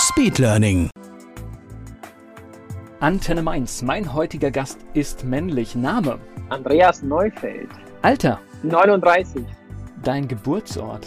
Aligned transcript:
Speedlearning. 0.00 0.88
Antenne 3.00 3.42
Mainz. 3.42 3.82
Mein 3.82 4.14
heutiger 4.14 4.50
Gast 4.50 4.78
ist 4.94 5.24
männlich. 5.26 5.74
Name? 5.76 6.18
Andreas 6.48 7.02
Neufeld, 7.02 7.68
Alter? 8.00 8.40
39, 8.62 9.44
Dein 10.02 10.26
Geburtsort? 10.26 11.06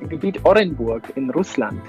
im 0.00 0.08
Gebiet 0.08 0.44
Orenburg 0.44 1.12
in 1.14 1.30
Russland. 1.30 1.80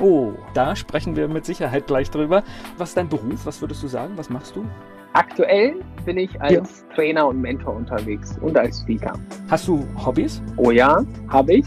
Oh, 0.00 0.32
da 0.52 0.74
sprechen 0.74 1.14
wir 1.14 1.28
mit 1.28 1.44
Sicherheit 1.46 1.86
gleich 1.86 2.10
drüber. 2.10 2.42
Was 2.76 2.88
ist 2.88 2.96
dein 2.96 3.08
Beruf? 3.08 3.46
Was 3.46 3.60
würdest 3.60 3.80
du 3.84 3.86
sagen? 3.86 4.14
Was 4.16 4.28
machst 4.28 4.56
du? 4.56 4.64
Aktuell 5.12 5.76
bin 6.04 6.18
ich 6.18 6.42
als 6.42 6.84
Trainer 6.92 7.28
und 7.28 7.40
Mentor 7.40 7.76
unterwegs 7.76 8.36
und 8.40 8.58
als 8.58 8.80
Speaker. 8.80 9.12
Hast 9.48 9.68
du 9.68 9.86
Hobbys? 10.04 10.42
Oh 10.56 10.72
ja, 10.72 11.04
habe 11.28 11.54
ich. 11.54 11.66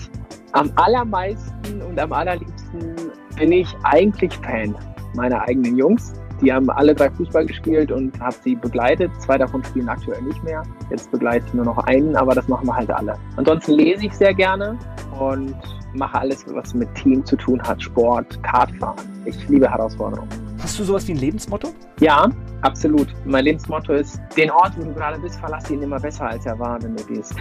Am 0.52 0.70
allermeisten 0.76 1.82
und 1.82 1.98
am 1.98 2.12
allerliebsten 2.12 2.94
bin 3.38 3.52
ich 3.52 3.74
eigentlich 3.84 4.36
Fan 4.38 4.76
meiner 5.16 5.42
eigenen 5.42 5.78
Jungs. 5.78 6.14
Die 6.42 6.54
haben 6.54 6.70
alle 6.70 6.94
drei 6.94 7.10
Fußball 7.10 7.46
gespielt 7.46 7.92
und 7.92 8.20
habe 8.20 8.36
sie 8.44 8.56
begleitet. 8.56 9.12
Zwei 9.20 9.38
davon 9.38 9.64
spielen 9.64 9.90
aktuell 9.90 10.22
nicht 10.22 10.44
mehr. 10.44 10.62
Jetzt 10.92 11.12
begleite 11.12 11.46
ich 11.48 11.54
nur 11.54 11.66
noch 11.66 11.78
einen, 11.86 12.16
aber 12.16 12.36
das 12.36 12.48
machen 12.48 12.68
wir 12.68 12.76
halt 12.76 12.92
alle. 12.92 13.16
Ansonsten 13.38 13.74
lese 13.74 14.06
ich 14.06 14.14
sehr 14.14 14.34
gerne 14.34 14.78
und 15.20 15.56
mache 15.94 16.20
alles, 16.20 16.46
was 16.54 16.74
mit 16.76 16.94
Team 16.96 17.26
zu 17.26 17.36
tun 17.38 17.62
hat. 17.64 17.82
Sport, 17.82 18.42
Kartfahren. 18.44 19.04
Ich 19.26 19.48
liebe 19.50 19.70
Herausforderungen. 19.70 20.47
Hast 20.60 20.80
du 20.80 20.84
sowas 20.84 21.08
wie 21.08 21.14
ein 21.14 21.18
Lebensmotto? 21.18 21.70
Ja, 22.00 22.30
absolut. 22.62 23.08
Mein 23.26 23.46
Lebensmotto 23.46 23.94
ist, 23.94 24.20
den 24.36 24.50
Ort, 24.50 24.74
wo 24.78 24.84
du 24.84 24.94
gerade 24.94 25.20
bist, 25.20 25.40
verlass 25.40 25.70
ihn 25.70 25.82
immer 25.82 26.00
besser, 26.00 26.28
als 26.28 26.46
er 26.46 26.58
war, 26.58 26.82
wenn 26.82 26.96
du 26.96 27.04
gehst. 27.06 27.36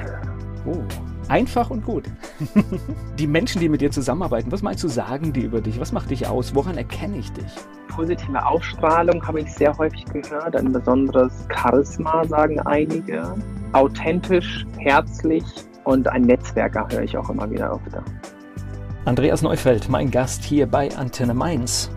Oh, 0.66 0.82
einfach 1.28 1.70
und 1.70 1.84
gut. 1.84 2.04
die 3.18 3.26
Menschen, 3.26 3.60
die 3.60 3.68
mit 3.68 3.80
dir 3.80 3.90
zusammenarbeiten, 3.90 4.52
was 4.52 4.62
meinst 4.62 4.84
du, 4.84 4.88
sagen 4.88 5.32
die 5.32 5.42
über 5.42 5.60
dich? 5.60 5.80
Was 5.80 5.92
macht 5.92 6.10
dich 6.10 6.26
aus? 6.26 6.54
Woran 6.54 6.76
erkenne 6.76 7.18
ich 7.18 7.32
dich? 7.32 7.52
Positive 7.88 8.44
Ausstrahlung 8.44 9.26
habe 9.26 9.40
ich 9.40 9.52
sehr 9.54 9.76
häufig 9.78 10.04
gehört. 10.06 10.54
Ein 10.54 10.72
besonderes 10.72 11.32
Charisma, 11.54 12.24
sagen 12.26 12.60
einige. 12.60 13.34
Authentisch, 13.72 14.66
herzlich 14.78 15.44
und 15.84 16.06
ein 16.08 16.22
Netzwerker 16.22 16.86
höre 16.90 17.02
ich 17.02 17.16
auch 17.16 17.30
immer 17.30 17.50
wieder 17.50 17.72
öfter. 17.72 18.04
Andreas 19.06 19.40
Neufeld, 19.40 19.88
mein 19.88 20.10
Gast 20.10 20.42
hier 20.42 20.66
bei 20.66 20.94
Antenne 20.96 21.32
Mainz. 21.32 21.90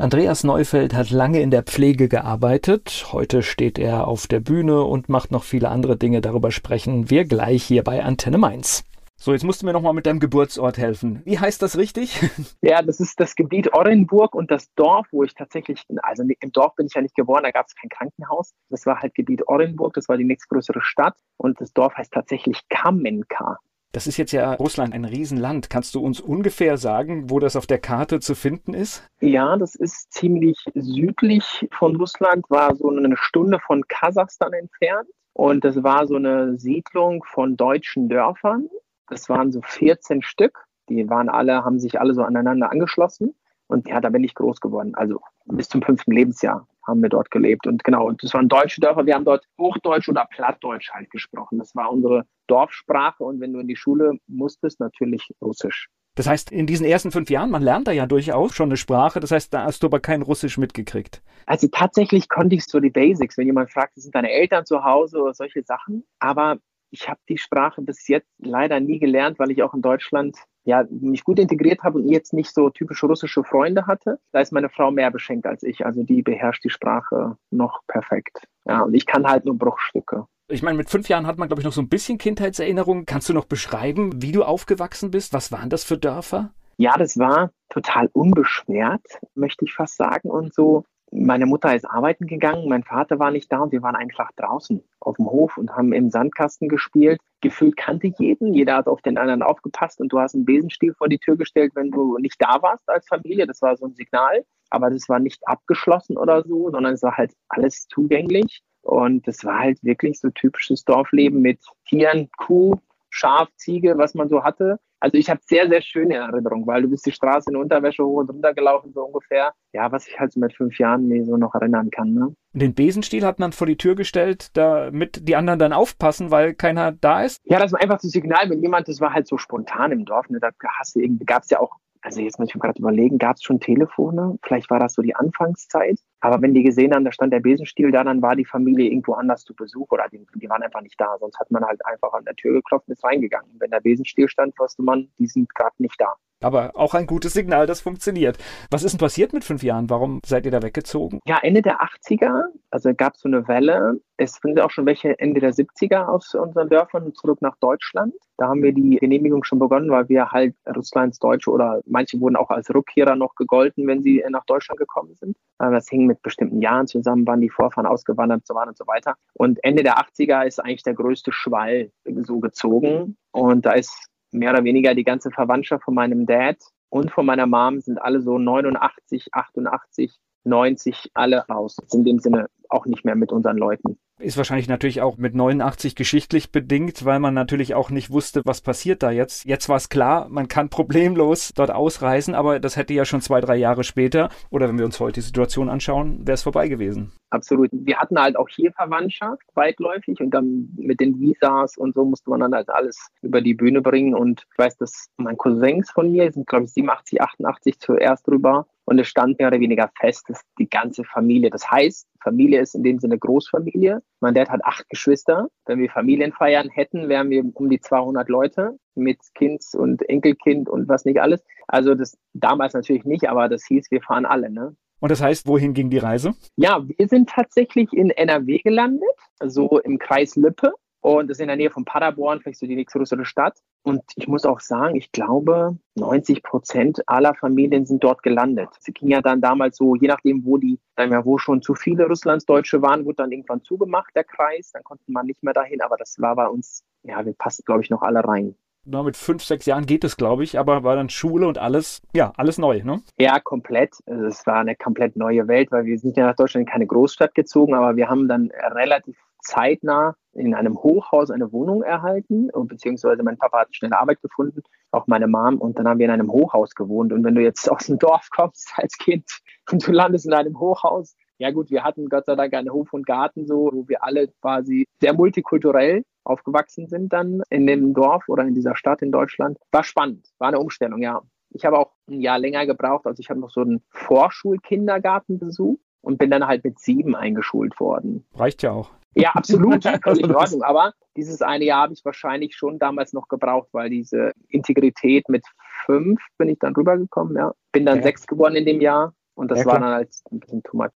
Andreas 0.00 0.44
Neufeld 0.44 0.94
hat 0.94 1.10
lange 1.10 1.40
in 1.40 1.50
der 1.50 1.64
Pflege 1.64 2.08
gearbeitet. 2.08 3.08
Heute 3.10 3.42
steht 3.42 3.80
er 3.80 4.06
auf 4.06 4.28
der 4.28 4.38
Bühne 4.38 4.84
und 4.84 5.08
macht 5.08 5.32
noch 5.32 5.42
viele 5.42 5.70
andere 5.70 5.96
Dinge. 5.96 6.20
Darüber 6.20 6.52
sprechen 6.52 7.10
wir 7.10 7.24
gleich 7.24 7.64
hier 7.64 7.82
bei 7.82 8.04
Antenne 8.04 8.38
Mainz. 8.38 8.84
So, 9.16 9.32
jetzt 9.32 9.42
musst 9.42 9.60
du 9.60 9.66
mir 9.66 9.72
nochmal 9.72 9.94
mit 9.94 10.06
deinem 10.06 10.20
Geburtsort 10.20 10.78
helfen. 10.78 11.20
Wie 11.24 11.40
heißt 11.40 11.60
das 11.62 11.76
richtig? 11.76 12.20
Ja, 12.62 12.80
das 12.80 13.00
ist 13.00 13.18
das 13.18 13.34
Gebiet 13.34 13.74
Orenburg 13.74 14.36
und 14.36 14.52
das 14.52 14.72
Dorf, 14.74 15.08
wo 15.10 15.24
ich 15.24 15.34
tatsächlich, 15.34 15.82
also 16.02 16.22
im 16.22 16.52
Dorf 16.52 16.76
bin 16.76 16.86
ich 16.86 16.94
ja 16.94 17.02
nicht 17.02 17.16
geboren, 17.16 17.42
da 17.42 17.50
gab 17.50 17.66
es 17.66 17.74
kein 17.74 17.88
Krankenhaus. 17.88 18.52
Das 18.68 18.86
war 18.86 19.00
halt 19.00 19.16
Gebiet 19.16 19.48
Orenburg, 19.48 19.94
das 19.94 20.08
war 20.08 20.16
die 20.16 20.24
nächstgrößere 20.24 20.80
Stadt 20.80 21.16
und 21.36 21.60
das 21.60 21.72
Dorf 21.72 21.96
heißt 21.96 22.12
tatsächlich 22.12 22.68
Kamenka. 22.68 23.58
Das 23.98 24.06
ist 24.06 24.16
jetzt 24.16 24.30
ja 24.30 24.52
Russland, 24.54 24.94
ein 24.94 25.04
Riesenland. 25.04 25.70
Kannst 25.70 25.96
du 25.96 26.00
uns 26.00 26.20
ungefähr 26.20 26.76
sagen, 26.76 27.30
wo 27.30 27.40
das 27.40 27.56
auf 27.56 27.66
der 27.66 27.80
Karte 27.80 28.20
zu 28.20 28.36
finden 28.36 28.72
ist? 28.72 29.02
Ja, 29.18 29.56
das 29.56 29.74
ist 29.74 30.12
ziemlich 30.12 30.56
südlich 30.76 31.66
von 31.72 31.96
Russland, 31.96 32.48
war 32.48 32.76
so 32.76 32.90
eine 32.90 33.16
Stunde 33.16 33.58
von 33.58 33.82
Kasachstan 33.88 34.52
entfernt. 34.52 35.08
Und 35.32 35.64
das 35.64 35.82
war 35.82 36.06
so 36.06 36.14
eine 36.14 36.56
Siedlung 36.56 37.24
von 37.24 37.56
deutschen 37.56 38.08
Dörfern. 38.08 38.68
Das 39.08 39.28
waren 39.28 39.50
so 39.50 39.62
14 39.62 40.22
Stück. 40.22 40.64
Die 40.88 41.10
waren 41.10 41.28
alle, 41.28 41.64
haben 41.64 41.80
sich 41.80 42.00
alle 42.00 42.14
so 42.14 42.22
aneinander 42.22 42.70
angeschlossen. 42.70 43.34
Und 43.66 43.88
ja, 43.88 44.00
da 44.00 44.10
bin 44.10 44.22
ich 44.22 44.36
groß 44.36 44.60
geworden. 44.60 44.94
Also 44.94 45.20
bis 45.46 45.68
zum 45.68 45.82
fünften 45.82 46.12
Lebensjahr 46.12 46.68
haben 46.86 47.02
wir 47.02 47.08
dort 47.08 47.32
gelebt. 47.32 47.66
Und 47.66 47.82
genau, 47.82 48.12
das 48.12 48.32
waren 48.32 48.48
deutsche 48.48 48.80
Dörfer. 48.80 49.06
Wir 49.06 49.16
haben 49.16 49.24
dort 49.24 49.44
Hochdeutsch 49.58 50.08
oder 50.08 50.24
Plattdeutsch 50.30 50.92
halt 50.92 51.10
gesprochen. 51.10 51.58
Das 51.58 51.74
war 51.74 51.90
unsere 51.90 52.26
Dorfsprache. 52.48 53.22
Und 53.22 53.40
wenn 53.40 53.52
du 53.52 53.60
in 53.60 53.68
die 53.68 53.76
Schule 53.76 54.18
musstest, 54.26 54.80
natürlich 54.80 55.30
Russisch. 55.40 55.88
Das 56.16 56.26
heißt, 56.26 56.50
in 56.50 56.66
diesen 56.66 56.84
ersten 56.84 57.12
fünf 57.12 57.30
Jahren, 57.30 57.50
man 57.50 57.62
lernt 57.62 57.86
da 57.86 57.92
ja 57.92 58.06
durchaus 58.06 58.52
schon 58.52 58.70
eine 58.70 58.76
Sprache. 58.76 59.20
Das 59.20 59.30
heißt, 59.30 59.54
da 59.54 59.62
hast 59.62 59.84
du 59.84 59.86
aber 59.86 60.00
kein 60.00 60.22
Russisch 60.22 60.58
mitgekriegt. 60.58 61.22
Also 61.46 61.68
tatsächlich 61.70 62.28
konnte 62.28 62.56
ich 62.56 62.64
so 62.64 62.80
die 62.80 62.90
Basics, 62.90 63.38
wenn 63.38 63.46
jemand 63.46 63.70
fragt, 63.70 63.94
sind 63.94 64.14
deine 64.14 64.32
Eltern 64.32 64.66
zu 64.66 64.82
Hause 64.82 65.22
oder 65.22 65.32
solche 65.32 65.62
Sachen. 65.62 66.04
Aber 66.18 66.58
ich 66.90 67.08
habe 67.08 67.20
die 67.28 67.38
Sprache 67.38 67.82
bis 67.82 68.08
jetzt 68.08 68.28
leider 68.38 68.80
nie 68.80 68.98
gelernt, 68.98 69.38
weil 69.38 69.50
ich 69.50 69.62
auch 69.62 69.74
in 69.74 69.82
Deutschland 69.82 70.36
ja, 70.64 70.84
mich 70.90 71.24
gut 71.24 71.38
integriert 71.38 71.82
habe 71.82 71.98
und 71.98 72.08
jetzt 72.08 72.32
nicht 72.32 72.52
so 72.52 72.68
typische 72.68 73.06
russische 73.06 73.44
Freunde 73.44 73.86
hatte. 73.86 74.18
Da 74.32 74.40
ist 74.40 74.52
meine 74.52 74.68
Frau 74.68 74.90
mehr 74.90 75.10
beschenkt 75.10 75.46
als 75.46 75.62
ich. 75.62 75.86
Also 75.86 76.02
die 76.02 76.22
beherrscht 76.22 76.64
die 76.64 76.70
Sprache 76.70 77.36
noch 77.50 77.80
perfekt. 77.86 78.46
Ja, 78.66 78.82
und 78.82 78.92
ich 78.94 79.06
kann 79.06 79.26
halt 79.26 79.44
nur 79.44 79.56
Bruchstücke. 79.56 80.26
Ich 80.50 80.62
meine, 80.62 80.78
mit 80.78 80.88
fünf 80.88 81.08
Jahren 81.10 81.26
hat 81.26 81.36
man, 81.36 81.48
glaube 81.48 81.60
ich, 81.60 81.66
noch 81.66 81.74
so 81.74 81.82
ein 81.82 81.90
bisschen 81.90 82.16
Kindheitserinnerung. 82.16 83.04
Kannst 83.04 83.28
du 83.28 83.34
noch 83.34 83.44
beschreiben, 83.44 84.22
wie 84.22 84.32
du 84.32 84.44
aufgewachsen 84.44 85.10
bist? 85.10 85.34
Was 85.34 85.52
waren 85.52 85.68
das 85.68 85.84
für 85.84 85.98
Dörfer? 85.98 86.52
Ja, 86.78 86.96
das 86.96 87.18
war 87.18 87.50
total 87.68 88.08
unbeschwert, 88.14 89.02
möchte 89.34 89.66
ich 89.66 89.74
fast 89.74 89.96
sagen. 89.96 90.30
Und 90.30 90.54
so 90.54 90.84
meine 91.10 91.46
Mutter 91.46 91.74
ist 91.74 91.84
arbeiten 91.84 92.26
gegangen, 92.26 92.68
mein 92.68 92.82
Vater 92.82 93.18
war 93.18 93.30
nicht 93.30 93.50
da 93.50 93.60
und 93.60 93.72
wir 93.72 93.82
waren 93.82 93.96
einfach 93.96 94.30
draußen 94.36 94.82
auf 95.00 95.16
dem 95.16 95.26
Hof 95.26 95.56
und 95.56 95.74
haben 95.74 95.92
im 95.92 96.10
Sandkasten 96.10 96.68
gespielt. 96.68 97.20
Gefühlt 97.40 97.76
kannte 97.76 98.12
jeden, 98.18 98.52
jeder 98.52 98.76
hat 98.76 98.88
auf 98.88 99.00
den 99.00 99.16
anderen 99.16 99.42
aufgepasst 99.42 100.00
und 100.00 100.12
du 100.12 100.18
hast 100.18 100.34
einen 100.34 100.44
Besenstiel 100.44 100.94
vor 100.94 101.08
die 101.08 101.18
Tür 101.18 101.36
gestellt, 101.36 101.72
wenn 101.74 101.90
du 101.90 102.18
nicht 102.18 102.36
da 102.38 102.60
warst 102.62 102.88
als 102.88 103.06
Familie. 103.06 103.46
Das 103.46 103.62
war 103.62 103.76
so 103.76 103.86
ein 103.86 103.94
Signal, 103.94 104.44
aber 104.70 104.90
das 104.90 105.08
war 105.08 105.18
nicht 105.18 105.46
abgeschlossen 105.46 106.16
oder 106.16 106.42
so, 106.42 106.70
sondern 106.70 106.94
es 106.94 107.02
war 107.02 107.16
halt 107.16 107.32
alles 107.48 107.86
zugänglich. 107.88 108.62
Und 108.82 109.28
es 109.28 109.44
war 109.44 109.60
halt 109.60 109.82
wirklich 109.82 110.18
so 110.18 110.30
typisches 110.30 110.84
Dorfleben 110.84 111.40
mit 111.40 111.60
Tieren, 111.86 112.28
Kuh, 112.36 112.76
Schaf, 113.10 113.48
Ziege, 113.56 113.96
was 113.96 114.14
man 114.14 114.28
so 114.28 114.44
hatte. 114.44 114.78
Also 115.00 115.16
ich 115.16 115.30
habe 115.30 115.40
sehr, 115.44 115.68
sehr 115.68 115.80
schöne 115.80 116.16
Erinnerungen, 116.16 116.66
weil 116.66 116.82
du 116.82 116.88
bist 116.88 117.06
die 117.06 117.12
Straße 117.12 117.50
in 117.50 117.56
Unterwäsche 117.56 118.04
hoch 118.04 118.18
und 118.18 118.30
runter 118.30 118.52
gelaufen, 118.52 118.92
so 118.92 119.02
ungefähr. 119.02 119.52
Ja, 119.72 119.92
was 119.92 120.08
ich 120.08 120.18
halt 120.18 120.32
so 120.32 120.40
mit 120.40 120.52
fünf 120.52 120.78
Jahren 120.78 121.06
mir 121.06 121.24
so 121.24 121.36
noch 121.36 121.54
erinnern 121.54 121.90
kann. 121.90 122.12
Ne? 122.12 122.34
Den 122.52 122.74
Besenstiel 122.74 123.24
hat 123.24 123.38
man 123.38 123.52
vor 123.52 123.66
die 123.66 123.76
Tür 123.76 123.94
gestellt, 123.94 124.56
damit 124.56 125.28
die 125.28 125.36
anderen 125.36 125.60
dann 125.60 125.72
aufpassen, 125.72 126.30
weil 126.30 126.54
keiner 126.54 126.92
da 126.92 127.22
ist. 127.22 127.40
Ja, 127.44 127.60
das 127.60 127.72
war 127.72 127.80
einfach 127.80 128.00
das 128.00 128.10
Signal, 128.10 128.50
wenn 128.50 128.60
jemand, 128.60 128.88
das 128.88 129.00
war 129.00 129.12
halt 129.12 129.28
so 129.28 129.38
spontan 129.38 129.92
im 129.92 130.04
Dorf, 130.04 130.28
ne? 130.30 130.40
da 130.40 130.50
irgendwie, 130.94 131.24
gab 131.24 131.44
es 131.44 131.50
ja 131.50 131.60
auch 131.60 131.76
also 132.02 132.20
jetzt 132.20 132.38
muss 132.38 132.48
ich 132.48 132.54
mir 132.54 132.60
gerade 132.60 132.78
überlegen, 132.78 133.18
gab 133.18 133.36
es 133.36 133.42
schon 133.42 133.60
Telefone? 133.60 134.38
Vielleicht 134.42 134.70
war 134.70 134.78
das 134.78 134.94
so 134.94 135.02
die 135.02 135.14
Anfangszeit. 135.14 135.98
Aber 136.20 136.40
wenn 136.42 136.54
die 136.54 136.62
gesehen 136.62 136.94
haben, 136.94 137.04
da 137.04 137.12
stand 137.12 137.32
der 137.32 137.40
Besenstiel 137.40 137.90
da, 137.90 138.04
dann 138.04 138.22
war 138.22 138.36
die 138.36 138.44
Familie 138.44 138.90
irgendwo 138.90 139.14
anders 139.14 139.44
zu 139.44 139.54
Besuch 139.54 139.90
oder 139.90 140.06
die, 140.10 140.24
die 140.34 140.48
waren 140.48 140.62
einfach 140.62 140.82
nicht 140.82 141.00
da. 141.00 141.16
Sonst 141.18 141.38
hat 141.38 141.50
man 141.50 141.64
halt 141.64 141.84
einfach 141.86 142.12
an 142.12 142.24
der 142.24 142.34
Tür 142.34 142.54
geklopft 142.54 142.88
und 142.88 142.92
ist 142.92 143.04
reingegangen. 143.04 143.50
Wenn 143.58 143.70
der 143.70 143.80
Besenstiel 143.80 144.28
stand, 144.28 144.58
wusste 144.58 144.82
man, 144.82 145.08
die 145.18 145.26
sind 145.26 145.54
gerade 145.54 145.74
nicht 145.78 146.00
da. 146.00 146.14
Aber 146.40 146.72
auch 146.74 146.94
ein 146.94 147.06
gutes 147.06 147.32
Signal, 147.32 147.66
das 147.66 147.80
funktioniert. 147.80 148.38
Was 148.70 148.84
ist 148.84 148.92
denn 148.92 148.98
passiert 148.98 149.32
mit 149.32 149.44
fünf 149.44 149.62
Jahren? 149.62 149.90
Warum 149.90 150.20
seid 150.24 150.44
ihr 150.44 150.52
da 150.52 150.62
weggezogen? 150.62 151.18
Ja, 151.26 151.38
Ende 151.42 151.62
der 151.62 151.80
80er, 151.80 152.44
also 152.70 152.94
gab 152.94 153.14
es 153.14 153.20
so 153.22 153.28
eine 153.28 153.48
Welle. 153.48 154.00
Es 154.16 154.34
sind 154.40 154.60
auch 154.60 154.70
schon 154.70 154.86
welche 154.86 155.18
Ende 155.18 155.40
der 155.40 155.52
70er 155.52 156.06
aus 156.06 156.34
unseren 156.34 156.68
Dörfern 156.68 157.12
zurück 157.14 157.42
nach 157.42 157.56
Deutschland. 157.56 158.14
Da 158.36 158.48
haben 158.48 158.62
wir 158.62 158.72
die 158.72 158.98
Genehmigung 158.98 159.42
schon 159.42 159.58
begonnen, 159.58 159.90
weil 159.90 160.08
wir 160.08 160.30
halt 160.30 160.54
Russlands 160.76 161.18
Deutsche 161.18 161.50
oder 161.50 161.80
manche 161.86 162.20
wurden 162.20 162.36
auch 162.36 162.50
als 162.50 162.72
Rückkehrer 162.72 163.16
noch 163.16 163.34
gegolten, 163.34 163.86
wenn 163.88 164.02
sie 164.02 164.24
nach 164.28 164.44
Deutschland 164.44 164.78
gekommen 164.78 165.14
sind. 165.16 165.36
Das 165.58 165.88
hing 165.88 166.06
mit 166.06 166.22
bestimmten 166.22 166.62
Jahren 166.62 166.86
zusammen, 166.86 167.26
wann 167.26 167.40
die 167.40 167.50
Vorfahren 167.50 167.86
ausgewandert 167.86 168.48
waren 168.48 168.68
und 168.68 168.76
so 168.76 168.86
weiter. 168.86 169.16
Und 169.34 169.58
Ende 169.64 169.82
der 169.82 169.98
80er 169.98 170.46
ist 170.46 170.60
eigentlich 170.60 170.84
der 170.84 170.94
größte 170.94 171.32
Schwall 171.32 171.90
so 172.04 172.38
gezogen. 172.38 173.16
Und 173.32 173.66
da 173.66 173.72
ist 173.72 174.08
mehr 174.32 174.50
oder 174.50 174.64
weniger 174.64 174.94
die 174.94 175.04
ganze 175.04 175.30
Verwandtschaft 175.30 175.84
von 175.84 175.94
meinem 175.94 176.26
Dad 176.26 176.56
und 176.90 177.10
von 177.10 177.26
meiner 177.26 177.46
Mom 177.46 177.80
sind 177.80 178.00
alle 178.00 178.20
so 178.20 178.38
89, 178.38 179.28
88, 179.32 180.18
90, 180.44 181.10
alle 181.14 181.46
raus. 181.48 181.76
In 181.92 182.04
dem 182.04 182.18
Sinne 182.18 182.48
auch 182.68 182.86
nicht 182.86 183.04
mehr 183.04 183.14
mit 183.14 183.32
unseren 183.32 183.58
Leuten. 183.58 183.98
Ist 184.20 184.36
wahrscheinlich 184.36 184.68
natürlich 184.68 185.00
auch 185.00 185.16
mit 185.16 185.34
89 185.34 185.94
geschichtlich 185.94 186.50
bedingt, 186.50 187.04
weil 187.04 187.20
man 187.20 187.34
natürlich 187.34 187.74
auch 187.74 187.90
nicht 187.90 188.10
wusste, 188.10 188.42
was 188.44 188.60
passiert 188.60 189.02
da 189.02 189.12
jetzt. 189.12 189.44
Jetzt 189.44 189.68
war 189.68 189.76
es 189.76 189.88
klar, 189.88 190.28
man 190.28 190.48
kann 190.48 190.68
problemlos 190.70 191.52
dort 191.54 191.70
ausreisen, 191.70 192.34
aber 192.34 192.58
das 192.58 192.76
hätte 192.76 192.94
ja 192.94 193.04
schon 193.04 193.20
zwei, 193.20 193.40
drei 193.40 193.56
Jahre 193.56 193.84
später, 193.84 194.28
oder 194.50 194.68
wenn 194.68 194.78
wir 194.78 194.84
uns 194.84 194.98
heute 194.98 195.14
die 195.14 195.26
Situation 195.26 195.68
anschauen, 195.68 196.26
wäre 196.26 196.34
es 196.34 196.42
vorbei 196.42 196.68
gewesen. 196.68 197.12
Absolut. 197.30 197.68
Wir 197.72 197.98
hatten 197.98 198.18
halt 198.18 198.36
auch 198.36 198.48
hier 198.48 198.72
Verwandtschaft, 198.72 199.42
weitläufig, 199.54 200.20
und 200.20 200.30
dann 200.30 200.68
mit 200.76 200.98
den 201.00 201.20
Visas 201.20 201.76
und 201.76 201.94
so 201.94 202.04
musste 202.04 202.30
man 202.30 202.40
dann 202.40 202.54
halt 202.54 202.70
alles 202.70 203.10
über 203.22 203.40
die 203.40 203.54
Bühne 203.54 203.82
bringen. 203.82 204.14
Und 204.14 204.46
ich 204.50 204.58
weiß, 204.58 204.78
dass 204.78 205.08
mein 205.16 205.36
Cousins 205.36 205.90
von 205.90 206.10
mir 206.10 206.32
sind, 206.32 206.46
glaube 206.46 206.64
ich, 206.64 206.72
87, 206.72 207.20
88 207.20 207.78
zuerst 207.78 208.26
drüber. 208.26 208.66
Und 208.88 208.98
es 208.98 209.06
stand 209.06 209.38
mehr 209.38 209.48
oder 209.48 209.60
weniger 209.60 209.90
fest, 210.00 210.24
dass 210.28 210.40
die 210.58 210.66
ganze 210.66 211.04
Familie, 211.04 211.50
das 211.50 211.70
heißt, 211.70 212.08
Familie 212.22 212.62
ist 212.62 212.74
in 212.74 212.82
dem 212.82 212.98
Sinne 212.98 213.18
Großfamilie. 213.18 214.00
Mein 214.20 214.32
Dad 214.32 214.48
hat 214.48 214.64
acht 214.64 214.88
Geschwister. 214.88 215.48
Wenn 215.66 215.78
wir 215.78 215.90
Familienfeiern 215.90 216.70
hätten, 216.70 217.10
wären 217.10 217.28
wir 217.28 217.44
um 217.52 217.68
die 217.68 217.80
200 217.80 218.30
Leute 218.30 218.78
mit 218.94 219.18
Kind 219.34 219.62
und 219.74 220.08
Enkelkind 220.08 220.70
und 220.70 220.88
was 220.88 221.04
nicht 221.04 221.20
alles. 221.20 221.44
Also 221.66 221.94
das 221.94 222.16
damals 222.32 222.72
natürlich 222.72 223.04
nicht, 223.04 223.28
aber 223.28 223.50
das 223.50 223.66
hieß, 223.66 223.90
wir 223.90 224.00
fahren 224.00 224.24
alle. 224.24 224.48
Ne? 224.48 224.74
Und 225.00 225.10
das 225.10 225.20
heißt, 225.22 225.46
wohin 225.46 225.74
ging 225.74 225.90
die 225.90 225.98
Reise? 225.98 226.34
Ja, 226.56 226.82
wir 226.88 227.08
sind 227.08 227.28
tatsächlich 227.28 227.92
in 227.92 228.08
NRW 228.08 228.56
gelandet, 228.60 229.06
so 229.44 229.80
im 229.80 229.98
Kreis 229.98 230.34
Lippe. 230.34 230.72
Und 231.08 231.28
das 231.28 231.38
ist 231.38 231.40
in 231.40 231.48
der 231.48 231.56
Nähe 231.56 231.70
von 231.70 231.86
Paderborn, 231.86 232.40
vielleicht 232.40 232.58
so 232.60 232.66
die 232.66 232.76
nächstgrößere 232.76 233.24
Stadt. 233.24 233.62
Und 233.82 234.02
ich 234.16 234.28
muss 234.28 234.44
auch 234.44 234.60
sagen, 234.60 234.94
ich 234.94 235.10
glaube, 235.10 235.78
90 235.94 236.42
Prozent 236.42 237.02
aller 237.08 237.34
Familien 237.34 237.86
sind 237.86 238.04
dort 238.04 238.22
gelandet. 238.22 238.68
Sie 238.80 238.92
ging 238.92 239.08
ja 239.08 239.22
dann 239.22 239.40
damals 239.40 239.78
so, 239.78 239.94
je 239.94 240.06
nachdem, 240.06 240.44
wo 240.44 240.58
die, 240.58 240.78
sagen 240.96 241.10
wir, 241.10 241.24
wo 241.24 241.38
schon 241.38 241.62
zu 241.62 241.74
viele 241.74 242.06
Russlandsdeutsche 242.06 242.82
waren, 242.82 243.06
wurde 243.06 243.16
dann 243.16 243.32
irgendwann 243.32 243.62
zugemacht, 243.62 244.14
der 244.14 244.24
Kreis. 244.24 244.70
Dann 244.72 244.84
konnte 244.84 245.04
man 245.06 245.24
nicht 245.24 245.42
mehr 245.42 245.54
dahin. 245.54 245.80
Aber 245.80 245.96
das 245.96 246.20
war 246.20 246.36
bei 246.36 246.46
uns, 246.46 246.84
ja, 247.04 247.24
wir 247.24 247.32
passen, 247.32 247.62
glaube 247.64 247.80
ich, 247.80 247.88
noch 247.88 248.02
alle 248.02 248.22
rein 248.22 248.54
na, 248.90 249.02
mit 249.02 249.16
fünf, 249.16 249.44
sechs 249.44 249.66
Jahren 249.66 249.84
geht 249.84 250.02
es, 250.02 250.16
glaube 250.16 250.44
ich, 250.44 250.58
aber 250.58 250.82
war 250.82 250.96
dann 250.96 251.10
Schule 251.10 251.46
und 251.46 251.58
alles, 251.58 252.00
ja, 252.14 252.32
alles 252.36 252.56
neu, 252.56 252.82
ne? 252.82 253.02
Ja, 253.18 253.38
komplett. 253.38 253.96
Also 254.06 254.24
es 254.24 254.46
war 254.46 254.60
eine 254.60 254.76
komplett 254.76 255.14
neue 255.16 255.46
Welt, 255.46 255.70
weil 255.70 255.84
wir 255.84 255.98
sind 255.98 256.16
ja 256.16 256.26
nach 256.26 256.36
Deutschland 256.36 256.66
in 256.66 256.72
keine 256.72 256.86
Großstadt 256.86 257.34
gezogen, 257.34 257.74
aber 257.74 257.96
wir 257.96 258.08
haben 258.08 258.28
dann 258.28 258.50
relativ 258.74 259.18
zeitnah 259.42 260.14
in 260.32 260.54
einem 260.54 260.76
Hochhaus 260.76 261.30
eine 261.30 261.52
Wohnung 261.52 261.82
erhalten, 261.82 262.48
beziehungsweise 262.54 263.22
mein 263.22 263.38
Papa 263.38 263.60
hat 263.60 263.74
schnell 263.74 263.92
Arbeit 263.92 264.22
gefunden, 264.22 264.62
auch 264.92 265.06
meine 265.06 265.26
Mom, 265.26 265.58
und 265.58 265.78
dann 265.78 265.88
haben 265.88 265.98
wir 265.98 266.06
in 266.06 266.12
einem 266.12 266.30
Hochhaus 266.30 266.74
gewohnt. 266.74 267.12
Und 267.12 267.24
wenn 267.24 267.34
du 267.34 267.42
jetzt 267.42 267.70
aus 267.70 267.86
dem 267.86 267.98
Dorf 267.98 268.28
kommst 268.30 268.72
als 268.76 268.96
Kind 268.98 269.40
und 269.70 269.86
du 269.86 269.92
landest 269.92 270.26
in 270.26 270.32
einem 270.32 270.58
Hochhaus, 270.58 271.16
ja 271.38 271.50
gut, 271.50 271.70
wir 271.70 271.84
hatten 271.84 272.08
Gott 272.08 272.26
sei 272.26 272.34
Dank 272.34 272.52
einen 272.54 272.72
Hof 272.72 272.92
und 272.92 273.06
Garten 273.06 273.46
so, 273.46 273.70
wo 273.72 273.88
wir 273.88 274.02
alle 274.02 274.28
quasi 274.40 274.86
sehr 275.00 275.14
multikulturell 275.14 276.02
aufgewachsen 276.24 276.88
sind 276.88 277.12
dann 277.12 277.42
in 277.48 277.66
dem 277.66 277.94
Dorf 277.94 278.28
oder 278.28 278.42
in 278.42 278.54
dieser 278.54 278.76
Stadt 278.76 279.02
in 279.02 279.12
Deutschland. 279.12 279.56
War 279.72 279.84
spannend, 279.84 280.28
war 280.38 280.48
eine 280.48 280.58
Umstellung, 280.58 281.00
ja. 281.00 281.22
Ich 281.50 281.64
habe 281.64 281.78
auch 281.78 281.92
ein 282.10 282.20
Jahr 282.20 282.38
länger 282.38 282.66
gebraucht, 282.66 283.06
also 283.06 283.20
ich 283.20 283.30
habe 283.30 283.40
noch 283.40 283.50
so 283.50 283.62
einen 283.62 283.82
Vorschulkindergarten 283.88 285.38
besucht 285.38 285.80
und 286.00 286.18
bin 286.18 286.30
dann 286.30 286.46
halt 286.46 286.64
mit 286.64 286.78
sieben 286.78 287.14
eingeschult 287.14 287.78
worden. 287.80 288.24
Reicht 288.34 288.62
ja 288.62 288.72
auch. 288.72 288.90
Ja, 289.14 289.30
absolut, 289.32 289.82
völlig 290.02 290.24
in 290.24 290.34
Ordnung. 290.34 290.62
Aber 290.62 290.92
dieses 291.16 291.42
eine 291.42 291.64
Jahr 291.64 291.82
habe 291.82 291.92
ich 291.92 292.04
wahrscheinlich 292.04 292.54
schon 292.54 292.78
damals 292.78 293.12
noch 293.12 293.28
gebraucht, 293.28 293.68
weil 293.72 293.90
diese 293.90 294.32
Integrität 294.48 295.28
mit 295.28 295.44
fünf 295.84 296.20
bin 296.38 296.48
ich 296.48 296.58
dann 296.58 296.74
rübergekommen, 296.74 297.36
ja. 297.36 297.52
Bin 297.72 297.84
dann 297.84 297.98
ja. 297.98 298.02
sechs 298.04 298.26
geworden 298.26 298.56
in 298.56 298.64
dem 298.64 298.80
Jahr 298.80 299.14
und 299.34 299.50
das 299.50 299.60
ja, 299.60 299.66
war 299.66 299.80
dann 299.80 299.90
halt 299.90 300.10
ein 300.30 300.40
bisschen 300.40 300.62
too 300.62 300.76
much. 300.76 300.90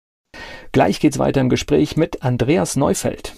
Gleich 0.73 1.00
geht's 1.00 1.19
weiter 1.19 1.41
im 1.41 1.49
Gespräch 1.49 1.96
mit 1.96 2.23
Andreas 2.23 2.76
Neufeld. 2.76 3.35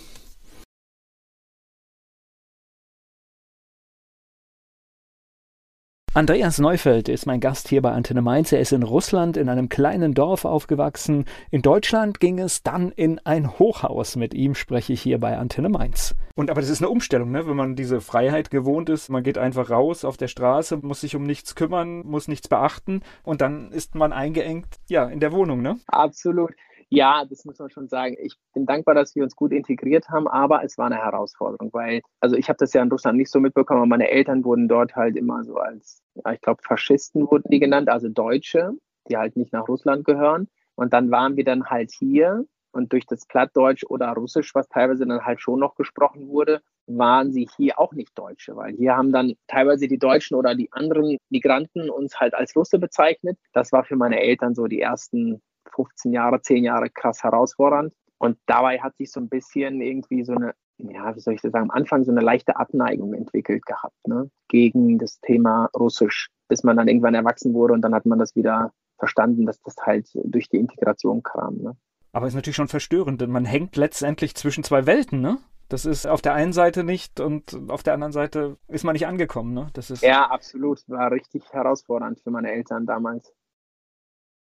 Andreas 6.14 6.58
Neufeld 6.58 7.08
ist 7.08 7.24
mein 7.24 7.40
Gast 7.40 7.68
hier 7.68 7.80
bei 7.80 7.90
Antenne 7.90 8.20
Mainz. 8.20 8.52
Er 8.52 8.60
ist 8.60 8.72
in 8.72 8.82
Russland 8.82 9.38
in 9.38 9.48
einem 9.48 9.70
kleinen 9.70 10.12
Dorf 10.12 10.44
aufgewachsen. 10.44 11.24
In 11.50 11.62
Deutschland 11.62 12.20
ging 12.20 12.38
es 12.38 12.62
dann 12.62 12.92
in 12.92 13.18
ein 13.20 13.58
Hochhaus. 13.58 14.16
Mit 14.16 14.34
ihm 14.34 14.54
spreche 14.54 14.92
ich 14.92 15.00
hier 15.00 15.18
bei 15.18 15.38
Antenne 15.38 15.70
Mainz. 15.70 16.14
Und 16.34 16.50
aber 16.50 16.60
das 16.60 16.68
ist 16.68 16.82
eine 16.82 16.90
Umstellung, 16.90 17.30
ne? 17.30 17.46
wenn 17.46 17.56
man 17.56 17.76
diese 17.76 18.02
Freiheit 18.02 18.50
gewohnt 18.50 18.90
ist. 18.90 19.08
Man 19.08 19.22
geht 19.22 19.38
einfach 19.38 19.70
raus 19.70 20.04
auf 20.04 20.18
der 20.18 20.28
Straße, 20.28 20.76
muss 20.82 21.00
sich 21.00 21.16
um 21.16 21.22
nichts 21.22 21.54
kümmern, 21.54 22.02
muss 22.04 22.28
nichts 22.28 22.46
beachten 22.46 23.00
und 23.22 23.40
dann 23.40 23.72
ist 23.72 23.94
man 23.94 24.12
eingeengt, 24.12 24.66
ja, 24.90 25.06
in 25.06 25.18
der 25.18 25.32
Wohnung, 25.32 25.62
ne? 25.62 25.78
Absolut. 25.86 26.52
Ja, 26.94 27.24
das 27.24 27.46
muss 27.46 27.58
man 27.58 27.70
schon 27.70 27.88
sagen. 27.88 28.16
Ich 28.20 28.34
bin 28.52 28.66
dankbar, 28.66 28.94
dass 28.94 29.14
wir 29.14 29.22
uns 29.22 29.34
gut 29.34 29.50
integriert 29.50 30.10
haben, 30.10 30.28
aber 30.28 30.62
es 30.62 30.76
war 30.76 30.86
eine 30.86 30.98
Herausforderung, 30.98 31.70
weil, 31.72 32.02
also 32.20 32.36
ich 32.36 32.50
habe 32.50 32.58
das 32.58 32.74
ja 32.74 32.82
in 32.82 32.90
Russland 32.90 33.16
nicht 33.16 33.30
so 33.30 33.40
mitbekommen, 33.40 33.80
aber 33.80 33.86
meine 33.88 34.10
Eltern 34.10 34.44
wurden 34.44 34.68
dort 34.68 34.94
halt 34.94 35.16
immer 35.16 35.42
so 35.42 35.56
als, 35.56 36.02
ja, 36.22 36.32
ich 36.32 36.42
glaube, 36.42 36.60
Faschisten 36.62 37.22
wurden 37.30 37.48
die 37.50 37.60
genannt, 37.60 37.88
also 37.88 38.10
Deutsche, 38.10 38.72
die 39.08 39.16
halt 39.16 39.36
nicht 39.36 39.54
nach 39.54 39.68
Russland 39.68 40.04
gehören. 40.04 40.48
Und 40.74 40.92
dann 40.92 41.10
waren 41.10 41.36
wir 41.36 41.44
dann 41.44 41.64
halt 41.70 41.92
hier 41.92 42.44
und 42.72 42.92
durch 42.92 43.06
das 43.06 43.24
Plattdeutsch 43.26 43.84
oder 43.88 44.08
Russisch, 44.12 44.54
was 44.54 44.68
teilweise 44.68 45.06
dann 45.06 45.24
halt 45.24 45.40
schon 45.40 45.60
noch 45.60 45.76
gesprochen 45.76 46.28
wurde, 46.28 46.60
waren 46.86 47.32
sie 47.32 47.48
hier 47.56 47.78
auch 47.78 47.94
nicht 47.94 48.18
Deutsche, 48.18 48.54
weil 48.54 48.74
hier 48.74 48.96
haben 48.96 49.12
dann 49.12 49.32
teilweise 49.46 49.88
die 49.88 49.98
Deutschen 49.98 50.34
oder 50.34 50.54
die 50.54 50.70
anderen 50.72 51.16
Migranten 51.30 51.88
uns 51.88 52.20
halt 52.20 52.34
als 52.34 52.54
Russe 52.54 52.78
bezeichnet. 52.78 53.38
Das 53.54 53.72
war 53.72 53.84
für 53.84 53.96
meine 53.96 54.20
Eltern 54.20 54.54
so 54.54 54.66
die 54.66 54.80
ersten 54.80 55.40
15 55.74 56.12
Jahre, 56.12 56.40
10 56.40 56.64
Jahre 56.64 56.90
krass 56.90 57.22
herausfordernd. 57.22 57.92
Und 58.18 58.38
dabei 58.46 58.78
hat 58.80 58.96
sich 58.96 59.10
so 59.10 59.20
ein 59.20 59.28
bisschen 59.28 59.80
irgendwie 59.80 60.24
so 60.24 60.32
eine, 60.32 60.54
ja, 60.78 61.14
wie 61.14 61.20
soll 61.20 61.34
ich 61.34 61.42
das 61.42 61.52
sagen, 61.52 61.70
am 61.70 61.76
Anfang 61.76 62.04
so 62.04 62.12
eine 62.12 62.20
leichte 62.20 62.56
Abneigung 62.56 63.14
entwickelt 63.14 63.66
gehabt, 63.66 63.96
ne, 64.06 64.30
gegen 64.48 64.98
das 64.98 65.20
Thema 65.20 65.68
Russisch, 65.76 66.28
bis 66.48 66.62
man 66.62 66.76
dann 66.76 66.88
irgendwann 66.88 67.14
erwachsen 67.14 67.52
wurde 67.52 67.74
und 67.74 67.82
dann 67.82 67.94
hat 67.94 68.06
man 68.06 68.18
das 68.18 68.36
wieder 68.36 68.72
verstanden, 68.98 69.46
dass 69.46 69.60
das 69.62 69.76
halt 69.82 70.08
durch 70.14 70.48
die 70.48 70.58
Integration 70.58 71.22
kam, 71.22 71.56
ne. 71.56 71.76
Aber 72.12 72.26
ist 72.26 72.34
natürlich 72.34 72.56
schon 72.56 72.68
verstörend, 72.68 73.20
denn 73.20 73.30
man 73.30 73.46
hängt 73.46 73.76
letztendlich 73.76 74.34
zwischen 74.34 74.62
zwei 74.64 74.86
Welten, 74.86 75.20
ne? 75.20 75.38
Das 75.68 75.86
ist 75.86 76.06
auf 76.06 76.20
der 76.20 76.34
einen 76.34 76.52
Seite 76.52 76.84
nicht 76.84 77.18
und 77.18 77.58
auf 77.70 77.82
der 77.82 77.94
anderen 77.94 78.12
Seite 78.12 78.58
ist 78.68 78.84
man 78.84 78.92
nicht 78.92 79.06
angekommen, 79.06 79.54
ne? 79.54 79.68
Das 79.72 79.90
ist 79.90 80.02
ja, 80.02 80.26
absolut. 80.26 80.86
War 80.88 81.10
richtig 81.10 81.50
herausfordernd 81.50 82.20
für 82.20 82.30
meine 82.30 82.52
Eltern 82.52 82.84
damals. 82.84 83.32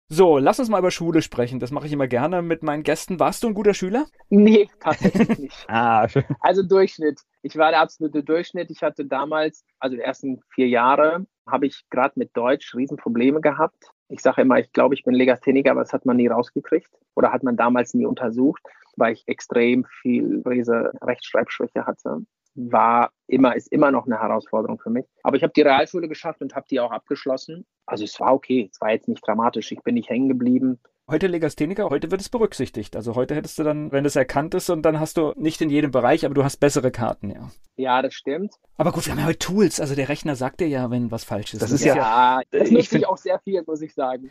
So, 0.08 0.38
lass 0.38 0.61
uns 0.61 0.69
mal 0.69 0.79
über 0.79 0.93
Schule 0.93 1.20
sprechen. 1.20 1.58
Das 1.58 1.73
mache 1.73 1.87
ich 1.87 1.93
immer 1.93 2.06
gerne 2.06 2.41
mit 2.41 2.62
meinen 2.62 2.85
Gästen. 2.85 3.19
Warst 3.19 3.43
du 3.43 3.49
ein 3.49 3.55
guter 3.55 3.75
Schüler? 3.75 4.06
Nee, 4.29 4.69
tatsächlich 4.79 5.37
nicht. 5.37 5.64
ah, 5.69 6.08
schön. 6.08 6.25
Also 6.41 6.62
Durchschnitt. 6.62 7.23
Ich 7.43 7.56
war 7.56 7.70
der 7.70 7.81
absolute 7.81 8.23
Durchschnitt. 8.23 8.70
Ich 8.70 8.82
hatte 8.82 9.05
damals, 9.05 9.64
also 9.81 9.97
die 9.97 10.03
ersten 10.03 10.41
vier 10.55 10.69
Jahre, 10.69 11.26
habe 11.49 11.67
ich 11.67 11.85
gerade 11.91 12.12
mit 12.17 12.37
Deutsch 12.37 12.73
Riesenprobleme 12.76 13.41
gehabt. 13.41 13.91
Ich 14.08 14.20
sage 14.20 14.43
immer, 14.43 14.61
ich 14.61 14.70
glaube, 14.73 14.94
ich 14.94 15.03
bin 15.03 15.14
Legastheniker, 15.14 15.72
aber 15.72 15.81
das 15.81 15.93
hat 15.93 16.06
man 16.06 16.17
nie 16.17 16.29
rausgekriegt 16.29 16.91
oder 17.17 17.32
hat 17.32 17.43
man 17.43 17.56
damals 17.56 17.93
nie 17.93 18.06
untersucht, 18.06 18.63
weil 18.96 19.15
ich 19.15 19.27
extrem 19.27 19.84
viel 20.03 20.43
Lese 20.44 20.93
Rechtschreibschwäche 21.03 21.84
hatte 21.84 22.20
war 22.56 23.10
immer, 23.27 23.55
ist 23.55 23.70
immer 23.72 23.91
noch 23.91 24.06
eine 24.06 24.20
Herausforderung 24.20 24.79
für 24.79 24.91
mich. 24.91 25.06
Aber 25.22 25.36
ich 25.36 25.43
habe 25.43 25.53
die 25.55 25.63
Realschule 25.63 26.08
geschafft 26.08 26.41
und 26.41 26.55
habe 26.55 26.67
die 26.70 26.81
auch 26.81 26.91
abgeschlossen. 26.91 27.67
Also 27.86 28.05
es 28.05 28.19
war 28.19 28.34
okay, 28.34 28.69
es 28.72 28.81
war 28.81 28.91
jetzt 28.91 29.08
nicht 29.08 29.27
dramatisch. 29.27 29.70
Ich 29.72 29.82
bin 29.82 29.94
nicht 29.94 30.08
hängen 30.08 30.29
geblieben. 30.29 30.81
Heute 31.08 31.29
Legastheniker, 31.29 31.89
heute 31.89 32.10
wird 32.10 32.20
es 32.20 32.29
berücksichtigt. 32.29 32.96
Also 32.96 33.15
heute 33.15 33.36
hättest 33.36 33.60
du 33.60 33.63
dann, 33.63 33.93
wenn 33.93 34.05
es 34.05 34.17
erkannt 34.17 34.55
ist, 34.55 34.70
und 34.70 34.82
dann 34.82 34.98
hast 34.98 35.17
du 35.17 35.34
nicht 35.36 35.60
in 35.60 35.70
jedem 35.70 35.93
Bereich, 35.93 36.25
aber 36.25 36.34
du 36.34 36.43
hast 36.43 36.56
bessere 36.56 36.91
Karten, 36.91 37.31
ja. 37.31 37.48
Ja, 37.77 38.03
das 38.03 38.13
stimmt. 38.13 38.55
Aber 38.77 38.91
gut, 38.91 39.06
wir 39.06 39.13
haben 39.13 39.20
ja 39.20 39.27
heute 39.27 39.39
Tools. 39.39 39.79
Also 39.79 39.94
der 39.94 40.08
Rechner 40.08 40.34
sagt 40.34 40.58
dir 40.60 40.67
ja, 40.67 40.91
wenn 40.91 41.13
was 41.13 41.22
falsch 41.22 41.55
ist. 41.55 41.63
Das, 41.63 41.70
das 41.70 41.81
ist 41.81 41.86
ja, 41.86 41.94
ja, 41.94 42.41
das 42.51 42.70
nutze 42.72 42.98
ich 42.98 43.06
auch 43.06 43.19
sehr 43.19 43.39
viel, 43.39 43.63
muss 43.67 43.82
ich 43.82 43.94
sagen. 43.94 44.31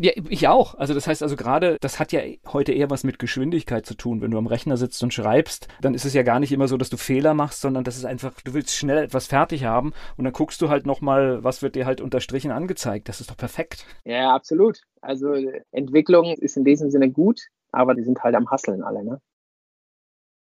Ja, 0.00 0.10
ich 0.28 0.48
auch. 0.48 0.74
Also 0.74 0.92
das 0.92 1.06
heißt 1.06 1.22
also 1.22 1.36
gerade, 1.36 1.76
das 1.80 2.00
hat 2.00 2.12
ja 2.12 2.20
heute 2.48 2.72
eher 2.72 2.90
was 2.90 3.04
mit 3.04 3.18
Geschwindigkeit 3.18 3.86
zu 3.86 3.94
tun. 3.94 4.20
Wenn 4.20 4.30
du 4.30 4.38
am 4.38 4.46
Rechner 4.46 4.76
sitzt 4.76 5.02
und 5.02 5.14
schreibst, 5.14 5.68
dann 5.80 5.94
ist 5.94 6.04
es 6.04 6.14
ja 6.14 6.24
gar 6.24 6.40
nicht 6.40 6.50
immer 6.50 6.66
so, 6.66 6.76
dass 6.76 6.90
du 6.90 6.96
Fehler 6.96 7.32
machst, 7.34 7.60
sondern 7.60 7.84
das 7.84 7.96
ist 7.96 8.04
einfach, 8.04 8.32
du 8.40 8.54
willst 8.54 8.74
schnell 8.74 8.98
etwas 8.98 9.26
fertig 9.28 9.64
haben 9.64 9.92
und 10.16 10.24
dann 10.24 10.32
guckst 10.32 10.60
du 10.60 10.68
halt 10.68 10.84
nochmal, 10.84 11.44
was 11.44 11.62
wird 11.62 11.76
dir 11.76 11.86
halt 11.86 12.00
unterstrichen 12.00 12.50
angezeigt. 12.50 13.08
Das 13.08 13.20
ist 13.20 13.30
doch 13.30 13.36
perfekt. 13.36 13.86
Ja, 14.04 14.34
absolut. 14.34 14.80
Also 15.00 15.34
Entwicklung 15.72 16.34
ist 16.36 16.56
in 16.56 16.64
diesem 16.64 16.90
Sinne 16.90 17.10
gut, 17.10 17.40
aber 17.72 17.94
die 17.94 18.02
sind 18.02 18.22
halt 18.22 18.34
am 18.34 18.50
Hasseln 18.50 18.82
alle, 18.82 19.04
ne? 19.04 19.20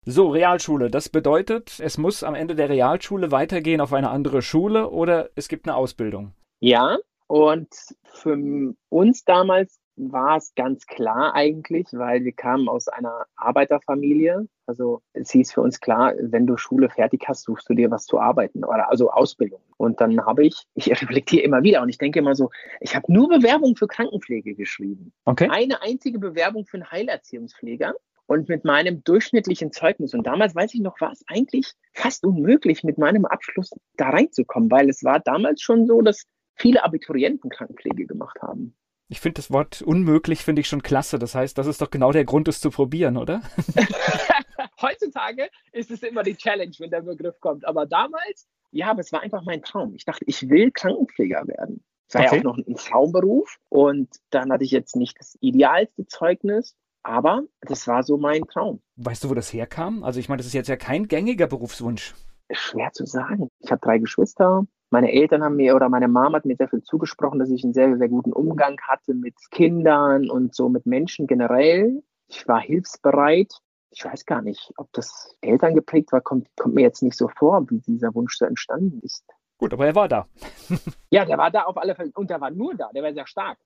So, 0.04 0.30
Realschule. 0.30 0.90
Das 0.90 1.09
bedeutet, 1.09 1.78
es 1.78 1.97
muss 1.97 2.25
am 2.25 2.35
Ende 2.35 2.56
der 2.56 2.68
Realschule 2.68 3.30
weitergehen 3.30 3.80
auf 3.80 3.92
eine 3.92 4.11
andere 4.11 4.42
Schule 4.42 4.90
oder 4.90 5.30
es 5.37 5.47
gibt 5.47 5.66
eine 5.66 5.76
Ausbildung. 5.76 6.32
Ja, 6.59 6.99
und 7.28 7.68
für 8.04 8.75
uns 8.88 9.25
damals 9.25 9.78
war 9.96 10.37
es 10.37 10.54
ganz 10.54 10.87
klar 10.87 11.34
eigentlich, 11.34 11.88
weil 11.92 12.25
wir 12.25 12.32
kamen 12.32 12.68
aus 12.68 12.88
einer 12.88 13.26
Arbeiterfamilie. 13.37 14.49
Also 14.66 15.02
es 15.12 15.30
hieß 15.30 15.52
für 15.52 15.61
uns 15.61 15.80
klar, 15.80 16.14
wenn 16.18 16.46
du 16.46 16.56
Schule 16.56 16.88
fertig 16.88 17.25
hast, 17.28 17.42
suchst 17.42 17.68
du 17.68 17.75
dir 17.75 17.90
was 17.90 18.06
zu 18.06 18.18
arbeiten 18.18 18.64
oder 18.64 18.90
also 18.90 19.11
Ausbildung. 19.11 19.61
Und 19.76 20.00
dann 20.00 20.25
habe 20.25 20.46
ich, 20.46 20.64
ich 20.75 20.90
reflektiere 20.90 21.42
immer 21.42 21.62
wieder 21.62 21.82
und 21.82 21.88
ich 21.88 21.99
denke 21.99 22.18
immer 22.18 22.34
so, 22.34 22.50
ich 22.80 22.96
habe 22.96 23.12
nur 23.12 23.28
Bewerbungen 23.28 23.76
für 23.76 23.87
Krankenpflege 23.87 24.54
geschrieben. 24.54 25.12
Okay. 25.25 25.49
Eine 25.50 25.82
einzige 25.82 26.18
Bewerbung 26.18 26.66
für 26.66 26.78
einen 26.78 26.90
Heilerziehungspfleger. 26.90 27.94
Und 28.26 28.49
mit 28.49 28.64
meinem 28.64 29.02
durchschnittlichen 29.04 29.72
Zeugnis, 29.72 30.14
und 30.14 30.26
damals 30.26 30.54
weiß 30.54 30.72
ich 30.75 30.80
noch, 30.80 30.99
war 31.00 31.11
es 31.11 31.22
eigentlich 31.26 31.72
fast 31.92 32.25
unmöglich, 32.25 32.82
mit 32.82 32.96
meinem 32.96 33.26
Abschluss 33.26 33.70
da 33.96 34.08
reinzukommen, 34.11 34.70
weil 34.70 34.88
es 34.88 35.04
war 35.04 35.20
damals 35.20 35.61
schon 35.61 35.87
so, 35.87 36.00
dass 36.00 36.25
viele 36.54 36.82
Abiturienten 36.82 37.50
Krankenpflege 37.50 38.06
gemacht 38.06 38.40
haben. 38.40 38.75
Ich 39.12 39.21
finde 39.21 39.35
das 39.35 39.50
Wort 39.50 39.83
unmöglich, 39.83 40.42
finde 40.42 40.61
ich 40.62 40.69
schon 40.69 40.83
klasse. 40.83 41.19
Das 41.19 41.35
heißt, 41.35 41.59
das 41.59 41.66
ist 41.66 41.83
doch 41.83 41.90
genau 41.90 42.12
der 42.12 42.25
Grund, 42.25 42.49
es 42.49 42.61
zu 42.61 42.71
probieren, 42.71 43.19
oder? 43.19 43.42
Heutzutage 44.81 45.50
ist 45.71 45.90
es 45.90 46.02
immer 46.02 46.23
die 46.23 46.35
Challenge, 46.35 46.73
wenn 46.78 46.88
der 46.88 47.02
Begriff 47.02 47.38
kommt. 47.38 47.66
Aber 47.66 47.85
damals, 47.85 48.49
ja, 48.71 48.88
aber 48.88 49.00
es 49.00 49.12
war 49.12 49.21
einfach 49.21 49.42
mein 49.45 49.61
Traum. 49.62 49.95
Ich 49.95 50.07
dachte, 50.07 50.25
ich 50.26 50.49
will 50.49 50.71
Krankenpfleger 50.71 51.47
werden. 51.47 51.85
Es 52.09 52.14
war 52.14 52.23
okay. 52.23 52.37
ja 52.37 52.40
auch 52.40 52.57
noch 52.57 52.57
ein 52.57 52.75
Traumberuf. 52.75 53.59
Und 53.69 54.09
dann 54.31 54.50
hatte 54.50 54.64
ich 54.64 54.71
jetzt 54.71 54.97
nicht 54.97 55.21
das 55.21 55.37
idealste 55.42 56.07
Zeugnis. 56.07 56.75
Aber 57.02 57.42
das 57.61 57.87
war 57.87 58.04
so 58.04 58.16
mein 58.16 58.45
Traum. 58.45 58.81
Weißt 58.97 59.25
du, 59.25 59.28
wo 59.28 59.35
das 59.35 59.52
herkam? 59.52 60.04
Also 60.04 60.21
ich 60.21 60.31
meine, 60.31 60.38
das 60.38 60.47
ist 60.47 60.54
jetzt 60.54 60.69
ja 60.69 60.76
kein 60.76 61.07
gängiger 61.07 61.49
Berufswunsch. 61.49 62.14
Schwer 62.50 62.92
zu 62.92 63.04
sagen. 63.04 63.50
Ich 63.59 63.71
habe 63.71 63.81
drei 63.83 63.99
Geschwister. 63.99 64.64
Meine 64.92 65.11
Eltern 65.11 65.42
haben 65.42 65.56
mir 65.56 65.75
oder 65.75 65.88
meine 65.88 66.06
Mama 66.06 66.37
hat 66.37 66.44
mir 66.44 66.54
sehr 66.54 66.68
viel 66.68 66.82
zugesprochen, 66.82 67.38
dass 67.38 67.49
ich 67.49 67.64
einen 67.64 67.72
sehr, 67.72 67.96
sehr 67.96 68.11
guten 68.11 68.34
Umgang 68.34 68.78
hatte 68.82 69.14
mit 69.14 69.34
Kindern 69.50 70.28
und 70.28 70.54
so 70.54 70.68
mit 70.68 70.84
Menschen 70.84 71.26
generell. 71.26 72.02
Ich 72.28 72.46
war 72.46 72.61
hilfsbereit. 72.61 73.54
Ich 73.90 74.04
weiß 74.04 74.26
gar 74.26 74.42
nicht, 74.42 74.70
ob 74.76 74.92
das 74.92 75.34
Eltern 75.40 75.75
geprägt 75.75 76.12
war, 76.12 76.20
kommt, 76.20 76.46
kommt 76.56 76.75
mir 76.75 76.82
jetzt 76.82 77.02
nicht 77.02 77.16
so 77.16 77.28
vor, 77.28 77.70
wie 77.70 77.80
dieser 77.80 78.14
Wunsch 78.14 78.37
so 78.37 78.44
entstanden 78.44 79.00
ist. 79.02 79.25
Gut, 79.56 79.72
aber 79.72 79.87
er 79.87 79.94
war 79.94 80.08
da. 80.08 80.26
ja, 81.11 81.25
der 81.25 81.38
war 81.38 81.50
da 81.50 81.62
auf 81.62 81.78
alle 81.78 81.94
Fälle. 81.94 82.11
Und 82.14 82.28
der 82.28 82.42
war 82.42 82.50
nur 82.50 82.75
da. 82.75 82.90
Der 82.94 83.02
war 83.02 83.14
sehr 83.14 83.26
stark. 83.26 83.56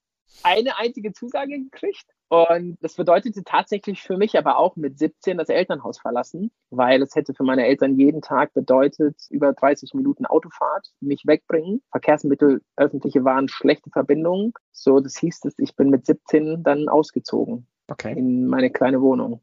Eine 0.43 0.79
einzige 0.79 1.13
Zusage 1.13 1.59
gekriegt 1.59 2.07
und 2.29 2.77
das 2.81 2.95
bedeutete 2.95 3.45
tatsächlich 3.45 4.03
für 4.03 4.17
mich 4.17 4.37
aber 4.37 4.59
auch 4.59 4.75
mit 4.75 4.99
17 4.99 5.39
das 5.39 5.49
Elternhaus 5.49 5.99
verlassen, 5.99 6.51
weil 6.71 7.01
es 7.03 7.15
hätte 7.15 7.35
für 7.35 7.45
meine 7.45 7.65
Eltern 7.67 7.99
jeden 7.99 8.21
Tag 8.21 8.53
bedeutet, 8.53 9.17
über 9.31 9.53
30 9.53 9.95
Minuten 9.95 10.27
Autofahrt 10.27 10.89
mich 11.01 11.23
wegbringen. 11.25 11.83
Verkehrsmittel, 11.93 12.63
öffentliche 12.77 13.25
waren 13.25 13.49
schlechte 13.49 13.91
Verbindungen. 13.91 14.53
So, 14.73 14.99
das 14.99 15.17
hieß 15.19 15.45
es, 15.45 15.55
ich 15.59 15.77
bin 15.77 15.91
mit 15.91 16.07
17 16.07 16.65
dann 16.65 16.89
ausgezogen. 16.89 17.69
Okay. 17.89 18.19
In 18.19 18.47
meine 18.47 18.71
kleine 18.71 19.01
Wohnung. 19.01 19.41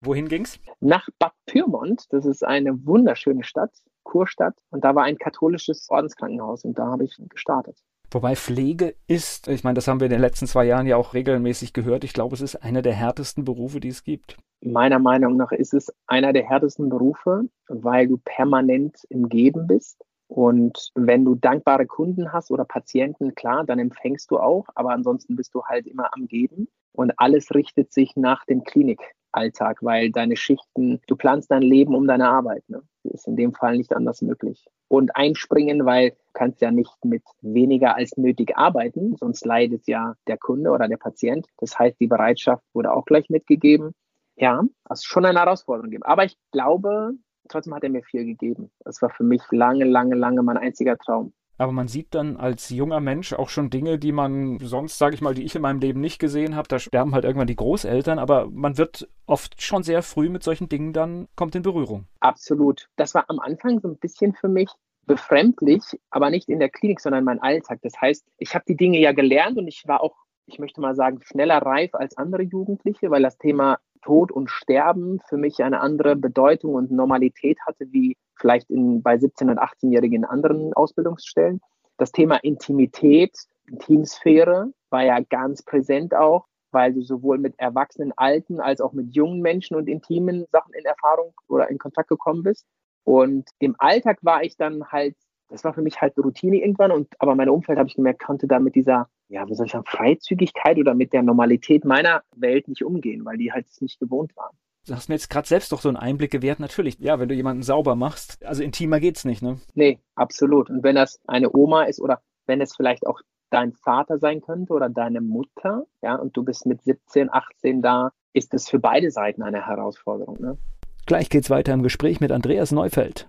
Wohin 0.00 0.28
ging's? 0.28 0.58
Nach 0.80 1.08
Bad 1.20 1.32
Pyrmont. 1.46 2.06
Das 2.10 2.26
ist 2.26 2.44
eine 2.44 2.84
wunderschöne 2.84 3.44
Stadt, 3.44 3.72
Kurstadt. 4.02 4.54
Und 4.70 4.84
da 4.84 4.94
war 4.96 5.04
ein 5.04 5.18
katholisches 5.18 5.88
Ordenskrankenhaus 5.88 6.64
und 6.64 6.78
da 6.78 6.86
habe 6.86 7.04
ich 7.04 7.16
gestartet. 7.30 7.78
Wobei 8.14 8.36
Pflege 8.36 8.94
ist, 9.08 9.48
ich 9.48 9.64
meine, 9.64 9.74
das 9.74 9.88
haben 9.88 9.98
wir 9.98 10.04
in 10.04 10.12
den 10.12 10.20
letzten 10.20 10.46
zwei 10.46 10.64
Jahren 10.64 10.86
ja 10.86 10.96
auch 10.96 11.14
regelmäßig 11.14 11.72
gehört. 11.72 12.04
Ich 12.04 12.12
glaube, 12.12 12.36
es 12.36 12.40
ist 12.40 12.54
einer 12.54 12.80
der 12.80 12.92
härtesten 12.92 13.44
Berufe, 13.44 13.80
die 13.80 13.88
es 13.88 14.04
gibt. 14.04 14.36
Meiner 14.60 15.00
Meinung 15.00 15.36
nach 15.36 15.50
ist 15.50 15.74
es 15.74 15.92
einer 16.06 16.32
der 16.32 16.44
härtesten 16.44 16.88
Berufe, 16.88 17.42
weil 17.66 18.06
du 18.06 18.18
permanent 18.24 18.98
im 19.08 19.28
Geben 19.28 19.66
bist. 19.66 20.00
Und 20.28 20.92
wenn 20.94 21.24
du 21.24 21.34
dankbare 21.34 21.86
Kunden 21.86 22.32
hast 22.32 22.52
oder 22.52 22.64
Patienten, 22.64 23.34
klar, 23.34 23.64
dann 23.64 23.80
empfängst 23.80 24.30
du 24.30 24.38
auch, 24.38 24.66
aber 24.76 24.90
ansonsten 24.90 25.34
bist 25.34 25.52
du 25.52 25.64
halt 25.64 25.88
immer 25.88 26.08
am 26.14 26.28
Geben. 26.28 26.68
Und 26.92 27.18
alles 27.18 27.52
richtet 27.52 27.92
sich 27.92 28.14
nach 28.14 28.44
dem 28.44 28.62
Klinikalltag, 28.62 29.82
weil 29.82 30.12
deine 30.12 30.36
Schichten, 30.36 31.00
du 31.08 31.16
planst 31.16 31.50
dein 31.50 31.62
Leben 31.62 31.96
um 31.96 32.06
deine 32.06 32.28
Arbeit. 32.28 32.62
Ne? 32.68 32.80
Ist 33.04 33.28
in 33.28 33.36
dem 33.36 33.52
Fall 33.52 33.76
nicht 33.76 33.94
anders 33.94 34.22
möglich. 34.22 34.64
Und 34.88 35.14
einspringen, 35.14 35.84
weil 35.84 36.10
du 36.10 36.16
kannst 36.32 36.60
ja 36.62 36.70
nicht 36.70 37.04
mit 37.04 37.22
weniger 37.42 37.96
als 37.96 38.16
nötig 38.16 38.56
arbeiten, 38.56 39.16
sonst 39.16 39.44
leidet 39.44 39.86
ja 39.86 40.14
der 40.26 40.38
Kunde 40.38 40.70
oder 40.70 40.88
der 40.88 40.96
Patient. 40.96 41.46
Das 41.58 41.78
heißt, 41.78 42.00
die 42.00 42.06
Bereitschaft 42.06 42.64
wurde 42.72 42.92
auch 42.92 43.04
gleich 43.04 43.28
mitgegeben. 43.28 43.94
Ja, 44.36 44.62
ist 44.90 45.04
schon 45.04 45.24
eine 45.24 45.38
Herausforderung 45.38 45.90
gegeben. 45.90 46.04
Aber 46.04 46.24
ich 46.24 46.36
glaube, 46.50 47.12
trotzdem 47.48 47.74
hat 47.74 47.84
er 47.84 47.90
mir 47.90 48.02
viel 48.02 48.24
gegeben. 48.24 48.70
Das 48.80 49.00
war 49.02 49.10
für 49.10 49.24
mich 49.24 49.42
lange, 49.50 49.84
lange, 49.84 50.14
lange 50.14 50.42
mein 50.42 50.56
einziger 50.56 50.96
Traum. 50.96 51.32
Aber 51.56 51.72
man 51.72 51.88
sieht 51.88 52.14
dann 52.14 52.36
als 52.36 52.70
junger 52.70 53.00
Mensch 53.00 53.32
auch 53.32 53.48
schon 53.48 53.70
Dinge, 53.70 53.98
die 53.98 54.12
man 54.12 54.58
sonst, 54.60 54.98
sage 54.98 55.14
ich 55.14 55.20
mal, 55.20 55.34
die 55.34 55.44
ich 55.44 55.54
in 55.54 55.62
meinem 55.62 55.80
Leben 55.80 56.00
nicht 56.00 56.18
gesehen 56.18 56.56
habe. 56.56 56.68
Da 56.68 56.78
sterben 56.78 57.14
halt 57.14 57.24
irgendwann 57.24 57.46
die 57.46 57.56
Großeltern, 57.56 58.18
aber 58.18 58.48
man 58.50 58.76
wird 58.76 59.08
oft 59.26 59.62
schon 59.62 59.82
sehr 59.82 60.02
früh 60.02 60.28
mit 60.28 60.42
solchen 60.42 60.68
Dingen 60.68 60.92
dann, 60.92 61.28
kommt 61.36 61.54
in 61.54 61.62
Berührung. 61.62 62.06
Absolut. 62.20 62.88
Das 62.96 63.14
war 63.14 63.24
am 63.28 63.38
Anfang 63.38 63.80
so 63.80 63.88
ein 63.88 63.98
bisschen 63.98 64.34
für 64.34 64.48
mich 64.48 64.70
befremdlich, 65.06 65.82
aber 66.10 66.30
nicht 66.30 66.48
in 66.48 66.58
der 66.58 66.70
Klinik, 66.70 67.00
sondern 67.00 67.24
mein 67.24 67.40
Alltag. 67.40 67.80
Das 67.82 68.00
heißt, 68.00 68.26
ich 68.38 68.54
habe 68.54 68.64
die 68.66 68.76
Dinge 68.76 68.98
ja 68.98 69.12
gelernt 69.12 69.58
und 69.58 69.68
ich 69.68 69.86
war 69.86 70.00
auch, 70.00 70.16
ich 70.46 70.58
möchte 70.58 70.80
mal 70.80 70.94
sagen, 70.94 71.20
schneller 71.22 71.58
reif 71.58 71.94
als 71.94 72.16
andere 72.16 72.42
Jugendliche, 72.42 73.10
weil 73.10 73.22
das 73.22 73.38
Thema 73.38 73.78
Tod 74.02 74.30
und 74.30 74.50
Sterben 74.50 75.20
für 75.28 75.36
mich 75.36 75.62
eine 75.62 75.80
andere 75.80 76.14
Bedeutung 76.16 76.74
und 76.74 76.90
Normalität 76.90 77.58
hatte, 77.66 77.86
wie 77.90 78.16
vielleicht 78.36 78.70
in, 78.70 79.02
bei 79.02 79.14
17- 79.14 79.50
und 79.50 79.58
18-Jährigen 79.58 80.22
in 80.22 80.24
anderen 80.24 80.74
Ausbildungsstellen. 80.74 81.60
Das 81.96 82.12
Thema 82.12 82.36
Intimität, 82.36 83.32
Intimsphäre 83.66 84.72
war 84.90 85.04
ja 85.04 85.20
ganz 85.20 85.62
präsent 85.62 86.14
auch, 86.14 86.46
weil 86.70 86.92
du 86.92 87.02
sowohl 87.02 87.38
mit 87.38 87.54
erwachsenen 87.58 88.12
Alten 88.16 88.60
als 88.60 88.80
auch 88.80 88.92
mit 88.92 89.14
jungen 89.14 89.40
Menschen 89.40 89.76
und 89.76 89.88
intimen 89.88 90.44
Sachen 90.52 90.74
in 90.74 90.84
Erfahrung 90.84 91.32
oder 91.48 91.70
in 91.70 91.78
Kontakt 91.78 92.08
gekommen 92.08 92.42
bist. 92.42 92.66
Und 93.04 93.48
im 93.58 93.76
Alltag 93.78 94.18
war 94.22 94.42
ich 94.42 94.56
dann 94.56 94.90
halt, 94.90 95.14
das 95.54 95.64
war 95.64 95.72
für 95.72 95.82
mich 95.82 96.00
halt 96.00 96.18
Routine 96.18 96.58
irgendwann, 96.58 96.92
und 96.92 97.08
aber 97.18 97.34
mein 97.34 97.48
Umfeld 97.48 97.78
habe 97.78 97.88
ich 97.88 97.94
gemerkt, 97.94 98.22
konnte 98.22 98.46
da 98.46 98.58
mit 98.58 98.74
dieser 98.74 99.08
ja, 99.28 99.48
wie 99.48 99.54
soll 99.54 99.66
ich 99.66 99.72
sagen, 99.72 99.84
Freizügigkeit 99.86 100.78
oder 100.78 100.94
mit 100.94 101.12
der 101.12 101.22
Normalität 101.22 101.84
meiner 101.84 102.22
Welt 102.36 102.68
nicht 102.68 102.84
umgehen, 102.84 103.24
weil 103.24 103.36
die 103.36 103.52
halt 103.52 103.66
es 103.66 103.80
nicht 103.80 103.98
gewohnt 103.98 104.36
waren. 104.36 104.56
Du 104.86 104.94
hast 104.94 105.08
mir 105.08 105.14
jetzt 105.14 105.30
gerade 105.30 105.48
selbst 105.48 105.72
doch 105.72 105.80
so 105.80 105.88
einen 105.88 105.96
Einblick 105.96 106.30
gewährt. 106.30 106.60
Natürlich, 106.60 106.98
ja, 106.98 107.18
wenn 107.18 107.28
du 107.28 107.34
jemanden 107.34 107.62
sauber 107.62 107.96
machst, 107.96 108.44
also 108.44 108.62
intimer 108.62 109.00
geht's 109.00 109.24
nicht, 109.24 109.42
ne? 109.42 109.58
Nee, 109.74 109.98
absolut. 110.14 110.68
Und 110.68 110.82
wenn 110.82 110.94
das 110.94 111.20
eine 111.26 111.54
Oma 111.54 111.84
ist 111.84 112.00
oder 112.00 112.20
wenn 112.46 112.60
es 112.60 112.76
vielleicht 112.76 113.06
auch 113.06 113.20
dein 113.48 113.72
Vater 113.72 114.18
sein 114.18 114.42
könnte 114.42 114.74
oder 114.74 114.90
deine 114.90 115.22
Mutter, 115.22 115.86
ja, 116.02 116.16
und 116.16 116.36
du 116.36 116.44
bist 116.44 116.66
mit 116.66 116.82
17, 116.82 117.32
18 117.32 117.80
da, 117.80 118.12
ist 118.34 118.52
es 118.52 118.68
für 118.68 118.78
beide 118.78 119.10
Seiten 119.10 119.42
eine 119.42 119.66
Herausforderung, 119.66 120.40
ne? 120.40 120.58
Gleich 121.06 121.28
geht's 121.28 121.50
weiter 121.50 121.72
im 121.72 121.82
Gespräch 121.82 122.20
mit 122.20 122.32
Andreas 122.32 122.72
Neufeld. 122.72 123.28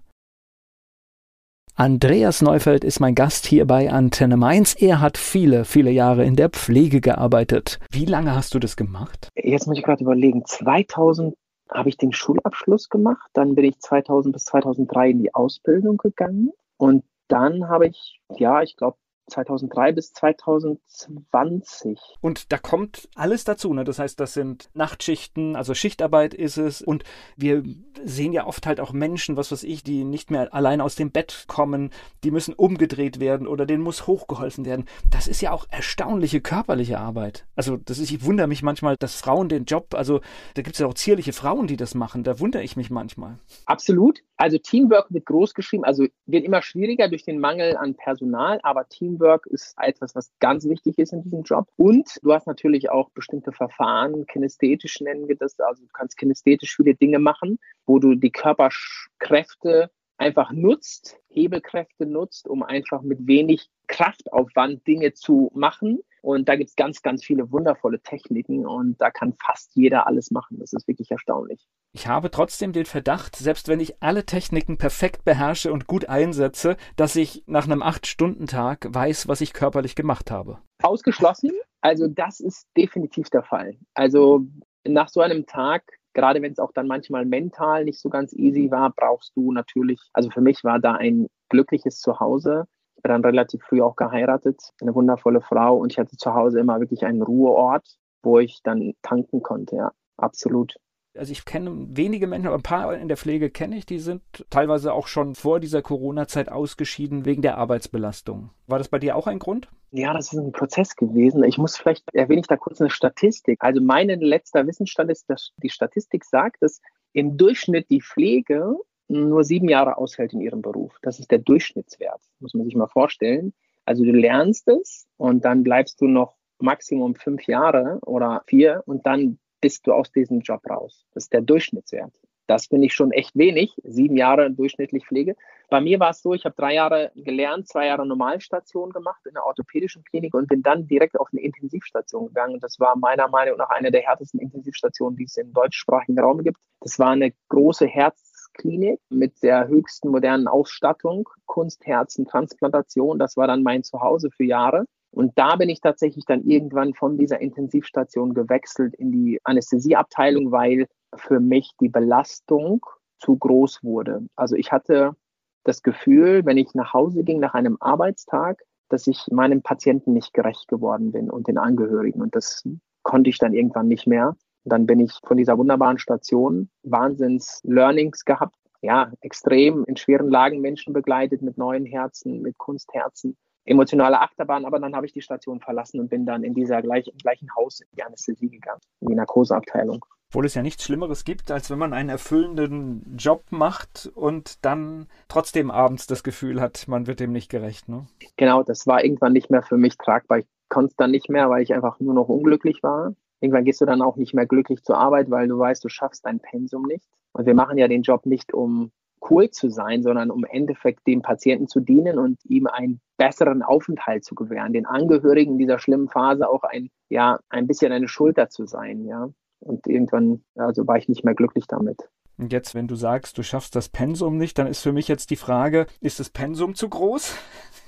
Andreas 1.78 2.42
Neufeld 2.42 2.86
ist 2.86 3.02
mein 3.02 3.16
Gast 3.16 3.46
hier 3.46 3.68
bei 3.68 3.92
Antenne 3.92 4.38
Mainz. 4.38 4.76
Er 4.80 5.02
hat 5.02 5.18
viele, 5.18 5.66
viele 5.66 5.92
Jahre 5.92 6.24
in 6.24 6.38
der 6.38 6.50
Pflege 6.50 7.02
gearbeitet. 7.02 7.80
Wie 7.92 8.06
lange 8.06 8.34
hast 8.34 8.54
du 8.54 8.60
das 8.60 8.78
gemacht? 8.78 9.28
Jetzt 9.36 9.68
muss 9.68 9.78
ich 9.78 9.84
gerade 9.84 10.02
überlegen. 10.02 10.46
2000 10.46 11.36
habe 11.70 11.90
ich 11.90 11.98
den 11.98 12.14
Schulabschluss 12.14 12.88
gemacht. 12.88 13.30
Dann 13.34 13.56
bin 13.56 13.66
ich 13.66 13.78
2000 13.78 14.32
bis 14.32 14.46
2003 14.46 15.10
in 15.10 15.20
die 15.20 15.36
Ausbildung 15.36 15.98
gegangen. 15.98 16.52
Und 16.78 17.04
dann 17.28 17.68
habe 17.68 17.88
ich, 17.88 18.22
ja, 18.38 18.62
ich 18.62 18.78
glaube, 18.78 18.96
2003 19.28 19.92
bis 19.92 20.14
2020. 20.14 22.00
Und 22.22 22.52
da 22.52 22.58
kommt 22.58 23.10
alles 23.16 23.44
dazu. 23.44 23.74
Ne? 23.74 23.84
Das 23.84 24.00
heißt, 24.00 24.20
das 24.20 24.34
sind 24.34 24.70
Nachtschichten, 24.74 25.56
also 25.56 25.74
Schichtarbeit 25.74 26.34
ist 26.34 26.58
es. 26.58 26.82
Und 26.82 27.04
wir 27.36 27.64
sehen 28.04 28.34
ja 28.34 28.46
oft 28.46 28.66
halt 28.68 28.80
auch 28.80 28.94
Menschen, 28.94 29.38
was 29.38 29.52
weiß 29.52 29.64
ich, 29.64 29.84
die 29.84 30.04
nicht 30.04 30.32
mehr 30.32 30.54
allein 30.54 30.82
aus 30.82 30.96
dem 30.96 31.12
Bett 31.12 31.46
kommen, 31.48 31.92
die 32.24 32.32
müssen 32.32 32.54
umgedreht 32.54 33.20
werden 33.20 33.48
oder 33.48 33.66
denen 33.66 33.84
muss 33.84 34.08
hochgeholfen 34.08 34.66
werden. 34.66 34.86
Das 35.10 35.28
ist 35.28 35.42
ja 35.42 35.52
auch 35.52 35.66
erstaunliche 35.70 36.42
körperliche 36.42 37.00
Arbeit. 37.00 37.46
Also 37.56 37.78
das 37.78 38.00
ist, 38.00 38.12
ich 38.12 38.24
wundere 38.24 38.48
mich 38.48 38.64
manchmal, 38.64 38.96
dass 38.98 39.16
Frauen 39.16 39.50
den 39.50 39.66
Job, 39.66 39.94
also 39.96 40.22
da 40.54 40.62
gibt 40.62 40.76
es 40.76 40.80
ja 40.80 40.88
auch 40.88 40.94
zierliche 40.94 41.34
Frauen, 41.34 41.68
die 41.68 41.78
das 41.78 41.96
machen. 41.96 42.24
Da 42.24 42.40
wundere 42.40 42.64
ich 42.64 42.76
mich 42.76 42.90
manchmal. 42.90 43.40
Absolut. 43.66 44.22
Also 44.38 44.58
Teamwork 44.58 45.14
wird 45.14 45.26
groß 45.26 45.54
geschrieben, 45.54 45.86
also 45.86 46.06
wird 46.26 46.44
immer 46.44 46.62
schwieriger 46.62 47.08
durch 47.08 47.24
den 47.24 47.40
Mangel 47.40 47.78
an 47.78 47.96
Personal, 47.96 48.60
aber 48.64 48.88
Teamwork 48.90 49.46
ist 49.48 49.76
etwas, 49.82 50.14
was 50.14 50.32
ganz 50.40 50.66
wichtig 50.66 51.00
ist 51.00 51.14
in 51.14 51.24
diesem 51.24 51.44
Job. 51.44 51.68
Und 51.78 52.20
du 52.22 52.34
hast 52.34 52.46
natürlich 52.46 52.90
auch 52.90 53.10
bestimmte 53.12 53.54
Verfahren, 53.54 54.26
kinästhetisch 54.26 55.00
nennen 55.00 55.28
wir 55.30 55.38
das, 55.38 55.58
also 55.60 55.84
du 55.84 55.90
kannst 55.94 56.18
kinästhetisch 56.18 56.76
viele 56.76 56.96
Dinge 56.96 57.20
machen, 57.20 57.60
wo 57.86 58.00
du 58.00 58.16
die 58.16 58.32
Körperkräfte 58.32 59.90
einfach 60.18 60.52
nutzt, 60.52 61.18
Hebelkräfte 61.30 62.06
nutzt, 62.06 62.48
um 62.48 62.64
einfach 62.64 63.02
mit 63.02 63.28
wenig 63.28 63.70
Kraftaufwand 63.88 64.86
Dinge 64.88 65.14
zu 65.14 65.52
machen. 65.54 66.00
Und 66.22 66.50
da 66.50 66.56
gibt 66.56 66.70
es 66.70 66.76
ganz, 66.76 67.02
ganz 67.02 67.24
viele 67.24 67.52
wundervolle 67.52 68.00
Techniken 68.02 68.66
und 68.66 69.00
da 69.00 69.12
kann 69.12 69.34
fast 69.34 69.76
jeder 69.76 70.08
alles 70.08 70.32
machen. 70.32 70.58
Das 70.60 70.74
ist 70.74 70.88
wirklich 70.88 71.12
erstaunlich. 71.12 71.68
Ich 71.96 72.08
habe 72.08 72.30
trotzdem 72.30 72.74
den 72.74 72.84
Verdacht, 72.84 73.38
selbst 73.38 73.70
wenn 73.70 73.80
ich 73.80 74.04
alle 74.04 74.26
Techniken 74.26 74.78
perfekt 74.78 75.24
beherrsche 75.24 75.72
und 75.72 75.88
gut 75.88 76.10
einsetze, 76.10 76.76
dass 76.98 77.16
ich 77.16 77.46
nach 77.48 77.64
einem 77.64 77.82
Acht-Stunden-Tag 77.82 78.88
weiß, 78.90 79.30
was 79.30 79.40
ich 79.40 79.54
körperlich 79.54 79.96
gemacht 79.96 80.30
habe. 80.30 80.58
Ausgeschlossen. 80.84 81.52
Also 81.80 82.08
das 82.08 82.42
ist 82.42 82.68
definitiv 82.76 83.30
der 83.30 83.44
Fall. 83.44 83.78
Also 83.94 84.42
nach 84.86 85.08
so 85.08 85.22
einem 85.22 85.46
Tag 85.46 85.84
gerade 86.14 86.42
wenn 86.42 86.52
es 86.52 86.60
auch 86.60 86.72
dann 86.74 86.88
manchmal 86.88 87.26
mental 87.26 87.86
nicht 87.86 88.00
so 88.00 88.10
ganz 88.10 88.34
easy 88.34 88.72
war, 88.72 88.92
brauchst 88.96 89.36
du 89.36 89.52
natürlich, 89.52 90.00
also 90.14 90.30
für 90.30 90.42
mich 90.42 90.64
war 90.64 90.80
da 90.80 90.94
ein 90.94 91.28
glückliches 91.50 92.00
Zuhause. 92.00 92.66
Ich 92.96 93.04
bin 93.04 93.12
dann 93.12 93.24
relativ 93.24 93.62
früh 93.64 93.82
auch 93.82 93.96
geheiratet, 93.96 94.62
eine 94.82 94.96
wundervolle 94.96 95.42
Frau 95.42 95.78
und 95.78 95.92
ich 95.92 96.00
hatte 96.00 96.16
zu 96.16 96.34
Hause 96.34 96.60
immer 96.60 96.80
wirklich 96.80 97.06
einen 97.06 97.22
Ruheort, 97.22 97.98
wo 98.24 98.40
ich 98.40 98.62
dann 98.64 98.94
tanken 99.02 99.44
konnte, 99.44 99.76
ja. 99.76 99.92
absolut. 100.18 100.76
Also 101.18 101.32
ich 101.32 101.46
kenne 101.46 101.88
wenige 101.90 102.28
Menschen, 102.28 102.48
aber 102.48 102.58
ein 102.58 102.64
paar 102.64 102.96
in 102.96 103.08
der 103.08 103.18
Pflege 103.18 103.50
kenne 103.50 103.78
ich, 103.78 103.86
die 103.86 104.00
sind 104.00 104.22
teilweise 104.50 104.94
auch 104.94 105.08
schon 105.08 105.36
vor 105.36 105.60
dieser 105.60 105.82
Corona-Zeit 105.82 106.50
ausgeschieden 106.50 107.26
wegen 107.26 107.42
der 107.42 107.58
Arbeitsbelastung. 107.58 108.50
War 108.68 108.78
das 108.78 108.90
bei 108.90 109.00
dir 109.00 109.16
auch 109.16 109.28
ein 109.28 109.40
Grund? 109.40 109.70
Ja, 109.92 110.14
das 110.14 110.34
ist 110.34 110.40
ein 110.40 110.52
Prozess 110.52 110.96
gewesen. 110.96 111.44
Ich 111.44 111.58
muss 111.58 111.78
vielleicht 111.78 112.14
erwähne 112.14 112.42
ich 112.42 112.48
da 112.48 112.58
kurz 112.58 112.82
eine 112.82 112.90
Statistik. 112.90 113.60
Also 113.62 113.82
mein 113.82 114.10
letzter 114.10 114.68
Wissensstand 114.68 115.10
ist, 115.10 115.30
dass 115.30 115.52
die 115.64 115.70
Statistik 115.70 116.26
sagt, 116.26 116.62
dass 116.62 116.82
im 117.14 117.38
Durchschnitt 117.38 117.90
die 117.90 118.02
Pflege 118.02 118.76
nur 119.08 119.44
sieben 119.44 119.70
Jahre 119.70 119.98
aushält 119.98 120.34
in 120.34 120.42
ihrem 120.42 120.62
Beruf. 120.62 120.98
Das 121.02 121.20
ist 121.20 121.32
der 121.32 121.40
Durchschnittswert, 121.40 122.22
muss 122.40 122.54
man 122.54 122.66
sich 122.66 122.76
mal 122.76 122.88
vorstellen. 122.88 123.54
Also 123.86 124.04
du 124.04 124.12
lernst 124.12 124.68
es 124.68 125.08
und 125.18 125.46
dann 125.46 125.64
bleibst 125.64 126.02
du 126.02 126.08
noch 126.08 126.36
Maximum 126.60 127.16
fünf 127.16 127.44
Jahre 127.48 128.00
oder 128.02 128.44
vier 128.48 128.84
und 128.86 129.06
dann 129.06 129.40
bist 129.66 129.88
du 129.88 129.94
aus 129.94 130.12
diesem 130.12 130.42
Job 130.42 130.62
raus. 130.70 131.08
Das 131.16 131.24
ist 131.24 131.34
der 131.34 131.42
Durchschnittswert. 131.42 132.14
Das 132.46 132.68
finde 132.68 132.86
ich 132.86 132.94
schon 132.94 133.12
echt 133.12 133.36
wenig. 133.36 133.74
Sieben 133.84 134.16
Jahre 134.16 134.52
durchschnittlich 134.52 135.08
Pflege. 135.08 135.36
Bei 135.72 135.82
mir 135.82 136.00
war 136.00 136.12
es 136.12 136.22
so, 136.22 136.36
ich 136.36 136.46
habe 136.46 136.54
drei 136.56 136.76
Jahre 136.76 137.12
gelernt, 137.16 137.68
zwei 137.68 137.88
Jahre 137.88 138.06
Normalstation 138.06 138.92
gemacht 138.92 139.22
in 139.26 139.34
der 139.34 139.44
orthopädischen 139.44 140.04
Klinik 140.04 140.36
und 140.36 140.48
bin 140.48 140.62
dann 140.62 140.86
direkt 140.86 141.20
auf 141.20 141.30
eine 141.32 141.42
Intensivstation 141.42 142.28
gegangen. 142.28 142.60
Das 142.60 142.80
war 142.80 142.96
meiner 142.96 143.28
Meinung 143.28 143.58
nach 143.58 143.72
eine 143.72 143.90
der 143.90 144.04
härtesten 144.04 144.40
Intensivstationen, 144.40 145.18
die 145.18 145.24
es 145.24 145.36
im 145.36 145.52
deutschsprachigen 145.52 146.20
Raum 146.20 146.44
gibt. 146.44 146.60
Das 146.82 147.00
war 147.00 147.10
eine 147.10 147.34
große 147.50 147.88
Herzklinik 147.88 149.00
mit 149.10 149.42
der 149.42 149.68
höchsten 149.68 150.10
modernen 150.10 150.48
Ausstattung, 150.48 151.28
Kunstherzentransplantation. 151.48 153.18
Das 153.18 153.36
war 153.36 153.48
dann 153.48 153.64
mein 153.64 153.82
Zuhause 153.82 154.30
für 154.30 154.44
Jahre. 154.44 154.86
Und 155.16 155.38
da 155.38 155.56
bin 155.56 155.70
ich 155.70 155.80
tatsächlich 155.80 156.26
dann 156.26 156.44
irgendwann 156.44 156.94
von 156.94 157.18
dieser 157.18 157.40
Intensivstation 157.40 158.34
gewechselt 158.34 158.94
in 158.96 159.12
die 159.12 159.40
Anästhesieabteilung, 159.46 160.52
weil 160.52 160.88
für 161.16 161.40
mich 161.40 161.72
die 161.80 161.88
Belastung 161.88 162.86
zu 163.20 163.38
groß 163.38 163.84
wurde. 163.84 164.28
Also 164.36 164.56
ich 164.56 164.74
hatte 164.74 165.16
das 165.64 165.82
Gefühl, 165.84 166.46
wenn 166.46 166.58
ich 166.58 166.74
nach 166.74 166.94
Hause 166.94 167.24
ging 167.24 167.40
nach 167.40 167.54
einem 167.54 167.78
Arbeitstag, 167.80 168.62
dass 168.90 169.08
ich 169.08 169.26
meinem 169.32 169.62
Patienten 169.62 170.12
nicht 170.12 170.34
gerecht 170.34 170.68
geworden 170.68 171.14
bin 171.14 171.32
und 171.32 171.48
den 171.48 171.58
Angehörigen. 171.58 172.22
Und 172.22 172.36
das 172.36 172.68
konnte 173.02 173.30
ich 173.30 173.38
dann 173.38 173.54
irgendwann 173.54 173.88
nicht 173.88 174.08
mehr. 174.08 174.36
Und 174.66 174.74
dann 174.74 174.86
bin 174.86 175.00
ich 175.00 175.14
von 175.24 175.38
dieser 175.38 175.58
wunderbaren 175.58 175.98
Station 175.98 176.70
Wahnsinns 176.84 177.62
Learnings 177.64 178.26
gehabt. 178.26 178.56
Ja, 178.82 179.14
extrem 179.22 179.86
in 179.86 179.96
schweren 179.96 180.30
Lagen 180.30 180.60
Menschen 180.60 180.92
begleitet 180.92 181.42
mit 181.42 181.58
neuen 181.58 181.86
Herzen, 181.86 182.42
mit 182.42 182.58
Kunstherzen 182.58 183.38
emotionale 183.66 184.22
Achterbahn, 184.22 184.66
aber 184.66 184.80
dann 184.80 184.96
habe 184.96 185.06
ich 185.06 185.14
die 185.14 185.22
Station 185.22 185.60
verlassen 185.60 186.00
und 186.00 186.10
bin 186.10 186.26
dann 186.26 186.44
in 186.44 186.54
dieser 186.54 186.82
gleich, 186.82 187.12
gleichen 187.22 187.54
Haus 187.56 187.82
in 187.82 187.88
die 187.96 188.04
Anästhesie 188.04 188.50
gegangen, 188.50 188.82
in 189.02 189.10
die 189.10 189.16
Narkoseabteilung. 189.16 190.06
Obwohl 190.30 190.46
es 190.46 190.54
ja 190.56 190.62
nichts 190.62 190.84
Schlimmeres 190.84 191.24
gibt, 191.24 191.52
als 191.52 191.70
wenn 191.70 191.80
man 191.80 191.94
einen 191.94 192.10
erfüllenden 192.10 193.16
Job 193.18 193.44
macht 193.52 194.12
und 194.16 194.66
dann 194.66 195.08
trotzdem 195.28 195.72
abends 195.72 196.08
das 196.08 196.24
Gefühl 196.24 196.62
hat, 196.62 196.88
man 196.88 197.08
wird 197.08 197.20
dem 197.20 197.32
nicht 197.32 197.50
gerecht. 197.50 197.88
Ne? 197.88 198.06
Genau, 198.36 198.64
das 198.64 198.86
war 198.86 199.04
irgendwann 199.04 199.34
nicht 199.34 199.50
mehr 199.50 199.62
für 199.62 199.78
mich 199.78 199.98
tragbar. 199.98 200.40
Ich 200.40 200.48
konnte 200.68 200.90
es 200.90 200.96
dann 200.96 201.12
nicht 201.12 201.30
mehr, 201.30 201.50
weil 201.50 201.64
ich 201.64 201.74
einfach 201.74 202.00
nur 202.00 202.14
noch 202.14 202.28
unglücklich 202.28 202.84
war. 202.84 203.14
Irgendwann 203.40 203.66
gehst 203.66 203.82
du 203.82 203.86
dann 203.86 204.02
auch 204.02 204.18
nicht 204.18 204.34
mehr 204.34 204.46
glücklich 204.46 204.84
zur 204.84 204.98
Arbeit, 204.98 205.30
weil 205.30 205.48
du 205.48 205.58
weißt, 205.58 205.84
du 205.84 205.90
schaffst 205.90 206.26
dein 206.26 206.40
Pensum 206.40 206.84
nicht. 206.84 207.06
Und 207.32 207.46
wir 207.46 207.54
machen 207.54 207.78
ja 207.78 207.88
den 207.88 208.02
Job 208.02 208.26
nicht, 208.26 208.54
um 208.54 208.92
cool 209.30 209.50
zu 209.50 209.70
sein, 209.70 210.04
sondern 210.04 210.32
um 210.32 210.44
im 210.44 210.50
Endeffekt 210.52 211.06
dem 211.08 211.22
Patienten 211.22 211.68
zu 211.68 211.80
dienen 211.80 212.18
und 212.18 212.40
ihm 212.46 212.68
einen 212.68 213.02
besseren 213.18 213.64
Aufenthalt 213.64 214.24
zu 214.24 214.36
gewähren, 214.36 214.74
den 214.74 214.86
Angehörigen 214.86 215.54
in 215.54 215.58
dieser 215.58 215.80
schlimmen 215.80 216.10
Phase 216.10 216.50
auch 216.50 216.64
ein, 216.64 216.90
ja, 217.10 217.40
ein 217.50 217.68
bisschen 217.68 217.92
eine 217.92 218.08
Schulter 218.08 218.50
zu 218.50 218.66
sein, 218.66 219.06
ja. 219.06 219.30
Und 219.60 219.88
irgendwann, 219.88 220.44
also 220.56 220.86
war 220.86 220.98
ich 220.98 221.10
nicht 221.10 221.24
mehr 221.24 221.34
glücklich 221.34 221.66
damit. 221.68 222.10
Und 222.38 222.52
jetzt, 222.52 222.76
wenn 222.76 222.88
du 222.88 222.96
sagst, 222.96 223.38
du 223.38 223.44
schaffst 223.44 223.76
das 223.76 223.90
Pensum 223.90 224.38
nicht, 224.38 224.58
dann 224.60 224.68
ist 224.68 224.82
für 224.82 224.92
mich 224.92 225.08
jetzt 225.08 225.30
die 225.30 225.38
Frage, 225.38 225.88
ist 226.02 226.20
das 226.20 226.30
Pensum 226.30 226.76
zu 226.76 226.90
groß? 226.90 227.36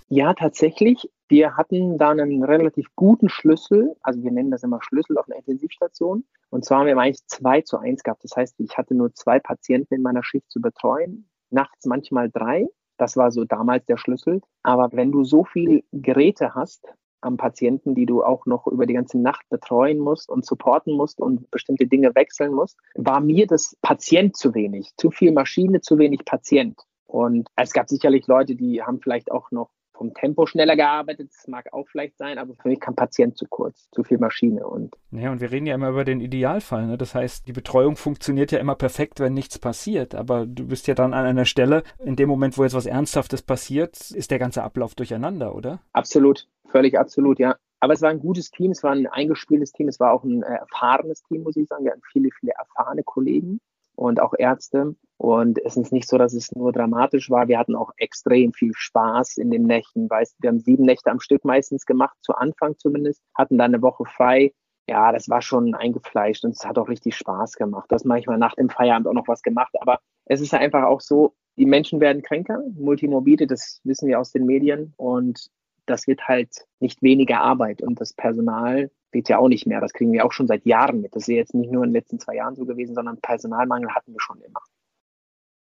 Ja, 0.10 0.34
tatsächlich. 0.34 1.10
Wir 1.28 1.58
hatten 1.58 1.98
da 1.98 2.12
einen 2.12 2.44
relativ 2.44 2.88
guten 2.96 3.28
Schlüssel, 3.28 3.94
also 4.02 4.24
wir 4.24 4.32
nennen 4.32 4.52
das 4.52 4.64
immer 4.64 4.82
Schlüssel 4.82 5.18
auf 5.18 5.28
einer 5.28 5.36
Intensivstation. 5.36 6.24
Und 6.50 6.64
zwar 6.64 6.80
haben 6.80 6.88
wir 6.88 6.98
eigentlich 6.98 7.26
zwei 7.28 7.62
zu 7.62 7.78
eins 7.78 8.04
gehabt. 8.04 8.24
Das 8.24 8.38
heißt, 8.38 8.56
ich 8.60 8.78
hatte 8.78 8.96
nur 8.96 9.14
zwei 9.14 9.40
Patienten 9.40 9.96
in 9.96 10.02
meiner 10.02 10.24
Schicht 10.24 10.50
zu 10.50 10.62
betreuen, 10.62 11.30
nachts 11.50 11.86
manchmal 11.86 12.30
drei. 12.30 12.68
Das 12.98 13.18
war 13.18 13.32
so 13.32 13.44
damals 13.44 13.86
der 13.86 13.98
Schlüssel. 13.98 14.42
Aber 14.64 14.90
wenn 14.94 15.12
du 15.12 15.26
so 15.26 15.44
viel 15.44 15.84
Geräte 15.92 16.56
hast 16.56 16.86
am 17.20 17.36
Patienten, 17.36 17.94
die 17.94 18.06
du 18.06 18.24
auch 18.24 18.46
noch 18.46 18.68
über 18.68 18.86
die 18.86 18.94
ganze 18.94 19.20
Nacht 19.20 19.50
betreuen 19.50 20.00
musst 20.00 20.30
und 20.30 20.46
supporten 20.46 20.94
musst 20.94 21.20
und 21.20 21.52
bestimmte 21.52 21.86
Dinge 21.86 22.16
wechseln 22.16 22.54
musst, 22.54 22.78
war 22.96 23.20
mir 23.20 23.46
das 23.46 23.76
Patient 23.82 24.38
zu 24.38 24.56
wenig. 24.56 24.94
Zu 24.96 25.12
viel 25.12 25.34
Maschine, 25.34 25.82
zu 25.82 25.98
wenig 25.98 26.24
Patient. 26.24 26.80
Und 27.08 27.50
es 27.58 27.74
gab 27.74 27.90
sicherlich 27.90 28.28
Leute, 28.28 28.56
die 28.56 28.82
haben 28.82 29.02
vielleicht 29.02 29.32
auch 29.32 29.52
noch 29.52 29.70
vom 29.98 30.14
Tempo 30.14 30.46
schneller 30.46 30.76
gearbeitet. 30.76 31.30
Das 31.32 31.48
mag 31.48 31.74
auch 31.74 31.88
vielleicht 31.88 32.18
sein, 32.18 32.38
aber 32.38 32.54
für 32.56 32.70
mich 32.70 32.80
kam 32.80 32.96
Patient 32.96 33.38
zu 33.38 33.46
kurz, 33.50 33.90
zu 33.92 34.04
viel 34.04 34.18
Maschine. 34.18 34.68
Und 34.68 34.96
ja, 35.12 35.32
und 35.32 35.42
wir 35.42 35.52
reden 35.52 35.66
ja 35.66 35.76
immer 35.76 35.90
über 35.90 36.06
den 36.06 36.22
Idealfall. 36.22 36.88
Ne? 36.88 36.98
Das 36.98 37.16
heißt, 37.16 37.48
die 37.48 37.54
Betreuung 37.54 37.96
funktioniert 37.96 38.52
ja 38.52 38.60
immer 38.60 38.76
perfekt, 38.76 39.20
wenn 39.20 39.34
nichts 39.34 39.60
passiert. 39.60 40.16
Aber 40.16 40.46
du 40.46 40.68
bist 40.68 40.88
ja 40.88 40.94
dann 40.94 41.14
an 41.14 41.26
einer 41.26 41.46
Stelle, 41.46 41.84
in 42.04 42.16
dem 42.16 42.30
Moment, 42.30 42.58
wo 42.58 42.64
jetzt 42.64 42.76
was 42.76 42.86
Ernsthaftes 42.86 43.42
passiert, 43.42 44.12
ist 44.12 44.32
der 44.32 44.40
ganze 44.40 44.64
Ablauf 44.64 44.96
durcheinander, 44.96 45.56
oder? 45.56 45.82
Absolut, 45.94 46.48
völlig 46.70 46.98
absolut, 46.98 47.40
ja. 47.40 47.56
Aber 47.80 47.94
es 47.94 48.02
war 48.02 48.10
ein 48.10 48.20
gutes 48.20 48.50
Team, 48.50 48.72
es 48.72 48.84
war 48.84 48.92
ein 48.92 49.06
eingespieltes 49.06 49.72
Team, 49.72 49.88
es 49.88 50.00
war 50.00 50.12
auch 50.12 50.24
ein 50.24 50.42
äh, 50.42 50.56
erfahrenes 50.56 51.22
Team, 51.24 51.44
muss 51.44 51.56
ich 51.56 51.68
sagen. 51.68 51.86
Wir 51.86 51.92
hatten 51.92 52.02
viele, 52.12 52.30
viele 52.40 52.54
erfahrene 52.58 53.04
Kollegen 53.04 53.60
und 53.98 54.22
auch 54.22 54.34
Ärzte. 54.38 54.96
Und 55.18 55.60
es 55.66 55.76
ist 55.76 55.92
nicht 55.92 56.08
so, 56.08 56.18
dass 56.18 56.34
es 56.34 56.52
nur 56.52 56.72
dramatisch 56.72 57.30
war. 57.32 57.48
Wir 57.48 57.58
hatten 57.58 57.76
auch 57.76 57.92
extrem 57.98 58.54
viel 58.54 58.72
Spaß 58.76 59.38
in 59.38 59.50
den 59.50 59.64
Nächten. 59.64 60.10
Weißt, 60.10 60.36
wir 60.40 60.50
haben 60.50 60.60
sieben 60.60 60.86
Nächte 60.86 61.10
am 61.10 61.20
Stück 61.20 61.44
meistens 61.44 61.86
gemacht, 61.86 62.16
zu 62.22 62.34
Anfang 62.36 62.78
zumindest, 62.78 63.22
hatten 63.36 63.58
dann 63.58 63.74
eine 63.74 63.82
Woche 63.82 64.06
frei. 64.06 64.54
Ja, 64.88 65.12
das 65.12 65.28
war 65.28 65.42
schon 65.42 65.74
eingefleischt 65.74 66.46
und 66.46 66.52
es 66.52 66.64
hat 66.64 66.78
auch 66.78 66.88
richtig 66.88 67.16
Spaß 67.18 67.54
gemacht. 67.54 67.92
Du 67.92 67.96
hast 67.96 68.06
manchmal 68.06 68.38
nach 68.38 68.54
dem 68.54 68.70
Feierabend 68.70 69.08
auch 69.08 69.14
noch 69.14 69.28
was 69.28 69.42
gemacht. 69.42 69.74
Aber 69.82 70.00
es 70.26 70.40
ist 70.40 70.54
einfach 70.54 70.84
auch 70.84 71.02
so, 71.02 71.34
die 71.58 71.66
Menschen 71.66 72.00
werden 72.00 72.22
kränker, 72.22 72.62
multimorbide, 72.76 73.48
das 73.48 73.82
wissen 73.84 74.08
wir 74.08 74.20
aus 74.20 74.32
den 74.32 74.46
Medien. 74.46 74.94
Und 74.98 75.50
das 75.88 76.06
wird 76.06 76.28
halt 76.28 76.68
nicht 76.80 77.02
weniger 77.02 77.42
Arbeit. 77.42 77.82
Und 77.82 78.00
das 78.00 78.14
Personal 78.14 78.92
wird 79.12 79.30
ja 79.30 79.38
auch 79.38 79.48
nicht 79.48 79.66
mehr. 79.66 79.82
Das 79.82 79.94
kriegen 79.94 80.12
wir 80.12 80.26
auch 80.26 80.32
schon 80.32 80.48
seit 80.48 80.66
Jahren 80.66 81.02
mit. 81.02 81.16
Das 81.16 81.24
ist 81.24 81.28
jetzt 81.28 81.54
nicht 81.54 81.72
nur 81.72 81.84
in 81.84 81.90
den 81.90 81.96
letzten 81.96 82.20
zwei 82.20 82.36
Jahren 82.36 82.56
so 82.56 82.66
gewesen, 82.66 82.96
sondern 82.96 83.20
Personalmangel 83.22 83.94
hatten 83.94 84.14
wir 84.14 84.22
schon 84.22 84.42
immer. 84.42 84.62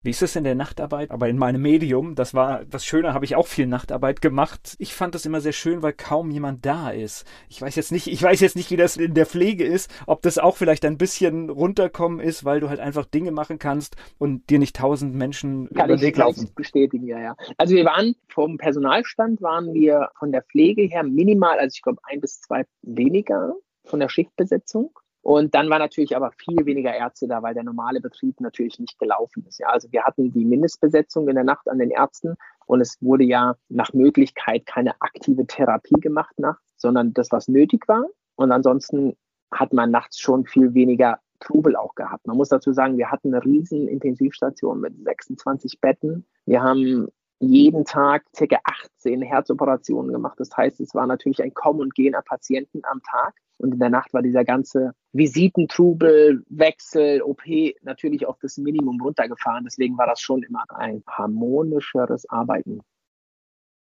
Wie 0.06 0.10
ist 0.10 0.22
es 0.22 0.36
in 0.36 0.44
der 0.44 0.54
Nachtarbeit? 0.54 1.10
Aber 1.10 1.28
in 1.28 1.36
meinem 1.36 1.60
Medium, 1.60 2.14
das 2.14 2.32
war 2.32 2.64
das 2.64 2.84
Schöne, 2.84 3.12
habe 3.12 3.24
ich 3.24 3.34
auch 3.34 3.48
viel 3.48 3.66
Nachtarbeit 3.66 4.20
gemacht. 4.20 4.76
Ich 4.78 4.94
fand 4.94 5.16
das 5.16 5.26
immer 5.26 5.40
sehr 5.40 5.50
schön, 5.50 5.82
weil 5.82 5.94
kaum 5.94 6.30
jemand 6.30 6.64
da 6.64 6.90
ist. 6.90 7.26
Ich 7.48 7.60
weiß 7.60 7.74
jetzt 7.74 7.90
nicht, 7.90 8.06
ich 8.06 8.22
weiß 8.22 8.38
jetzt 8.38 8.54
nicht, 8.54 8.70
wie 8.70 8.76
das 8.76 8.96
in 8.96 9.14
der 9.14 9.26
Pflege 9.26 9.64
ist, 9.64 9.90
ob 10.06 10.22
das 10.22 10.38
auch 10.38 10.56
vielleicht 10.56 10.84
ein 10.84 10.96
bisschen 10.96 11.50
runterkommen 11.50 12.20
ist, 12.20 12.44
weil 12.44 12.60
du 12.60 12.68
halt 12.68 12.78
einfach 12.78 13.04
Dinge 13.04 13.32
machen 13.32 13.58
kannst 13.58 13.96
und 14.16 14.48
dir 14.48 14.60
nicht 14.60 14.76
tausend 14.76 15.16
Menschen 15.16 15.68
Kann 15.74 15.86
über 15.86 15.96
den 15.96 16.02
Weg 16.02 16.16
laufen. 16.18 16.52
bestätigen, 16.54 17.08
ja, 17.08 17.18
ja. 17.18 17.36
Also 17.58 17.74
wir 17.74 17.84
waren 17.84 18.14
vom 18.28 18.58
Personalstand 18.58 19.42
waren 19.42 19.74
wir 19.74 20.10
von 20.20 20.30
der 20.30 20.42
Pflege 20.42 20.82
her 20.82 21.02
minimal, 21.02 21.58
also 21.58 21.74
ich 21.74 21.82
glaube 21.82 21.98
ein 22.04 22.20
bis 22.20 22.40
zwei 22.40 22.64
weniger 22.82 23.54
von 23.84 23.98
der 23.98 24.08
Schichtbesetzung. 24.08 24.92
Und 25.26 25.56
dann 25.56 25.68
war 25.70 25.80
natürlich 25.80 26.14
aber 26.14 26.30
viel 26.30 26.66
weniger 26.66 26.94
Ärzte 26.94 27.26
da, 27.26 27.42
weil 27.42 27.52
der 27.52 27.64
normale 27.64 28.00
Betrieb 28.00 28.40
natürlich 28.40 28.78
nicht 28.78 28.96
gelaufen 28.96 29.44
ist. 29.48 29.58
Ja, 29.58 29.70
also 29.70 29.90
wir 29.90 30.04
hatten 30.04 30.30
die 30.30 30.44
Mindestbesetzung 30.44 31.26
in 31.26 31.34
der 31.34 31.42
Nacht 31.42 31.68
an 31.68 31.80
den 31.80 31.90
Ärzten 31.90 32.36
und 32.66 32.80
es 32.80 32.96
wurde 33.00 33.24
ja 33.24 33.56
nach 33.68 33.92
Möglichkeit 33.92 34.66
keine 34.66 34.94
aktive 35.00 35.44
Therapie 35.44 35.98
gemacht 36.00 36.38
nachts, 36.38 36.62
sondern 36.76 37.12
das, 37.12 37.32
was 37.32 37.48
nötig 37.48 37.88
war. 37.88 38.06
Und 38.36 38.52
ansonsten 38.52 39.16
hat 39.50 39.72
man 39.72 39.90
nachts 39.90 40.20
schon 40.20 40.46
viel 40.46 40.74
weniger 40.74 41.18
Trubel 41.40 41.74
auch 41.74 41.96
gehabt. 41.96 42.28
Man 42.28 42.36
muss 42.36 42.50
dazu 42.50 42.72
sagen, 42.72 42.96
wir 42.96 43.10
hatten 43.10 43.34
eine 43.34 43.44
riesen 43.44 43.88
Intensivstation 43.88 44.80
mit 44.80 44.94
26 45.02 45.80
Betten. 45.80 46.24
Wir 46.44 46.62
haben 46.62 47.08
jeden 47.40 47.84
Tag 47.84 48.22
ca. 48.32 48.60
18 48.62 49.22
Herzoperationen 49.22 50.12
gemacht. 50.12 50.38
Das 50.38 50.56
heißt, 50.56 50.78
es 50.78 50.94
war 50.94 51.08
natürlich 51.08 51.42
ein 51.42 51.52
Kommen 51.52 51.80
und 51.80 51.96
Gehen 51.96 52.14
an 52.14 52.22
Patienten 52.24 52.82
am 52.84 53.02
Tag. 53.02 53.34
Und 53.58 53.72
in 53.72 53.78
der 53.78 53.90
Nacht 53.90 54.12
war 54.12 54.22
dieser 54.22 54.44
ganze 54.44 54.92
Visitentrubel, 55.12 56.44
Wechsel, 56.48 57.22
OP 57.22 57.42
natürlich 57.82 58.26
auf 58.26 58.38
das 58.40 58.58
Minimum 58.58 59.00
runtergefahren. 59.00 59.64
Deswegen 59.64 59.96
war 59.96 60.06
das 60.06 60.20
schon 60.20 60.42
immer 60.42 60.64
ein 60.68 61.02
harmonischeres 61.06 62.28
Arbeiten. 62.28 62.80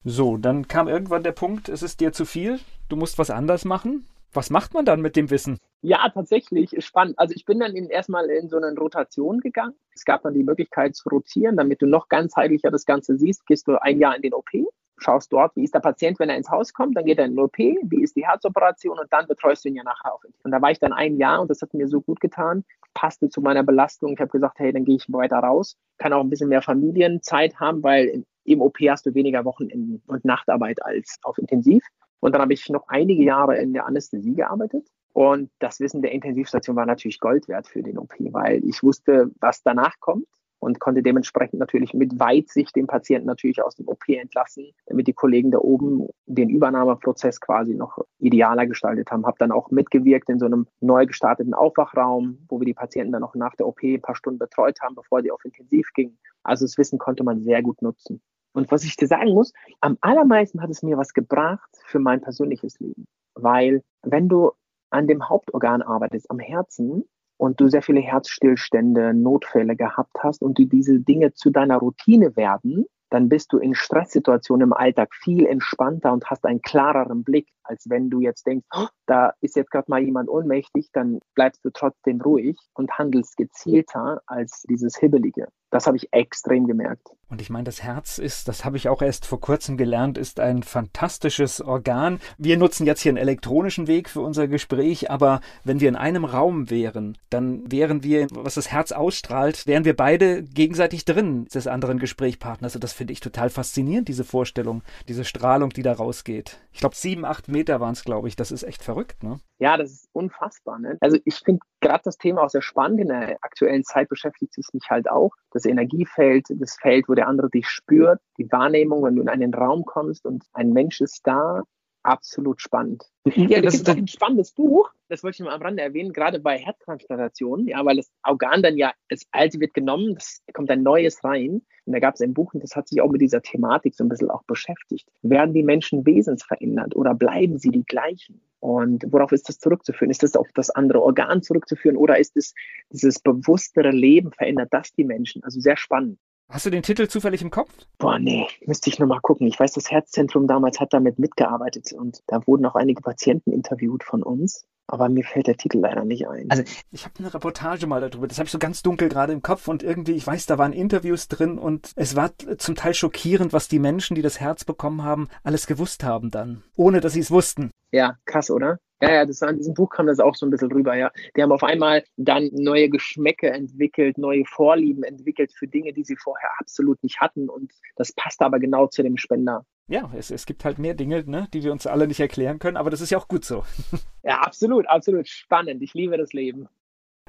So, 0.04 0.36
dann 0.36 0.68
kam 0.68 0.88
irgendwann 0.88 1.22
der 1.22 1.32
Punkt, 1.32 1.68
es 1.68 1.82
ist 1.82 2.00
dir 2.00 2.12
zu 2.12 2.24
viel, 2.24 2.60
du 2.88 2.96
musst 2.96 3.18
was 3.18 3.30
anders 3.30 3.64
machen. 3.64 4.06
Was 4.32 4.50
macht 4.50 4.74
man 4.74 4.84
dann 4.84 5.00
mit 5.00 5.16
dem 5.16 5.30
Wissen? 5.30 5.58
Ja, 5.80 6.08
tatsächlich, 6.08 6.74
spannend. 6.84 7.18
Also 7.18 7.34
ich 7.34 7.44
bin 7.44 7.60
dann 7.60 7.74
erstmal 7.74 8.28
in 8.30 8.48
so 8.48 8.58
eine 8.58 8.74
Rotation 8.74 9.40
gegangen. 9.40 9.74
Es 9.94 10.04
gab 10.04 10.22
dann 10.22 10.34
die 10.34 10.44
Möglichkeit 10.44 10.94
zu 10.94 11.08
rotieren, 11.08 11.56
damit 11.56 11.80
du 11.80 11.86
noch 11.86 12.08
ganzheitlicher 12.08 12.70
das 12.70 12.84
Ganze 12.84 13.16
siehst. 13.16 13.46
Gehst 13.46 13.66
du 13.68 13.80
ein 13.80 13.98
Jahr 13.98 14.14
in 14.16 14.22
den 14.22 14.34
OP 14.34 14.50
schaust 14.98 15.32
dort, 15.32 15.54
wie 15.56 15.64
ist 15.64 15.74
der 15.74 15.80
Patient, 15.80 16.18
wenn 16.18 16.28
er 16.28 16.36
ins 16.36 16.50
Haus 16.50 16.72
kommt, 16.72 16.96
dann 16.96 17.04
geht 17.04 17.18
er 17.18 17.24
in 17.24 17.32
den 17.32 17.40
OP, 17.40 17.58
wie 17.58 18.02
ist 18.02 18.16
die 18.16 18.26
Herzoperation 18.26 18.98
und 18.98 19.12
dann 19.12 19.26
betreust 19.26 19.64
du 19.64 19.68
ihn 19.68 19.76
ja 19.76 19.84
nachher 19.84 20.14
auf. 20.14 20.22
Und 20.42 20.50
da 20.50 20.60
war 20.60 20.70
ich 20.70 20.78
dann 20.78 20.92
ein 20.92 21.16
Jahr 21.16 21.40
und 21.40 21.50
das 21.50 21.62
hat 21.62 21.74
mir 21.74 21.88
so 21.88 22.00
gut 22.00 22.20
getan, 22.20 22.64
passte 22.94 23.28
zu 23.28 23.40
meiner 23.40 23.62
Belastung. 23.62 24.12
Ich 24.12 24.20
habe 24.20 24.30
gesagt, 24.30 24.58
hey, 24.58 24.72
dann 24.72 24.84
gehe 24.84 24.96
ich 24.96 25.12
weiter 25.12 25.38
raus, 25.38 25.76
kann 25.98 26.12
auch 26.12 26.20
ein 26.20 26.30
bisschen 26.30 26.48
mehr 26.48 26.62
Familienzeit 26.62 27.58
haben, 27.60 27.82
weil 27.82 28.24
im 28.44 28.60
OP 28.60 28.78
hast 28.88 29.06
du 29.06 29.14
weniger 29.14 29.44
Wochenenden 29.44 30.02
und 30.06 30.24
Nachtarbeit 30.24 30.84
als 30.84 31.18
auf 31.22 31.38
Intensiv. 31.38 31.84
Und 32.20 32.32
dann 32.32 32.42
habe 32.42 32.52
ich 32.52 32.68
noch 32.68 32.84
einige 32.88 33.22
Jahre 33.22 33.58
in 33.58 33.72
der 33.72 33.86
Anästhesie 33.86 34.34
gearbeitet. 34.34 34.88
Und 35.12 35.50
das 35.58 35.80
Wissen 35.80 36.02
der 36.02 36.12
Intensivstation 36.12 36.76
war 36.76 36.86
natürlich 36.86 37.20
Gold 37.20 37.48
wert 37.48 37.66
für 37.66 37.82
den 37.82 37.98
OP, 37.98 38.14
weil 38.18 38.64
ich 38.64 38.82
wusste, 38.82 39.30
was 39.40 39.62
danach 39.62 39.98
kommt 40.00 40.26
und 40.58 40.80
konnte 40.80 41.02
dementsprechend 41.02 41.60
natürlich 41.60 41.94
mit 41.94 42.18
Weitsicht 42.18 42.74
den 42.76 42.86
Patienten 42.86 43.26
natürlich 43.26 43.62
aus 43.62 43.76
dem 43.76 43.88
OP 43.88 44.08
entlassen, 44.08 44.72
damit 44.86 45.06
die 45.06 45.12
Kollegen 45.12 45.50
da 45.50 45.58
oben 45.58 46.08
den 46.26 46.50
Übernahmeprozess 46.50 47.40
quasi 47.40 47.74
noch 47.74 47.98
idealer 48.18 48.66
gestaltet 48.66 49.10
haben. 49.10 49.26
Habe 49.26 49.38
dann 49.38 49.52
auch 49.52 49.70
mitgewirkt 49.70 50.28
in 50.28 50.38
so 50.38 50.46
einem 50.46 50.66
neu 50.80 51.06
gestarteten 51.06 51.54
Aufwachraum, 51.54 52.38
wo 52.48 52.60
wir 52.60 52.66
die 52.66 52.74
Patienten 52.74 53.12
dann 53.12 53.22
auch 53.22 53.34
nach 53.34 53.54
der 53.54 53.66
OP 53.66 53.82
ein 53.82 54.02
paar 54.02 54.16
Stunden 54.16 54.38
betreut 54.38 54.80
haben, 54.82 54.94
bevor 54.94 55.22
die 55.22 55.30
auf 55.30 55.44
Intensiv 55.44 55.92
gingen. 55.94 56.18
Also 56.42 56.64
das 56.64 56.78
Wissen 56.78 56.98
konnte 56.98 57.24
man 57.24 57.42
sehr 57.42 57.62
gut 57.62 57.82
nutzen. 57.82 58.20
Und 58.52 58.70
was 58.70 58.84
ich 58.84 58.96
dir 58.96 59.06
sagen 59.06 59.34
muss, 59.34 59.52
am 59.80 59.98
allermeisten 60.00 60.62
hat 60.62 60.70
es 60.70 60.82
mir 60.82 60.96
was 60.96 61.14
gebracht 61.14 61.70
für 61.86 61.98
mein 62.00 62.20
persönliches 62.20 62.80
Leben. 62.80 63.06
Weil 63.34 63.82
wenn 64.02 64.28
du 64.28 64.52
an 64.90 65.06
dem 65.06 65.28
Hauptorgan 65.28 65.82
arbeitest, 65.82 66.30
am 66.30 66.38
Herzen, 66.38 67.04
und 67.38 67.60
du 67.60 67.68
sehr 67.68 67.82
viele 67.82 68.00
Herzstillstände, 68.00 69.14
Notfälle 69.14 69.76
gehabt 69.76 70.18
hast 70.22 70.42
und 70.42 70.58
die 70.58 70.68
diese 70.68 71.00
Dinge 71.00 71.32
zu 71.32 71.50
deiner 71.50 71.78
Routine 71.78 72.36
werden, 72.36 72.84
dann 73.10 73.28
bist 73.28 73.52
du 73.52 73.58
in 73.58 73.74
Stresssituationen 73.74 74.68
im 74.68 74.72
Alltag 74.72 75.14
viel 75.14 75.46
entspannter 75.46 76.12
und 76.12 76.26
hast 76.26 76.44
einen 76.44 76.60
klareren 76.60 77.24
Blick, 77.24 77.48
als 77.62 77.88
wenn 77.88 78.10
du 78.10 78.20
jetzt 78.20 78.46
denkst, 78.46 78.66
oh, 78.74 78.88
da 79.06 79.32
ist 79.40 79.56
jetzt 79.56 79.70
gerade 79.70 79.90
mal 79.90 80.02
jemand 80.02 80.28
ohnmächtig, 80.28 80.90
dann 80.92 81.20
bleibst 81.34 81.64
du 81.64 81.70
trotzdem 81.70 82.20
ruhig 82.20 82.58
und 82.74 82.92
handelst 82.98 83.36
gezielter 83.36 84.20
als 84.26 84.62
dieses 84.68 84.98
Hibbelige. 84.98 85.48
Das 85.70 85.86
habe 85.86 85.96
ich 85.96 86.12
extrem 86.12 86.66
gemerkt. 86.66 87.08
Und 87.30 87.42
ich 87.42 87.50
meine, 87.50 87.64
das 87.64 87.82
Herz 87.82 88.16
ist, 88.18 88.48
das 88.48 88.64
habe 88.64 88.78
ich 88.78 88.88
auch 88.88 89.02
erst 89.02 89.26
vor 89.26 89.40
kurzem 89.40 89.76
gelernt, 89.76 90.16
ist 90.16 90.40
ein 90.40 90.62
fantastisches 90.62 91.60
Organ. 91.60 92.20
Wir 92.38 92.56
nutzen 92.56 92.86
jetzt 92.86 93.02
hier 93.02 93.10
einen 93.10 93.18
elektronischen 93.18 93.86
Weg 93.86 94.08
für 94.08 94.22
unser 94.22 94.48
Gespräch, 94.48 95.10
aber 95.10 95.40
wenn 95.62 95.80
wir 95.80 95.90
in 95.90 95.96
einem 95.96 96.24
Raum 96.24 96.70
wären, 96.70 97.18
dann 97.28 97.70
wären 97.70 98.02
wir, 98.02 98.28
was 98.30 98.54
das 98.54 98.72
Herz 98.72 98.92
ausstrahlt, 98.92 99.66
wären 99.66 99.84
wir 99.84 99.94
beide 99.94 100.42
gegenseitig 100.42 101.04
drin 101.04 101.44
des 101.52 101.66
anderen 101.66 101.98
Gesprächspartners. 101.98 102.74
Und 102.74 102.82
das 102.82 102.94
finde 102.94 103.12
ich 103.12 103.20
total 103.20 103.50
faszinierend, 103.50 104.08
diese 104.08 104.24
Vorstellung, 104.24 104.82
diese 105.06 105.24
Strahlung, 105.24 105.70
die 105.70 105.82
da 105.82 105.92
rausgeht. 105.92 106.58
Ich 106.72 106.80
glaube, 106.80 106.96
sieben, 106.96 107.26
acht 107.26 107.48
Meter 107.48 107.80
waren 107.80 107.92
es, 107.92 108.04
glaube 108.04 108.28
ich. 108.28 108.36
Das 108.36 108.50
ist 108.50 108.62
echt 108.62 108.82
verrückt, 108.82 109.22
ne? 109.22 109.40
Ja, 109.58 109.76
das 109.76 109.90
ist 109.90 110.08
unfassbar. 110.12 110.78
Ne? 110.78 110.96
Also 111.00 111.18
ich 111.24 111.34
finde 111.44 111.60
gerade 111.80 112.02
das 112.04 112.16
Thema 112.16 112.42
auch 112.42 112.48
sehr 112.48 112.62
spannend. 112.62 113.00
In 113.00 113.08
der 113.08 113.38
aktuellen 113.42 113.82
Zeit 113.82 114.08
beschäftigt 114.08 114.56
es 114.56 114.72
mich 114.72 114.84
halt 114.88 115.10
auch. 115.10 115.32
Das 115.50 115.64
Energiefeld, 115.64 116.46
das 116.50 116.76
Feld, 116.80 117.08
wo 117.08 117.14
der 117.18 117.28
andere 117.28 117.50
dich 117.50 117.68
spürt, 117.68 118.20
die 118.38 118.50
Wahrnehmung, 118.50 119.02
wenn 119.02 119.16
du 119.16 119.22
in 119.22 119.28
einen 119.28 119.52
Raum 119.52 119.84
kommst 119.84 120.24
und 120.24 120.44
ein 120.52 120.72
Mensch 120.72 121.00
ist 121.00 121.26
da, 121.26 121.62
absolut 122.02 122.60
spannend. 122.60 123.04
Ja, 123.34 123.60
das 123.60 123.74
ist 123.74 123.88
ein 123.88 124.08
spannendes 124.08 124.52
Buch, 124.52 124.90
das 125.08 125.22
wollte 125.22 125.36
ich 125.36 125.44
mal 125.44 125.54
am 125.54 125.62
Rande 125.62 125.82
erwähnen, 125.82 126.12
gerade 126.12 126.38
bei 126.38 126.58
Herztransplantationen, 126.58 127.68
ja, 127.68 127.84
weil 127.84 127.96
das 127.96 128.10
Organ 128.22 128.62
dann 128.62 128.76
ja, 128.76 128.92
das 129.08 129.26
alte 129.32 129.60
wird 129.60 129.74
genommen, 129.74 130.16
es 130.16 130.42
kommt 130.54 130.70
ein 130.70 130.82
neues 130.82 131.22
rein. 131.24 131.62
Und 131.84 131.92
da 131.94 132.00
gab 132.00 132.14
es 132.14 132.20
ein 132.20 132.34
Buch, 132.34 132.52
und 132.52 132.62
das 132.62 132.76
hat 132.76 132.88
sich 132.88 133.00
auch 133.00 133.10
mit 133.10 133.22
dieser 133.22 133.40
Thematik 133.40 133.94
so 133.94 134.04
ein 134.04 134.10
bisschen 134.10 134.30
auch 134.30 134.42
beschäftigt. 134.42 135.08
Werden 135.22 135.54
die 135.54 135.62
Menschen 135.62 136.04
wesensverändert 136.04 136.94
oder 136.94 137.14
bleiben 137.14 137.58
sie 137.58 137.70
die 137.70 137.84
gleichen? 137.84 138.42
Und 138.60 139.04
worauf 139.10 139.32
ist 139.32 139.48
das 139.48 139.58
zurückzuführen? 139.58 140.10
Ist 140.10 140.22
das 140.22 140.36
auf 140.36 140.48
das 140.54 140.68
andere 140.68 141.00
Organ 141.02 141.42
zurückzuführen 141.42 141.96
oder 141.96 142.18
ist 142.18 142.36
es 142.36 142.54
dieses 142.92 143.20
bewusstere 143.20 143.90
Leben 143.90 144.32
verändert 144.32 144.68
das 144.72 144.92
die 144.92 145.04
Menschen? 145.04 145.42
Also 145.44 145.60
sehr 145.60 145.76
spannend. 145.76 146.18
Hast 146.50 146.64
du 146.64 146.70
den 146.70 146.82
Titel 146.82 147.08
zufällig 147.08 147.42
im 147.42 147.50
Kopf? 147.50 147.70
Boah, 147.98 148.18
nee, 148.18 148.46
müsste 148.64 148.88
ich 148.88 148.98
nochmal 148.98 149.20
gucken. 149.20 149.46
Ich 149.46 149.60
weiß, 149.60 149.72
das 149.72 149.90
Herzzentrum 149.90 150.46
damals 150.46 150.80
hat 150.80 150.94
damit 150.94 151.18
mitgearbeitet 151.18 151.92
und 151.92 152.22
da 152.26 152.46
wurden 152.46 152.64
auch 152.64 152.74
einige 152.74 153.02
Patienten 153.02 153.52
interviewt 153.52 154.02
von 154.02 154.22
uns. 154.22 154.64
Aber 154.86 155.10
mir 155.10 155.24
fällt 155.24 155.46
der 155.46 155.58
Titel 155.58 155.80
leider 155.80 156.06
nicht 156.06 156.26
ein. 156.26 156.50
Also 156.50 156.62
ich 156.90 157.04
habe 157.04 157.14
eine 157.18 157.34
Reportage 157.34 157.86
mal 157.86 158.00
darüber, 158.00 158.26
das 158.26 158.38
habe 158.38 158.46
ich 158.46 158.52
so 158.52 158.58
ganz 158.58 158.82
dunkel 158.82 159.10
gerade 159.10 159.34
im 159.34 159.42
Kopf 159.42 159.68
und 159.68 159.82
irgendwie, 159.82 160.12
ich 160.12 160.26
weiß, 160.26 160.46
da 160.46 160.56
waren 160.56 160.72
Interviews 160.72 161.28
drin 161.28 161.58
und 161.58 161.92
es 161.96 162.16
war 162.16 162.30
zum 162.56 162.74
Teil 162.74 162.94
schockierend, 162.94 163.52
was 163.52 163.68
die 163.68 163.78
Menschen, 163.78 164.14
die 164.14 164.22
das 164.22 164.40
Herz 164.40 164.64
bekommen 164.64 165.04
haben, 165.04 165.28
alles 165.42 165.66
gewusst 165.66 166.02
haben 166.02 166.30
dann, 166.30 166.62
ohne 166.74 167.00
dass 167.00 167.12
sie 167.12 167.20
es 167.20 167.30
wussten. 167.30 167.70
Ja, 167.92 168.16
krass, 168.24 168.50
oder? 168.50 168.78
Ja, 169.00 169.12
ja, 169.12 169.26
das, 169.26 169.42
an 169.42 169.56
diesem 169.56 169.74
Buch 169.74 169.90
kam 169.90 170.06
das 170.06 170.18
auch 170.18 170.34
so 170.34 170.44
ein 170.44 170.50
bisschen 170.50 170.72
rüber, 170.72 170.96
ja. 170.96 171.10
Die 171.36 171.42
haben 171.42 171.52
auf 171.52 171.62
einmal 171.62 172.02
dann 172.16 172.50
neue 172.52 172.88
Geschmäcke 172.88 173.50
entwickelt, 173.50 174.18
neue 174.18 174.44
Vorlieben 174.44 175.04
entwickelt 175.04 175.52
für 175.52 175.68
Dinge, 175.68 175.92
die 175.92 176.04
sie 176.04 176.16
vorher 176.16 176.50
absolut 176.58 177.02
nicht 177.02 177.20
hatten. 177.20 177.48
Und 177.48 177.72
das 177.96 178.12
passt 178.12 178.42
aber 178.42 178.58
genau 178.58 178.88
zu 178.88 179.02
dem 179.02 179.16
Spender. 179.16 179.64
Ja, 179.86 180.10
es, 180.16 180.30
es 180.30 180.46
gibt 180.46 180.64
halt 180.64 180.78
mehr 180.78 180.94
Dinge, 180.94 181.24
ne, 181.26 181.48
die 181.54 181.62
wir 181.62 181.72
uns 181.72 181.86
alle 181.86 182.08
nicht 182.08 182.20
erklären 182.20 182.58
können, 182.58 182.76
aber 182.76 182.90
das 182.90 183.00
ist 183.00 183.10
ja 183.10 183.18
auch 183.18 183.28
gut 183.28 183.44
so. 183.44 183.64
Ja, 184.24 184.40
absolut, 184.40 184.86
absolut 184.86 185.26
spannend. 185.26 185.82
Ich 185.82 185.94
liebe 185.94 186.18
das 186.18 186.34
Leben. 186.34 186.68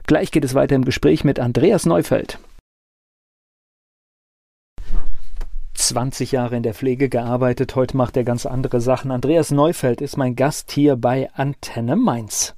Gleich 0.05 0.31
geht 0.31 0.43
es 0.43 0.53
weiter 0.53 0.75
im 0.75 0.83
Gespräch 0.83 1.23
mit 1.23 1.39
Andreas 1.39 1.85
Neufeld. 1.85 2.39
20 5.89 6.33
Jahre 6.33 6.55
in 6.55 6.61
der 6.61 6.75
Pflege 6.75 7.09
gearbeitet, 7.09 7.75
heute 7.75 7.97
macht 7.97 8.15
er 8.15 8.23
ganz 8.23 8.45
andere 8.45 8.79
Sachen. 8.79 9.09
Andreas 9.09 9.49
Neufeld 9.49 10.01
ist 10.01 10.17
mein 10.17 10.35
Gast 10.35 10.69
hier 10.69 10.95
bei 10.95 11.31
Antenne 11.33 11.95
Mainz. 11.95 12.55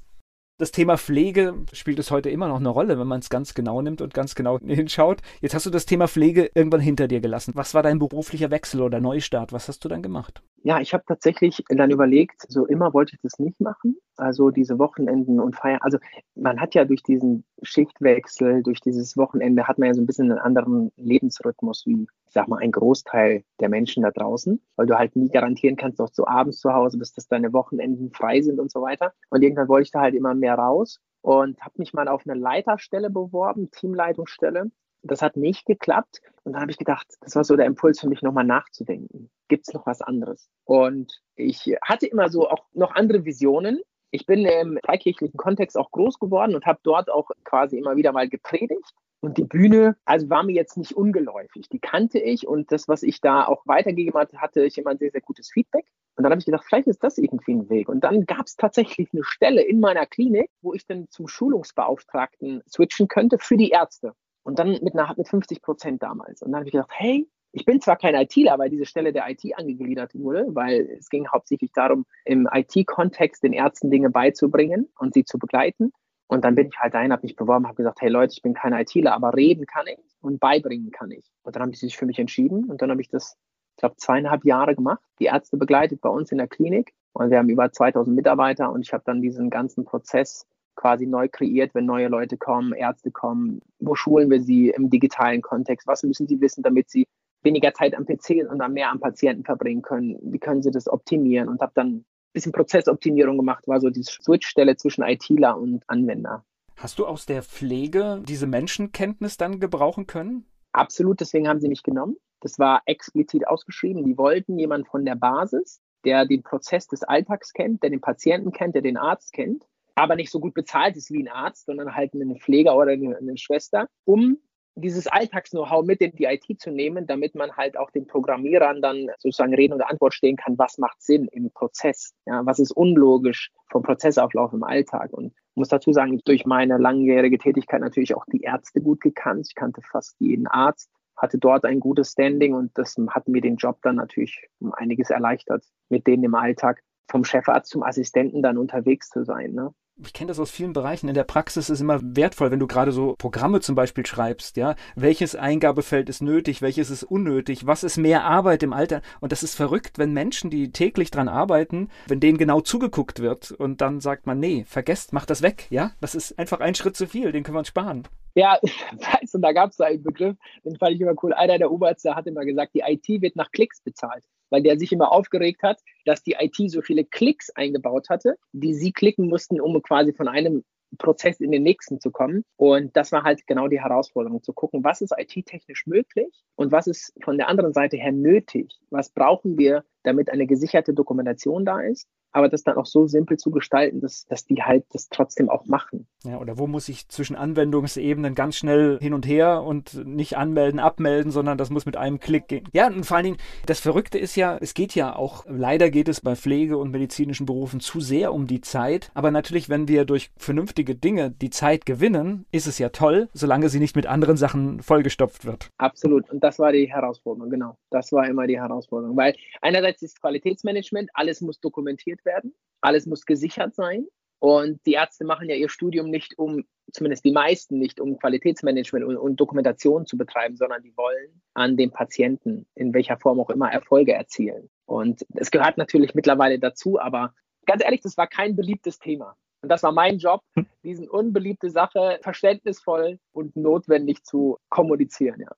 Das 0.58 0.72
Thema 0.72 0.98
Pflege 0.98 1.56
spielt 1.72 1.98
es 1.98 2.12
heute 2.12 2.30
immer 2.30 2.50
noch 2.50 2.60
eine 2.60 2.68
Rolle, 2.68 3.00
wenn 3.00 3.08
man 3.08 3.22
es 3.22 3.30
ganz 3.30 3.54
genau 3.54 3.82
nimmt 3.82 4.02
und 4.02 4.14
ganz 4.14 4.36
genau 4.36 4.60
hinschaut. 4.66 5.22
Jetzt 5.40 5.56
hast 5.56 5.66
du 5.66 5.70
das 5.70 5.86
Thema 5.86 6.10
Pflege 6.10 6.52
irgendwann 6.54 6.82
hinter 6.82 7.08
dir 7.08 7.22
gelassen. 7.22 7.54
Was 7.56 7.74
war 7.74 7.84
dein 7.84 8.00
beruflicher 8.00 8.52
Wechsel 8.52 8.82
oder 8.82 9.00
Neustart? 9.00 9.54
Was 9.54 9.70
hast 9.70 9.86
du 9.86 9.88
dann 9.88 10.04
gemacht? 10.04 10.44
Ja, 10.64 10.82
ich 10.82 10.94
habe 10.94 11.06
tatsächlich 11.08 11.64
dann 11.70 11.90
überlegt, 11.90 12.44
so 12.50 12.66
immer 12.66 12.94
wollte 12.94 13.16
ich 13.16 13.22
das 13.22 13.40
nicht 13.40 13.62
machen. 13.62 13.96
Also 14.18 14.52
diese 14.52 14.78
Wochenenden 14.78 15.40
und 15.40 15.56
Feiern. 15.56 15.80
Also 15.82 16.00
man 16.36 16.60
hat 16.60 16.76
ja 16.76 16.84
durch 16.84 17.02
diesen 17.02 17.46
Schichtwechsel, 17.64 18.62
durch 18.62 18.82
dieses 18.82 19.16
Wochenende, 19.16 19.70
hat 19.70 19.80
man 19.80 19.88
ja 19.88 19.94
so 19.94 20.02
ein 20.02 20.06
bisschen 20.06 20.30
einen 20.30 20.40
anderen 20.40 20.92
Lebensrhythmus 20.98 21.86
wie, 21.88 22.08
ich 22.32 22.36
sag 22.36 22.48
mal, 22.48 22.60
ein 22.60 22.72
Großteil 22.72 23.44
der 23.60 23.68
Menschen 23.68 24.04
da 24.04 24.12
draußen, 24.12 24.62
weil 24.78 24.86
du 24.86 24.98
halt 24.98 25.18
nie 25.18 25.28
garantieren 25.28 25.76
kannst, 25.76 26.00
dass 26.00 26.14
du 26.14 26.26
abends 26.26 26.60
zu 26.60 26.72
Hause 26.72 26.98
bist, 26.98 27.18
dass 27.18 27.28
deine 27.28 27.52
Wochenenden 27.52 28.14
frei 28.14 28.40
sind 28.42 28.58
und 28.58 28.72
so 28.72 28.82
weiter. 28.82 29.14
Und 29.32 29.42
irgendwann 29.42 29.68
wollte 29.68 29.84
ich 29.84 29.92
da 29.92 30.00
halt 30.00 30.16
immer 30.16 30.34
mehr 30.34 30.56
raus 30.56 31.02
und 31.20 31.60
habe 31.60 31.74
mich 31.76 31.94
mal 31.94 32.08
auf 32.08 32.26
eine 32.26 32.40
Leiterstelle 32.40 33.10
beworben, 33.10 33.70
Teamleitungsstelle. 33.72 34.72
Das 35.04 35.22
hat 35.22 35.36
nicht 35.36 35.66
geklappt. 35.66 36.22
Und 36.46 36.54
dann 36.54 36.62
habe 36.62 36.72
ich 36.72 36.78
gedacht, 36.78 37.06
das 37.20 37.36
war 37.36 37.44
so 37.44 37.58
der 37.58 37.66
Impuls 37.66 38.00
für 38.00 38.08
mich, 38.08 38.22
nochmal 38.22 38.46
nachzudenken. 38.46 39.30
Gibt 39.50 39.68
es 39.68 39.74
noch 39.74 39.86
was 39.86 40.02
anderes? 40.02 40.48
Und 40.64 41.22
ich 41.36 41.76
hatte 41.84 42.08
immer 42.08 42.30
so 42.30 42.48
auch 42.50 42.66
noch 42.72 42.96
andere 42.96 43.26
Visionen. 43.26 43.82
Ich 44.10 44.26
bin 44.26 44.46
im 44.46 44.80
freikirchlichen 44.86 45.38
Kontext 45.38 45.78
auch 45.78 45.92
groß 45.92 46.18
geworden 46.18 46.56
und 46.56 46.66
habe 46.66 46.80
dort 46.84 47.12
auch 47.12 47.30
quasi 47.44 47.78
immer 47.78 47.98
wieder 47.98 48.14
mal 48.14 48.30
gepredigt. 48.30 48.94
Und 49.22 49.38
die 49.38 49.44
Bühne, 49.44 49.96
also 50.04 50.30
war 50.30 50.44
mir 50.44 50.54
jetzt 50.54 50.78
nicht 50.78 50.94
ungeläufig. 50.94 51.70
Die 51.70 51.80
kannte 51.80 52.20
ich 52.20 52.48
und 52.48 52.72
das, 52.72 52.88
was 52.88 53.04
ich 53.04 53.22
da 53.22 53.46
auch 53.46 53.66
weitergegeben 53.68 54.20
hatte, 54.20 54.42
hatte 54.42 54.66
ich 54.66 54.78
immer 54.80 54.92
ein 54.92 54.98
sehr, 54.98 55.12
sehr 55.12 55.22
gutes 55.22 55.52
Feedback. 55.52 55.86
Und 56.16 56.24
dann 56.24 56.32
habe 56.32 56.40
ich 56.40 56.46
gedacht, 56.46 56.66
vielleicht 56.68 56.88
ist 56.88 57.04
das 57.04 57.18
irgendwie 57.18 57.54
ein 57.54 57.70
Weg. 57.70 57.88
Und 57.88 58.04
dann 58.04 58.26
gab 58.26 58.48
es 58.48 58.56
tatsächlich 58.56 59.10
eine 59.14 59.24
Stelle 59.24 59.62
in 59.62 59.80
meiner 59.80 60.08
Klinik, 60.08 60.50
wo 60.62 60.74
ich 60.74 60.86
dann 60.86 61.08
zum 61.10 61.28
Schulungsbeauftragten 61.28 62.64
switchen 62.68 63.08
könnte 63.08 63.38
für 63.38 63.58
die 63.58 63.70
Ärzte. 63.70 64.14
Und 64.44 64.58
dann 64.58 64.72
mit, 64.82 64.94
einer, 64.94 65.14
mit 65.16 65.28
50 65.28 65.62
Prozent 65.62 66.02
damals. 66.02 66.42
Und 66.42 66.52
dann 66.52 66.60
habe 66.60 66.68
ich 66.68 66.74
gedacht, 66.74 66.92
hey, 66.92 67.28
ich 67.54 67.66
bin 67.66 67.80
zwar 67.80 67.98
kein 67.98 68.16
ITler, 68.16 68.58
weil 68.58 68.70
diese 68.70 68.86
Stelle 68.86 69.14
der 69.14 69.30
IT 69.30 69.44
angegliedert 69.56 70.16
wurde, 70.16 70.46
weil 70.50 70.90
es 70.98 71.10
ging 71.10 71.28
hauptsächlich 71.28 71.72
darum, 71.74 72.06
im 72.26 72.48
IT-Kontext 72.52 73.44
den 73.44 73.54
Ärzten 73.54 73.92
Dinge 73.92 74.10
beizubringen 74.10 74.90
und 74.98 75.14
sie 75.14 75.26
zu 75.26 75.38
begleiten. 75.38 75.92
Und 76.32 76.46
dann 76.46 76.56
bin 76.56 76.68
ich 76.68 76.80
halt 76.80 76.94
dahin, 76.94 77.12
habe 77.12 77.24
mich 77.24 77.36
beworben, 77.36 77.68
habe 77.68 77.76
gesagt, 77.76 78.00
hey 78.00 78.08
Leute, 78.08 78.32
ich 78.32 78.42
bin 78.42 78.54
kein 78.54 78.72
ITler, 78.72 79.14
aber 79.14 79.36
reden 79.36 79.66
kann 79.66 79.86
ich 79.88 80.00
und 80.22 80.40
beibringen 80.40 80.90
kann 80.90 81.12
ich. 81.12 81.30
Und 81.44 81.54
dann 81.54 81.62
haben 81.62 81.74
sie 81.74 81.88
sich 81.88 81.98
für 81.98 82.06
mich 82.06 82.20
entschieden 82.20 82.70
und 82.70 82.82
dann 82.82 82.90
habe 82.90 83.02
ich 83.02 83.10
das, 83.10 83.36
ich 83.76 83.82
glaube, 83.82 83.98
zweieinhalb 83.98 84.46
Jahre 84.46 84.74
gemacht, 84.74 85.02
die 85.20 85.26
Ärzte 85.26 85.58
begleitet 85.58 86.00
bei 86.00 86.08
uns 86.08 86.32
in 86.32 86.38
der 86.38 86.48
Klinik. 86.48 86.94
Und 87.12 87.32
wir 87.32 87.38
haben 87.38 87.50
über 87.50 87.70
2000 87.70 88.16
Mitarbeiter 88.16 88.72
und 88.72 88.80
ich 88.80 88.94
habe 88.94 89.04
dann 89.06 89.22
diesen 89.22 89.50
ganzen 89.50 89.84
Prozess 89.84 90.48
quasi 90.76 91.06
neu 91.06 91.28
kreiert, 91.28 91.76
wenn 91.76 91.86
neue 91.86 92.08
Leute 92.08 92.38
kommen, 92.38 92.72
Ärzte 92.72 93.12
kommen. 93.12 93.60
Wo 93.80 93.96
schulen 93.96 94.30
wir 94.30 94.42
sie 94.42 94.70
im 94.70 94.90
digitalen 94.90 95.42
Kontext? 95.42 95.86
Was 95.86 96.04
müssen 96.04 96.30
sie 96.30 96.40
wissen, 96.40 96.64
damit 96.64 96.90
sie 96.90 97.08
weniger 97.44 97.74
Zeit 97.74 97.94
am 97.94 98.06
PC 98.06 98.50
und 98.50 98.60
dann 98.60 98.72
mehr 98.72 98.90
am 98.90 99.02
Patienten 99.02 99.44
verbringen 99.44 99.82
können? 99.82 100.18
Wie 100.22 100.40
können 100.40 100.64
sie 100.64 100.72
das 100.72 100.88
optimieren? 100.88 101.50
Und 101.50 101.60
habe 101.60 101.74
dann 101.76 102.06
bisschen 102.34 102.52
Prozessoptimierung 102.52 103.38
gemacht, 103.38 103.68
war 103.68 103.80
so 103.80 103.90
die 103.90 104.04
Switchstelle 104.04 104.76
zwischen 104.76 105.04
ITler 105.04 105.58
und 105.58 105.84
Anwender. 105.88 106.44
Hast 106.78 107.00
du 107.00 107.06
aus 107.06 107.26
der 107.26 107.44
Pflege 107.44 108.24
diese 108.28 108.48
Menschenkenntnis 108.48 109.38
dann 109.38 109.60
gebrauchen 109.60 110.08
können? 110.08 110.46
Absolut, 110.72 111.20
deswegen 111.20 111.48
haben 111.48 111.60
sie 111.60 111.68
mich 111.68 111.84
genommen. 111.84 112.16
Das 112.40 112.58
war 112.58 112.82
explizit 112.86 113.48
ausgeschrieben. 113.48 114.04
Die 114.04 114.18
wollten 114.18 114.58
jemanden 114.58 114.88
von 114.88 115.06
der 115.06 115.16
Basis, 115.16 115.80
der 116.06 116.26
den 116.26 116.42
Prozess 116.44 116.88
des 116.88 117.04
Alltags 117.04 117.54
kennt, 117.54 117.84
der 117.84 117.92
den 117.92 118.02
Patienten 118.02 118.52
kennt, 118.52 118.74
der 118.74 118.82
den 118.82 118.98
Arzt 118.98 119.34
kennt, 119.34 119.68
aber 119.96 120.16
nicht 120.16 120.32
so 120.32 120.40
gut 120.40 120.54
bezahlt 120.54 120.98
ist 120.98 121.12
wie 121.12 121.24
ein 121.24 121.28
Arzt, 121.28 121.66
sondern 121.66 121.96
halt 121.96 122.14
eine 122.14 122.36
Pfleger 122.36 122.76
oder 122.76 122.94
eine, 122.94 123.18
eine 123.18 123.38
Schwester, 123.38 123.88
um 124.06 124.40
dieses 124.76 125.08
Alltags-Know-how 125.08 125.86
mit 125.86 126.02
in 126.02 126.16
die 126.16 126.26
IT 126.26 126.60
zu 126.60 126.72
nehmen, 126.72 127.06
damit 127.06 127.36
man 127.36 127.56
halt 127.56 127.78
auch 127.78 127.92
den 127.92 128.08
Programmierern 128.08 128.82
dann 128.82 129.08
sozusagen 129.18 129.54
Reden 129.54 129.74
und 129.74 129.82
Antwort 129.82 130.14
stehen 130.14 130.38
kann, 130.38 130.58
was 130.58 130.78
macht 130.78 131.02
Sinn 131.02 131.28
im 131.32 131.52
Prozess, 131.52 132.14
ja, 132.26 132.46
was 132.46 132.60
ist 132.60 132.72
unlogisch 132.72 133.52
vom 133.70 133.84
Prozessauflauf 133.84 134.54
im 134.54 134.64
Alltag. 134.64 135.12
Und 135.12 135.28
ich 135.28 135.56
muss 135.56 135.70
dazu 135.70 135.92
sagen, 135.92 136.20
durch 136.26 136.46
meine 136.46 136.78
langjährige 136.78 137.38
Tätigkeit 137.38 137.82
natürlich 137.82 138.16
auch 138.16 138.26
die 138.32 138.42
Ärzte 138.42 138.82
gut 138.82 139.02
gekannt. 139.02 139.48
Ich 139.50 139.56
kannte 139.56 139.82
fast 139.82 140.16
jeden 140.20 140.48
Arzt, 140.48 140.90
hatte 141.18 141.38
dort 141.38 141.66
ein 141.66 141.80
gutes 141.80 142.12
Standing 142.12 142.54
und 142.54 142.72
das 142.78 142.96
hat 143.10 143.28
mir 143.28 143.42
den 143.42 143.58
Job 143.58 143.80
dann 143.82 143.96
natürlich 143.96 144.48
um 144.60 144.74
einiges 144.74 145.10
erleichtert, 145.10 145.66
mit 145.90 146.08
denen 146.08 146.24
im 146.24 146.36
Alltag 146.36 146.82
vom 147.10 147.26
Chefarzt 147.26 147.70
zum 147.70 147.84
Assistenten 147.84 148.42
dann 148.42 148.58
unterwegs 148.58 149.10
zu 149.10 149.26
sein. 149.26 149.52
Ne? 149.52 149.74
Ich 150.04 150.14
kenne 150.14 150.30
das 150.30 150.40
aus 150.40 150.52
vielen 150.52 150.74
Bereichen. 150.74 151.08
In 151.08 151.14
der 151.14 151.24
Praxis 151.24 151.70
ist 151.70 151.80
immer 151.80 152.00
wertvoll, 152.02 152.52
wenn 152.52 152.60
du 152.60 152.68
gerade 152.68 152.92
so 152.92 153.16
Programme 153.18 153.62
zum 153.62 153.76
Beispiel 153.76 154.06
schreibst, 154.06 154.58
ja. 154.58 154.76
Welches 154.96 155.36
Eingabefeld 155.36 156.10
ist 156.10 156.22
nötig, 156.22 156.62
welches 156.62 156.90
ist 156.90 157.04
unnötig, 157.04 157.66
was 157.68 157.84
ist 157.84 157.98
mehr 157.98 158.24
Arbeit 158.24 158.64
im 158.64 158.74
Alter? 158.74 159.02
Und 159.20 159.32
das 159.32 159.44
ist 159.44 159.56
verrückt, 159.56 159.98
wenn 159.98 160.14
Menschen, 160.14 160.50
die 160.50 160.72
täglich 160.72 161.12
dran 161.12 161.28
arbeiten, 161.28 161.90
wenn 162.08 162.20
denen 162.20 162.38
genau 162.38 162.62
zugeguckt 162.62 163.20
wird 163.20 163.52
und 163.52 163.82
dann 163.82 164.02
sagt 164.02 164.26
man, 164.26 164.40
nee, 164.40 164.66
vergesst, 164.68 165.14
mach 165.14 165.26
das 165.26 165.42
weg, 165.42 165.68
ja. 165.70 165.92
Das 166.02 166.16
ist 166.16 166.38
einfach 166.40 166.60
ein 166.60 166.76
Schritt 166.76 166.98
zu 166.98 167.08
viel, 167.08 167.32
den 167.32 167.44
können 167.44 167.56
wir 167.56 167.60
uns 167.60 167.68
sparen. 167.68 168.08
Ja, 168.36 168.60
weißt 168.64 169.34
du, 169.36 169.40
da 169.40 169.52
gab 169.52 169.72
es 169.72 169.78
so 169.78 169.84
einen 169.84 170.04
Begriff, 170.04 170.36
den 170.64 170.78
fand 170.78 170.96
ich 170.96 171.02
immer 171.02 171.16
cool. 171.22 171.34
Einer 171.34 171.58
der 171.58 171.72
Oberärzte 171.72 172.16
hat 172.16 172.28
immer 172.28 172.46
gesagt, 172.46 172.74
die 172.74 172.84
IT 172.86 173.22
wird 173.22 173.36
nach 173.36 173.52
Klicks 173.52 173.82
bezahlt 173.82 174.24
weil 174.52 174.62
der 174.62 174.78
sich 174.78 174.92
immer 174.92 175.12
aufgeregt 175.12 175.64
hat, 175.64 175.80
dass 176.06 176.22
die 176.22 176.36
IT 176.38 176.70
so 176.70 176.82
viele 176.82 177.06
Klicks 177.06 177.50
eingebaut 177.52 178.10
hatte, 178.10 178.36
die 178.52 178.74
sie 178.76 178.92
klicken 178.92 179.28
mussten, 179.28 179.60
um 179.60 179.82
quasi 179.82 180.14
von 180.14 180.28
einem 180.28 180.64
Prozess 180.98 181.40
in 181.40 181.52
den 181.52 181.64
nächsten 181.64 182.00
zu 182.00 182.12
kommen. 182.12 182.44
Und 182.58 182.96
das 182.96 183.12
war 183.12 183.24
halt 183.24 183.48
genau 183.48 183.68
die 183.68 183.80
Herausforderung, 183.80 184.44
zu 184.44 184.54
gucken, 184.54 184.84
was 184.84 185.02
ist 185.02 185.14
IT-technisch 185.18 185.88
möglich 185.88 186.44
und 186.56 186.72
was 186.72 186.88
ist 186.88 187.14
von 187.24 187.38
der 187.38 187.48
anderen 187.48 187.74
Seite 187.74 187.96
her 187.96 188.12
nötig. 188.12 188.78
Was 188.90 189.10
brauchen 189.10 189.58
wir, 189.58 189.86
damit 190.04 190.30
eine 190.30 190.48
gesicherte 190.48 190.94
Dokumentation 190.94 191.64
da 191.64 191.80
ist 191.80 192.10
aber 192.32 192.50
das 192.50 192.64
dann 192.64 192.78
auch 192.78 192.86
so 192.86 193.08
simpel 193.08 193.38
zu 193.38 193.52
gestalten, 193.52 194.02
dass, 194.02 194.26
dass 194.26 194.46
die 194.46 194.62
halt 194.62 194.86
das 194.92 195.10
trotzdem 195.10 195.50
auch 195.50 195.66
machen. 195.66 196.08
Ja, 196.24 196.40
oder 196.40 196.58
wo 196.58 196.68
muss 196.68 196.90
ich 196.90 197.08
zwischen 197.08 197.36
Anwendungsebenen 197.36 198.36
ganz 198.36 198.56
schnell 198.56 199.00
hin 199.02 199.14
und 199.14 199.26
her 199.26 199.64
und 199.64 200.06
nicht 200.06 200.38
anmelden, 200.38 200.80
abmelden, 200.80 201.32
sondern 201.32 201.58
das 201.58 201.70
muss 201.70 201.86
mit 201.86 201.98
einem 201.98 202.20
Klick 202.20 202.48
gehen. 202.48 202.68
Ja, 202.74 202.88
und 202.88 203.06
vor 203.06 203.18
allen 203.18 203.26
Dingen, 203.26 203.38
das 203.66 203.80
Verrückte 203.80 204.18
ist 204.18 204.36
ja, 204.36 204.58
es 204.60 204.74
geht 204.74 204.96
ja 204.96 205.16
auch, 205.16 205.46
leider 205.48 205.90
geht 205.90 206.08
es 206.08 206.22
bei 206.22 206.36
Pflege- 206.36 206.78
und 206.78 206.92
medizinischen 206.92 207.46
Berufen 207.46 207.80
zu 207.80 208.00
sehr 208.00 208.34
um 208.34 208.48
die 208.48 208.62
Zeit, 208.62 209.12
aber 209.14 209.32
natürlich, 209.32 209.70
wenn 209.70 209.88
wir 209.88 210.06
durch 210.06 210.32
vernünftige 210.38 210.96
Dinge 210.96 211.32
die 211.32 211.50
Zeit 211.50 211.86
gewinnen, 211.86 212.46
ist 212.52 212.68
es 212.68 212.78
ja 212.78 212.90
toll, 212.90 213.30
solange 213.34 213.70
sie 213.70 213.80
nicht 213.80 213.96
mit 213.96 214.06
anderen 214.06 214.38
Sachen 214.38 214.82
vollgestopft 214.82 215.46
wird. 215.46 215.70
Absolut, 215.78 216.30
und 216.30 216.44
das 216.44 216.60
war 216.60 216.72
die 216.72 216.92
Herausforderung, 216.92 217.50
genau. 217.50 217.78
Das 217.90 218.12
war 218.12 218.28
immer 218.28 218.48
die 218.48 218.60
Herausforderung, 218.60 219.18
weil 219.18 219.36
einerseits 219.62 220.02
ist 220.02 220.22
Qualitätsmanagement, 220.22 221.10
alles 221.14 221.42
muss 221.42 221.60
dokumentiert 221.60 222.21
werden. 222.26 222.54
Alles 222.82 223.06
muss 223.06 223.26
gesichert 223.26 223.76
sein. 223.76 224.08
Und 224.40 224.84
die 224.88 224.94
Ärzte 224.94 225.24
machen 225.24 225.48
ja 225.50 225.56
ihr 225.56 225.70
Studium 225.70 226.10
nicht, 226.10 226.38
um, 226.40 226.64
zumindest 226.92 227.24
die 227.24 227.32
meisten 227.32 227.78
nicht, 227.78 228.00
um 228.00 228.18
Qualitätsmanagement 228.18 229.06
und, 229.06 229.16
und, 229.16 229.40
Dokumentation 229.40 230.08
zu 230.08 230.18
betreiben, 230.18 230.58
sondern 230.58 230.82
die 230.82 230.98
wollen 230.98 231.42
an 231.54 231.78
den 231.78 231.92
Patienten 231.92 232.66
in 232.74 232.92
welcher 232.92 233.20
Form 233.20 233.40
auch 233.40 233.52
immer 233.52 233.72
Erfolge 233.72 234.14
erzielen. 234.14 234.70
Und 234.86 235.24
es 235.36 235.52
gehört 235.52 235.78
natürlich 235.78 236.16
mittlerweile 236.16 236.58
dazu, 236.58 237.00
aber 237.00 237.36
ganz 237.68 237.84
ehrlich, 237.84 238.02
das 238.02 238.18
war 238.18 238.26
kein 238.26 238.56
beliebtes 238.56 238.98
Thema. 238.98 239.36
Und 239.62 239.70
das 239.70 239.84
war 239.84 239.92
mein 239.92 240.18
Job, 240.18 240.42
hm. 240.56 240.66
diesen 240.84 241.08
unbeliebte 241.08 241.70
Sache 241.70 242.18
verständnisvoll 242.24 243.20
und 243.32 243.56
notwendig 243.56 244.24
zu 244.24 244.58
kommunizieren. 244.70 245.42
Ja. 245.42 245.52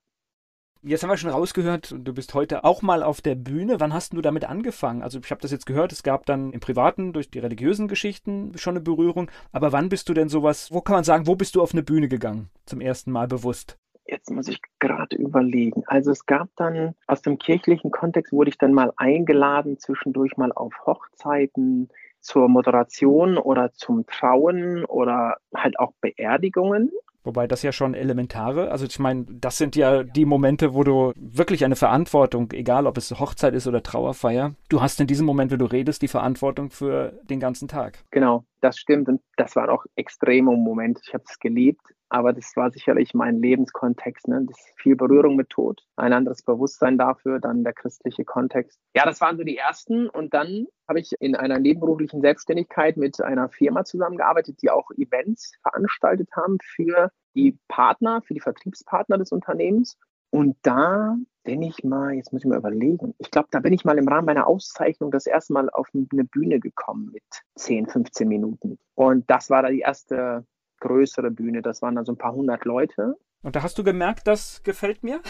Jetzt 0.85 1.01
haben 1.01 1.11
wir 1.11 1.15
schon 1.15 1.29
rausgehört, 1.29 1.95
du 1.97 2.13
bist 2.13 2.33
heute 2.33 2.65
auch 2.65 2.81
mal 2.81 3.03
auf 3.03 3.21
der 3.21 3.35
Bühne. 3.35 3.79
Wann 3.79 3.93
hast 3.93 4.11
du 4.11 4.21
damit 4.21 4.43
angefangen? 4.43 5.01
Also 5.01 5.17
ich 5.17 5.31
habe 5.31 5.39
das 5.39 5.51
jetzt 5.51 5.65
gehört, 5.65 5.93
es 5.93 6.03
gab 6.03 6.25
dann 6.25 6.51
im 6.51 6.59
Privaten 6.59 7.13
durch 7.13 7.31
die 7.31 7.39
religiösen 7.39 7.87
Geschichten 7.87 8.51
schon 8.57 8.73
eine 8.73 8.81
Berührung. 8.81 9.31
Aber 9.53 9.71
wann 9.71 9.87
bist 9.87 10.09
du 10.09 10.13
denn 10.13 10.27
sowas, 10.27 10.73
wo 10.73 10.81
kann 10.81 10.95
man 10.95 11.05
sagen, 11.05 11.25
wo 11.25 11.37
bist 11.37 11.55
du 11.55 11.61
auf 11.61 11.71
eine 11.71 11.83
Bühne 11.83 12.09
gegangen? 12.09 12.49
Zum 12.65 12.81
ersten 12.81 13.13
Mal 13.13 13.29
bewusst? 13.29 13.77
Jetzt 14.05 14.29
muss 14.29 14.49
ich 14.49 14.59
gerade 14.79 15.15
überlegen. 15.15 15.83
Also 15.85 16.11
es 16.11 16.25
gab 16.25 16.49
dann 16.57 16.95
aus 17.07 17.21
dem 17.21 17.37
kirchlichen 17.37 17.89
Kontext 17.89 18.33
wurde 18.33 18.49
ich 18.49 18.57
dann 18.57 18.73
mal 18.73 18.91
eingeladen, 18.97 19.79
zwischendurch 19.79 20.35
mal 20.35 20.51
auf 20.51 20.73
Hochzeiten 20.85 21.87
zur 22.19 22.49
Moderation 22.49 23.37
oder 23.37 23.71
zum 23.71 24.05
Trauen 24.05 24.83
oder 24.83 25.37
halt 25.55 25.79
auch 25.79 25.93
Beerdigungen. 26.01 26.91
Wobei 27.23 27.47
das 27.47 27.61
ja 27.63 27.71
schon 27.71 27.93
elementare, 27.93 28.71
also 28.71 28.85
ich 28.85 28.99
meine, 28.99 29.25
das 29.29 29.57
sind 29.57 29.75
ja 29.75 30.03
die 30.03 30.25
Momente, 30.25 30.73
wo 30.73 30.83
du 30.83 31.13
wirklich 31.15 31.63
eine 31.63 31.75
Verantwortung, 31.75 32.51
egal 32.51 32.85
ob 32.85 32.97
es 32.97 33.11
Hochzeit 33.19 33.53
ist 33.53 33.67
oder 33.67 33.81
Trauerfeier, 33.81 34.55
du 34.69 34.81
hast 34.81 34.99
in 34.99 35.07
diesem 35.07 35.25
Moment, 35.25 35.51
wenn 35.51 35.59
du 35.59 35.65
redest, 35.65 36.01
die 36.01 36.07
Verantwortung 36.07 36.69
für 36.69 37.13
den 37.29 37.39
ganzen 37.39 37.67
Tag. 37.67 38.03
Genau, 38.11 38.43
das 38.63 38.77
stimmt 38.77 39.09
und 39.09 39.21
das 39.35 39.55
war 39.55 39.69
auch 39.69 39.85
extreme 39.95 40.51
Momente. 40.51 41.01
Ich 41.05 41.13
habe 41.13 41.23
es 41.27 41.39
geliebt, 41.39 41.81
aber 42.09 42.31
das 42.31 42.53
war 42.55 42.71
sicherlich 42.71 43.13
mein 43.13 43.41
Lebenskontext. 43.41 44.27
Ne? 44.27 44.45
Das 44.47 44.57
ist 44.57 44.79
viel 44.79 44.95
Berührung 44.95 45.35
mit 45.35 45.49
Tod, 45.49 45.81
ein 45.97 46.13
anderes 46.13 46.43
Bewusstsein 46.43 46.97
dafür, 46.97 47.39
dann 47.39 47.63
der 47.63 47.73
christliche 47.73 48.23
Kontext. 48.23 48.79
Ja, 48.95 49.05
das 49.05 49.19
waren 49.19 49.37
so 49.37 49.43
die 49.43 49.57
ersten. 49.57 50.07
Und 50.07 50.33
dann 50.33 50.67
habe 50.87 50.99
ich 50.99 51.11
in 51.19 51.35
einer 51.35 51.59
nebenberuflichen 51.59 52.21
Selbstständigkeit 52.21 52.97
mit 52.97 53.21
einer 53.21 53.49
Firma 53.49 53.83
zusammengearbeitet, 53.83 54.61
die 54.61 54.69
auch 54.69 54.89
Events 54.91 55.53
veranstaltet 55.61 56.29
haben 56.35 56.57
für 56.61 57.11
die 57.35 57.57
Partner, 57.67 58.21
für 58.21 58.33
die 58.33 58.39
Vertriebspartner 58.39 59.17
des 59.17 59.31
Unternehmens. 59.31 59.97
Und 60.33 60.57
da 60.63 61.15
bin 61.43 61.61
ich 61.61 61.83
mal, 61.83 62.15
jetzt 62.15 62.33
muss 62.33 62.41
ich 62.41 62.49
mal 62.49 62.57
überlegen, 62.57 63.13
ich 63.19 63.29
glaube, 63.29 63.49
da 63.51 63.59
bin 63.59 63.71
ich 63.71 63.85
mal 63.85 63.99
im 63.99 64.07
Rahmen 64.07 64.25
meiner 64.25 64.47
Auszeichnung 64.47 65.11
das 65.11 65.27
erste 65.27 65.53
Mal 65.53 65.69
auf 65.69 65.87
eine 65.93 66.23
Bühne 66.23 66.59
gekommen 66.59 67.11
mit 67.13 67.21
10, 67.53 67.85
15 67.85 68.27
Minuten. 68.27 68.79
Und 68.95 69.29
das 69.29 69.51
war 69.51 69.61
da 69.61 69.69
die 69.69 69.81
erste 69.81 70.43
größere 70.79 71.29
Bühne. 71.29 71.61
Das 71.61 71.83
waren 71.83 71.93
dann 71.93 72.05
so 72.05 72.13
ein 72.13 72.17
paar 72.17 72.33
hundert 72.33 72.65
Leute. 72.65 73.15
Und 73.43 73.55
da 73.55 73.61
hast 73.61 73.77
du 73.77 73.83
gemerkt, 73.83 74.25
das 74.25 74.63
gefällt 74.63 75.03
mir? 75.03 75.21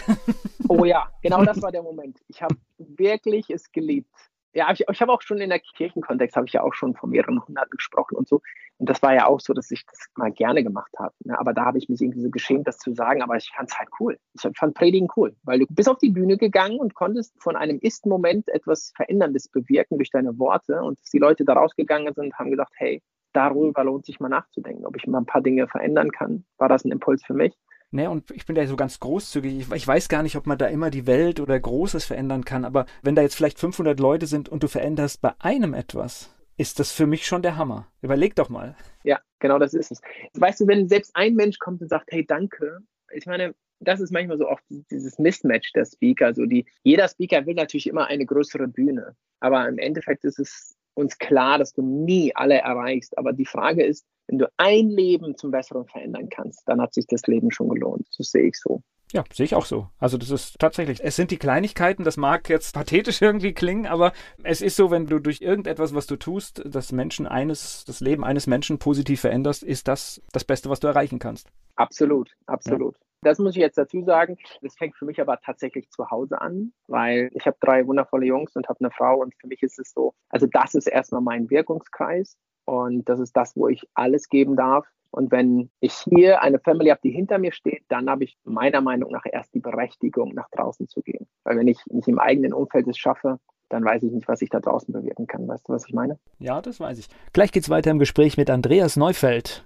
oh 0.68 0.86
ja, 0.86 1.10
genau 1.20 1.44
das 1.44 1.60
war 1.60 1.70
der 1.70 1.82
Moment. 1.82 2.18
Ich 2.28 2.40
habe 2.40 2.56
wirklich 2.78 3.50
es 3.50 3.70
geliebt. 3.72 4.08
Ja, 4.54 4.70
ich, 4.72 4.84
ich 4.88 5.02
habe 5.02 5.12
auch 5.12 5.20
schon 5.20 5.38
in 5.38 5.50
der 5.50 5.58
Kirchenkontext, 5.58 6.36
habe 6.36 6.46
ich 6.46 6.52
ja 6.52 6.62
auch 6.62 6.74
schon 6.74 6.94
von 6.94 7.10
mehreren 7.10 7.44
Hunderten 7.44 7.72
gesprochen 7.72 8.16
und 8.16 8.28
so. 8.28 8.40
Und 8.78 8.88
das 8.88 9.02
war 9.02 9.12
ja 9.12 9.26
auch 9.26 9.40
so, 9.40 9.52
dass 9.52 9.70
ich 9.72 9.84
das 9.84 10.06
mal 10.14 10.30
gerne 10.30 10.62
gemacht 10.62 10.92
habe. 10.96 11.12
Ne? 11.24 11.36
Aber 11.38 11.52
da 11.52 11.64
habe 11.64 11.78
ich 11.78 11.88
mich 11.88 12.00
irgendwie 12.00 12.22
so 12.22 12.30
geschämt, 12.30 12.68
das 12.68 12.78
zu 12.78 12.94
sagen. 12.94 13.22
Aber 13.22 13.36
ich 13.36 13.50
fand 13.54 13.70
es 13.70 13.78
halt 13.78 13.88
cool. 13.98 14.18
Ich 14.32 14.48
fand 14.56 14.74
Predigen 14.74 15.08
cool, 15.16 15.34
weil 15.42 15.58
du 15.58 15.66
bist 15.68 15.88
auf 15.88 15.98
die 15.98 16.10
Bühne 16.10 16.38
gegangen 16.38 16.78
und 16.78 16.94
konntest 16.94 17.34
von 17.42 17.56
einem 17.56 17.80
Ist-Moment 17.80 18.48
etwas 18.48 18.92
Veränderndes 18.94 19.48
bewirken 19.48 19.98
durch 19.98 20.10
deine 20.10 20.38
Worte. 20.38 20.82
Und 20.82 21.00
dass 21.00 21.10
die 21.10 21.18
Leute 21.18 21.44
da 21.44 21.54
rausgegangen 21.54 22.14
sind, 22.14 22.34
haben 22.38 22.50
gesagt, 22.52 22.72
hey, 22.76 23.02
darüber 23.32 23.82
lohnt 23.82 24.06
sich 24.06 24.20
mal 24.20 24.28
nachzudenken, 24.28 24.86
ob 24.86 24.96
ich 24.96 25.06
mal 25.08 25.18
ein 25.18 25.26
paar 25.26 25.42
Dinge 25.42 25.66
verändern 25.66 26.12
kann. 26.12 26.44
War 26.58 26.68
das 26.68 26.84
ein 26.84 26.92
Impuls 26.92 27.24
für 27.24 27.34
mich? 27.34 27.54
Ne, 27.94 28.10
und 28.10 28.32
ich 28.32 28.44
bin 28.44 28.56
da 28.56 28.66
so 28.66 28.74
ganz 28.74 28.98
großzügig. 28.98 29.70
Ich, 29.72 29.86
weiß 29.86 30.08
gar 30.08 30.24
nicht, 30.24 30.34
ob 30.34 30.48
man 30.48 30.58
da 30.58 30.66
immer 30.66 30.90
die 30.90 31.06
Welt 31.06 31.38
oder 31.38 31.60
Großes 31.60 32.04
verändern 32.04 32.44
kann, 32.44 32.64
aber 32.64 32.86
wenn 33.02 33.14
da 33.14 33.22
jetzt 33.22 33.36
vielleicht 33.36 33.60
500 33.60 34.00
Leute 34.00 34.26
sind 34.26 34.48
und 34.48 34.64
du 34.64 34.66
veränderst 34.66 35.22
bei 35.22 35.32
einem 35.38 35.74
etwas, 35.74 36.34
ist 36.56 36.80
das 36.80 36.90
für 36.90 37.06
mich 37.06 37.24
schon 37.24 37.42
der 37.42 37.56
Hammer. 37.56 37.86
Überleg 38.02 38.34
doch 38.34 38.48
mal. 38.48 38.74
Ja, 39.04 39.20
genau 39.38 39.60
das 39.60 39.74
ist 39.74 39.92
es. 39.92 40.00
Weißt 40.32 40.60
du, 40.60 40.66
wenn 40.66 40.88
selbst 40.88 41.14
ein 41.14 41.36
Mensch 41.36 41.60
kommt 41.60 41.82
und 41.82 41.88
sagt, 41.88 42.10
hey, 42.10 42.26
danke, 42.26 42.80
ich 43.12 43.26
meine, 43.26 43.54
das 43.78 44.00
ist 44.00 44.10
manchmal 44.10 44.38
so 44.38 44.48
oft 44.48 44.64
dieses 44.90 45.20
Mismatch 45.20 45.72
der 45.74 45.84
Speaker. 45.84 46.26
Also 46.26 46.46
die, 46.46 46.66
jeder 46.82 47.06
Speaker 47.06 47.46
will 47.46 47.54
natürlich 47.54 47.86
immer 47.86 48.08
eine 48.08 48.26
größere 48.26 48.66
Bühne. 48.66 49.14
Aber 49.38 49.68
im 49.68 49.78
Endeffekt 49.78 50.24
ist 50.24 50.40
es 50.40 50.74
uns 50.94 51.18
klar, 51.18 51.58
dass 51.58 51.72
du 51.72 51.82
nie 51.82 52.34
alle 52.34 52.58
erreichst. 52.58 53.18
Aber 53.18 53.32
die 53.32 53.46
Frage 53.46 53.84
ist, 53.84 54.06
wenn 54.26 54.38
du 54.38 54.50
ein 54.56 54.88
Leben 54.88 55.36
zum 55.36 55.50
Besseren 55.50 55.86
verändern 55.86 56.28
kannst, 56.28 56.62
dann 56.66 56.80
hat 56.80 56.94
sich 56.94 57.06
das 57.06 57.22
Leben 57.26 57.50
schon 57.50 57.68
gelohnt. 57.68 58.06
Das 58.16 58.30
sehe 58.30 58.48
ich 58.48 58.58
so. 58.58 58.82
Ja, 59.12 59.22
sehe 59.32 59.44
ich 59.44 59.54
auch 59.54 59.66
so. 59.66 59.88
Also 59.98 60.18
das 60.18 60.30
ist 60.30 60.58
tatsächlich, 60.58 60.98
es 61.04 61.14
sind 61.14 61.30
die 61.30 61.36
Kleinigkeiten, 61.36 62.02
das 62.02 62.16
mag 62.16 62.48
jetzt 62.48 62.74
pathetisch 62.74 63.22
irgendwie 63.22 63.52
klingen, 63.52 63.86
aber 63.86 64.12
es 64.42 64.60
ist 64.60 64.74
so, 64.74 64.90
wenn 64.90 65.06
du 65.06 65.20
durch 65.20 65.40
irgendetwas, 65.40 65.94
was 65.94 66.08
du 66.08 66.16
tust, 66.16 66.62
das 66.64 66.90
Menschen 66.90 67.28
eines, 67.28 67.84
das 67.84 68.00
Leben 68.00 68.24
eines 68.24 68.48
Menschen 68.48 68.80
positiv 68.80 69.20
veränderst, 69.20 69.62
ist 69.62 69.86
das 69.86 70.20
das 70.32 70.42
Beste, 70.42 70.68
was 70.68 70.80
du 70.80 70.88
erreichen 70.88 71.20
kannst. 71.20 71.48
Absolut, 71.76 72.32
absolut. 72.46 72.96
Ja. 72.96 73.03
Das 73.24 73.38
muss 73.38 73.56
ich 73.56 73.60
jetzt 73.60 73.78
dazu 73.78 74.02
sagen. 74.04 74.36
Das 74.62 74.76
fängt 74.76 74.96
für 74.96 75.04
mich 75.04 75.20
aber 75.20 75.38
tatsächlich 75.40 75.90
zu 75.90 76.10
Hause 76.10 76.40
an, 76.40 76.72
weil 76.86 77.30
ich 77.32 77.46
habe 77.46 77.56
drei 77.60 77.86
wundervolle 77.86 78.26
Jungs 78.26 78.54
und 78.54 78.68
habe 78.68 78.80
eine 78.80 78.90
Frau 78.90 79.20
und 79.20 79.34
für 79.40 79.46
mich 79.46 79.62
ist 79.62 79.78
es 79.78 79.92
so, 79.92 80.14
also 80.28 80.46
das 80.46 80.74
ist 80.74 80.86
erstmal 80.86 81.22
mein 81.22 81.50
Wirkungskreis 81.50 82.36
und 82.64 83.08
das 83.08 83.20
ist 83.20 83.36
das, 83.36 83.56
wo 83.56 83.68
ich 83.68 83.82
alles 83.94 84.28
geben 84.28 84.56
darf. 84.56 84.86
Und 85.10 85.30
wenn 85.30 85.70
ich 85.78 85.94
hier 85.94 86.42
eine 86.42 86.58
Family 86.58 86.90
habe, 86.90 87.00
die 87.04 87.12
hinter 87.12 87.38
mir 87.38 87.52
steht, 87.52 87.84
dann 87.88 88.10
habe 88.10 88.24
ich 88.24 88.36
meiner 88.42 88.80
Meinung 88.80 89.12
nach 89.12 89.24
erst 89.30 89.54
die 89.54 89.60
Berechtigung, 89.60 90.34
nach 90.34 90.48
draußen 90.50 90.88
zu 90.88 91.02
gehen. 91.02 91.28
Weil 91.44 91.56
wenn 91.56 91.68
ich 91.68 91.78
nicht 91.86 92.08
im 92.08 92.18
eigenen 92.18 92.52
Umfeld 92.52 92.88
es 92.88 92.98
schaffe, 92.98 93.38
dann 93.68 93.84
weiß 93.84 94.02
ich 94.02 94.12
nicht, 94.12 94.26
was 94.26 94.42
ich 94.42 94.50
da 94.50 94.58
draußen 94.58 94.92
bewirken 94.92 95.28
kann. 95.28 95.46
Weißt 95.46 95.68
du, 95.68 95.72
was 95.72 95.86
ich 95.86 95.94
meine? 95.94 96.18
Ja, 96.40 96.60
das 96.60 96.80
weiß 96.80 96.98
ich. 96.98 97.08
Gleich 97.32 97.52
geht's 97.52 97.70
weiter 97.70 97.92
im 97.92 98.00
Gespräch 98.00 98.36
mit 98.36 98.50
Andreas 98.50 98.96
Neufeld. 98.96 99.64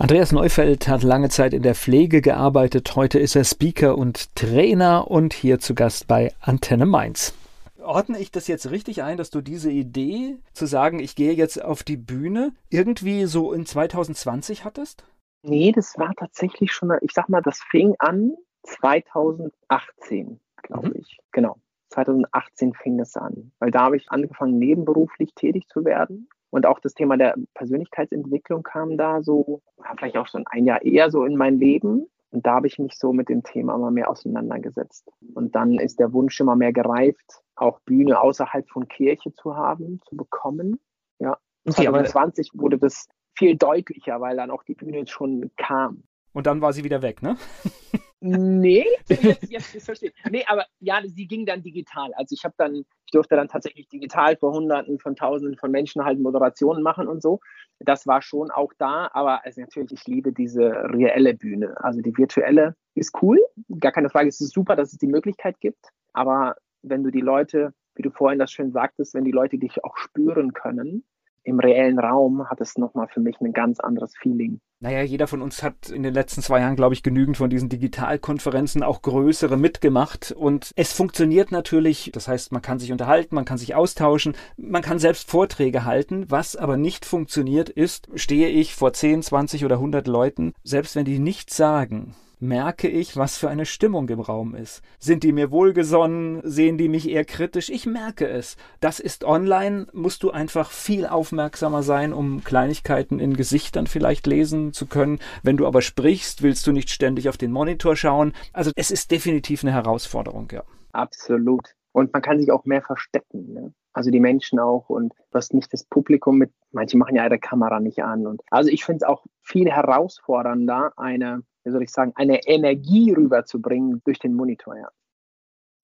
Andreas 0.00 0.32
Neufeld 0.32 0.88
hat 0.88 1.02
lange 1.02 1.28
Zeit 1.28 1.52
in 1.52 1.62
der 1.62 1.74
Pflege 1.74 2.22
gearbeitet. 2.22 2.96
Heute 2.96 3.18
ist 3.18 3.36
er 3.36 3.44
Speaker 3.44 3.98
und 3.98 4.34
Trainer 4.34 5.10
und 5.10 5.34
hier 5.34 5.58
zu 5.58 5.74
Gast 5.74 6.08
bei 6.08 6.32
Antenne 6.40 6.86
Mainz. 6.86 7.34
Ordne 7.82 8.18
ich 8.18 8.30
das 8.30 8.48
jetzt 8.48 8.70
richtig 8.70 9.02
ein, 9.02 9.18
dass 9.18 9.28
du 9.28 9.42
diese 9.42 9.70
Idee 9.70 10.38
zu 10.54 10.64
sagen, 10.64 11.00
ich 11.00 11.16
gehe 11.16 11.34
jetzt 11.34 11.62
auf 11.62 11.82
die 11.82 11.98
Bühne, 11.98 12.52
irgendwie 12.70 13.26
so 13.26 13.52
in 13.52 13.66
2020 13.66 14.64
hattest? 14.64 15.04
Nee, 15.42 15.70
das 15.70 15.98
war 15.98 16.14
tatsächlich 16.16 16.72
schon, 16.72 16.90
ich 17.02 17.12
sag 17.12 17.28
mal, 17.28 17.42
das 17.42 17.60
fing 17.70 17.94
an 17.98 18.36
2018, 18.62 20.40
glaube 20.62 20.88
mhm. 20.88 20.94
ich. 20.96 21.18
Genau. 21.30 21.58
2018 21.90 22.72
fing 22.72 22.96
das 22.96 23.18
an, 23.18 23.52
weil 23.58 23.70
da 23.70 23.80
habe 23.80 23.98
ich 23.98 24.10
angefangen, 24.10 24.58
nebenberuflich 24.58 25.34
tätig 25.34 25.68
zu 25.68 25.84
werden 25.84 26.30
und 26.50 26.66
auch 26.66 26.80
das 26.80 26.94
Thema 26.94 27.16
der 27.16 27.34
Persönlichkeitsentwicklung 27.54 28.62
kam 28.62 28.96
da 28.96 29.22
so, 29.22 29.62
vielleicht 29.96 30.16
auch 30.16 30.26
schon 30.26 30.46
ein 30.46 30.66
Jahr 30.66 30.82
eher 30.82 31.10
so 31.10 31.24
in 31.24 31.36
mein 31.36 31.58
Leben. 31.58 32.06
Und 32.32 32.46
da 32.46 32.54
habe 32.56 32.68
ich 32.68 32.78
mich 32.78 32.96
so 32.96 33.12
mit 33.12 33.28
dem 33.28 33.42
Thema 33.42 33.74
immer 33.74 33.90
mehr 33.90 34.08
auseinandergesetzt. 34.08 35.08
Und 35.34 35.56
dann 35.56 35.78
ist 35.78 35.98
der 35.98 36.12
Wunsch 36.12 36.38
immer 36.40 36.54
mehr 36.54 36.72
gereift, 36.72 37.42
auch 37.56 37.80
Bühne 37.80 38.20
außerhalb 38.20 38.68
von 38.68 38.86
Kirche 38.86 39.32
zu 39.32 39.56
haben, 39.56 40.00
zu 40.08 40.16
bekommen. 40.16 40.78
Ja. 41.18 41.38
Okay, 41.66 41.82
2020 41.82 42.52
wurde 42.54 42.78
das 42.78 43.08
viel 43.36 43.56
deutlicher, 43.56 44.20
weil 44.20 44.36
dann 44.36 44.50
auch 44.50 44.62
die 44.62 44.74
Bühne 44.74 45.06
schon 45.06 45.50
kam. 45.56 46.04
Und 46.32 46.46
dann 46.46 46.60
war 46.60 46.72
sie 46.72 46.84
wieder 46.84 47.02
weg, 47.02 47.22
ne? 47.22 47.36
Nee, 48.22 48.84
jetzt, 49.08 49.50
jetzt, 49.50 49.74
jetzt 49.74 49.84
verstehe 49.84 50.10
ich. 50.10 50.30
Nee, 50.30 50.44
aber 50.46 50.66
ja, 50.78 51.00
sie 51.06 51.26
ging 51.26 51.46
dann 51.46 51.62
digital. 51.62 52.12
Also 52.14 52.34
ich 52.34 52.44
habe 52.44 52.54
dann, 52.58 52.74
ich 52.74 53.12
durfte 53.12 53.34
dann 53.34 53.48
tatsächlich 53.48 53.88
digital 53.88 54.36
vor 54.36 54.52
Hunderten 54.52 54.98
von 54.98 55.16
Tausenden 55.16 55.56
von 55.56 55.70
Menschen 55.70 56.04
halt 56.04 56.20
Moderationen 56.20 56.82
machen 56.82 57.08
und 57.08 57.22
so. 57.22 57.40
Das 57.78 58.06
war 58.06 58.20
schon 58.20 58.50
auch 58.50 58.72
da, 58.76 59.08
aber 59.14 59.44
also 59.44 59.62
natürlich, 59.62 59.92
ich 59.92 60.06
liebe 60.06 60.32
diese 60.32 60.70
reelle 60.70 61.34
Bühne. 61.34 61.74
Also 61.82 62.02
die 62.02 62.16
virtuelle 62.16 62.76
ist 62.94 63.16
cool, 63.22 63.38
gar 63.78 63.92
keine 63.92 64.10
Frage, 64.10 64.28
es 64.28 64.40
ist 64.40 64.52
super, 64.52 64.76
dass 64.76 64.92
es 64.92 64.98
die 64.98 65.06
Möglichkeit 65.06 65.58
gibt. 65.60 65.88
Aber 66.12 66.56
wenn 66.82 67.02
du 67.02 67.10
die 67.10 67.22
Leute, 67.22 67.72
wie 67.94 68.02
du 68.02 68.10
vorhin 68.10 68.38
das 68.38 68.52
schön 68.52 68.70
sagtest, 68.70 69.14
wenn 69.14 69.24
die 69.24 69.30
Leute 69.30 69.58
dich 69.58 69.82
auch 69.82 69.96
spüren 69.96 70.52
können, 70.52 71.04
im 71.42 71.58
reellen 71.58 71.98
Raum 71.98 72.48
hat 72.48 72.60
es 72.60 72.76
nochmal 72.76 73.08
für 73.08 73.20
mich 73.20 73.40
ein 73.40 73.52
ganz 73.52 73.80
anderes 73.80 74.12
Feeling. 74.20 74.60
Naja, 74.80 75.02
jeder 75.02 75.26
von 75.26 75.42
uns 75.42 75.62
hat 75.62 75.90
in 75.90 76.02
den 76.02 76.14
letzten 76.14 76.42
zwei 76.42 76.60
Jahren, 76.60 76.76
glaube 76.76 76.94
ich, 76.94 77.02
genügend 77.02 77.36
von 77.36 77.50
diesen 77.50 77.68
Digitalkonferenzen, 77.68 78.82
auch 78.82 79.02
größere 79.02 79.56
mitgemacht. 79.56 80.32
Und 80.32 80.72
es 80.76 80.92
funktioniert 80.92 81.52
natürlich. 81.52 82.10
Das 82.14 82.28
heißt, 82.28 82.52
man 82.52 82.62
kann 82.62 82.78
sich 82.78 82.92
unterhalten, 82.92 83.34
man 83.34 83.44
kann 83.44 83.58
sich 83.58 83.74
austauschen, 83.74 84.34
man 84.56 84.82
kann 84.82 84.98
selbst 84.98 85.30
Vorträge 85.30 85.84
halten. 85.84 86.26
Was 86.28 86.56
aber 86.56 86.76
nicht 86.76 87.04
funktioniert 87.04 87.68
ist, 87.68 88.08
stehe 88.14 88.48
ich 88.48 88.74
vor 88.74 88.92
10, 88.92 89.22
20 89.22 89.64
oder 89.64 89.76
100 89.76 90.06
Leuten, 90.06 90.54
selbst 90.62 90.96
wenn 90.96 91.04
die 91.04 91.18
nichts 91.18 91.56
sagen, 91.56 92.14
merke 92.40 92.88
ich, 92.88 93.16
was 93.16 93.36
für 93.36 93.48
eine 93.48 93.66
Stimmung 93.66 94.08
im 94.08 94.20
Raum 94.20 94.54
ist. 94.54 94.82
Sind 94.98 95.22
die 95.22 95.32
mir 95.32 95.50
wohlgesonnen? 95.50 96.40
Sehen 96.42 96.78
die 96.78 96.88
mich 96.88 97.08
eher 97.08 97.24
kritisch? 97.24 97.68
Ich 97.68 97.86
merke 97.86 98.26
es. 98.26 98.56
Das 98.80 98.98
ist 98.98 99.24
online, 99.24 99.86
musst 99.92 100.22
du 100.22 100.30
einfach 100.30 100.70
viel 100.70 101.06
aufmerksamer 101.06 101.82
sein, 101.82 102.12
um 102.12 102.42
Kleinigkeiten 102.42 103.20
in 103.20 103.36
Gesichtern 103.36 103.86
vielleicht 103.86 104.26
lesen 104.26 104.72
zu 104.72 104.86
können. 104.86 105.18
Wenn 105.42 105.56
du 105.56 105.66
aber 105.66 105.82
sprichst, 105.82 106.42
willst 106.42 106.66
du 106.66 106.72
nicht 106.72 106.90
ständig 106.90 107.28
auf 107.28 107.36
den 107.36 107.52
Monitor 107.52 107.94
schauen. 107.94 108.32
Also 108.52 108.72
es 108.74 108.90
ist 108.90 109.10
definitiv 109.10 109.62
eine 109.62 109.72
Herausforderung, 109.72 110.48
ja. 110.50 110.64
Absolut. 110.92 111.74
Und 111.92 112.12
man 112.12 112.22
kann 112.22 112.38
sich 112.40 112.50
auch 112.50 112.64
mehr 112.64 112.82
verstecken. 112.82 113.52
Ne? 113.52 113.74
Also 113.92 114.10
die 114.10 114.20
Menschen 114.20 114.58
auch 114.58 114.88
und 114.88 115.12
du 115.12 115.34
hast 115.36 115.54
nicht 115.54 115.72
das 115.72 115.84
Publikum 115.84 116.38
mit, 116.38 116.52
manche 116.70 116.96
machen 116.96 117.16
ja 117.16 117.24
ihre 117.24 117.38
Kamera 117.38 117.80
nicht 117.80 118.02
an. 118.02 118.26
Und 118.26 118.42
also 118.50 118.70
ich 118.70 118.84
finde 118.84 118.98
es 118.98 119.02
auch 119.02 119.24
viel 119.42 119.70
herausfordernder, 119.70 120.92
eine 120.96 121.42
wie 121.64 121.70
soll 121.70 121.82
ich 121.82 121.90
sagen, 121.90 122.12
eine 122.14 122.46
Energie 122.46 123.12
rüberzubringen 123.12 124.00
durch 124.04 124.18
den 124.18 124.34
Monitor. 124.34 124.76
Ja. 124.76 124.88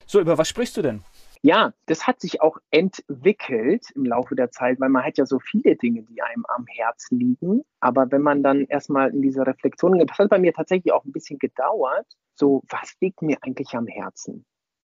So, 0.06 0.20
über 0.20 0.38
was 0.38 0.48
sprichst 0.48 0.76
du 0.76 0.82
denn? 0.82 1.02
Ja, 1.42 1.74
das 1.86 2.06
hat 2.06 2.20
sich 2.20 2.40
auch 2.40 2.58
entwickelt 2.70 3.90
im 3.94 4.04
Laufe 4.04 4.34
der 4.34 4.50
Zeit, 4.50 4.80
weil 4.80 4.88
man 4.88 5.04
hat 5.04 5.18
ja 5.18 5.26
so 5.26 5.38
viele 5.38 5.76
Dinge, 5.76 6.02
die 6.02 6.22
einem 6.22 6.44
am 6.48 6.66
Herzen 6.66 7.18
liegen. 7.18 7.62
Aber 7.80 8.10
wenn 8.10 8.22
man 8.22 8.42
dann 8.42 8.64
erstmal 8.66 9.10
in 9.10 9.22
diese 9.22 9.46
Reflexion, 9.46 9.98
das 9.98 10.18
hat 10.18 10.30
bei 10.30 10.38
mir 10.38 10.52
tatsächlich 10.52 10.92
auch 10.92 11.04
ein 11.04 11.12
bisschen 11.12 11.38
gedauert, 11.38 12.06
so, 12.34 12.62
was 12.68 12.94
liegt 13.00 13.22
mir 13.22 13.36
eigentlich 13.42 13.74
am 13.74 13.86
Herzen? 13.86 14.44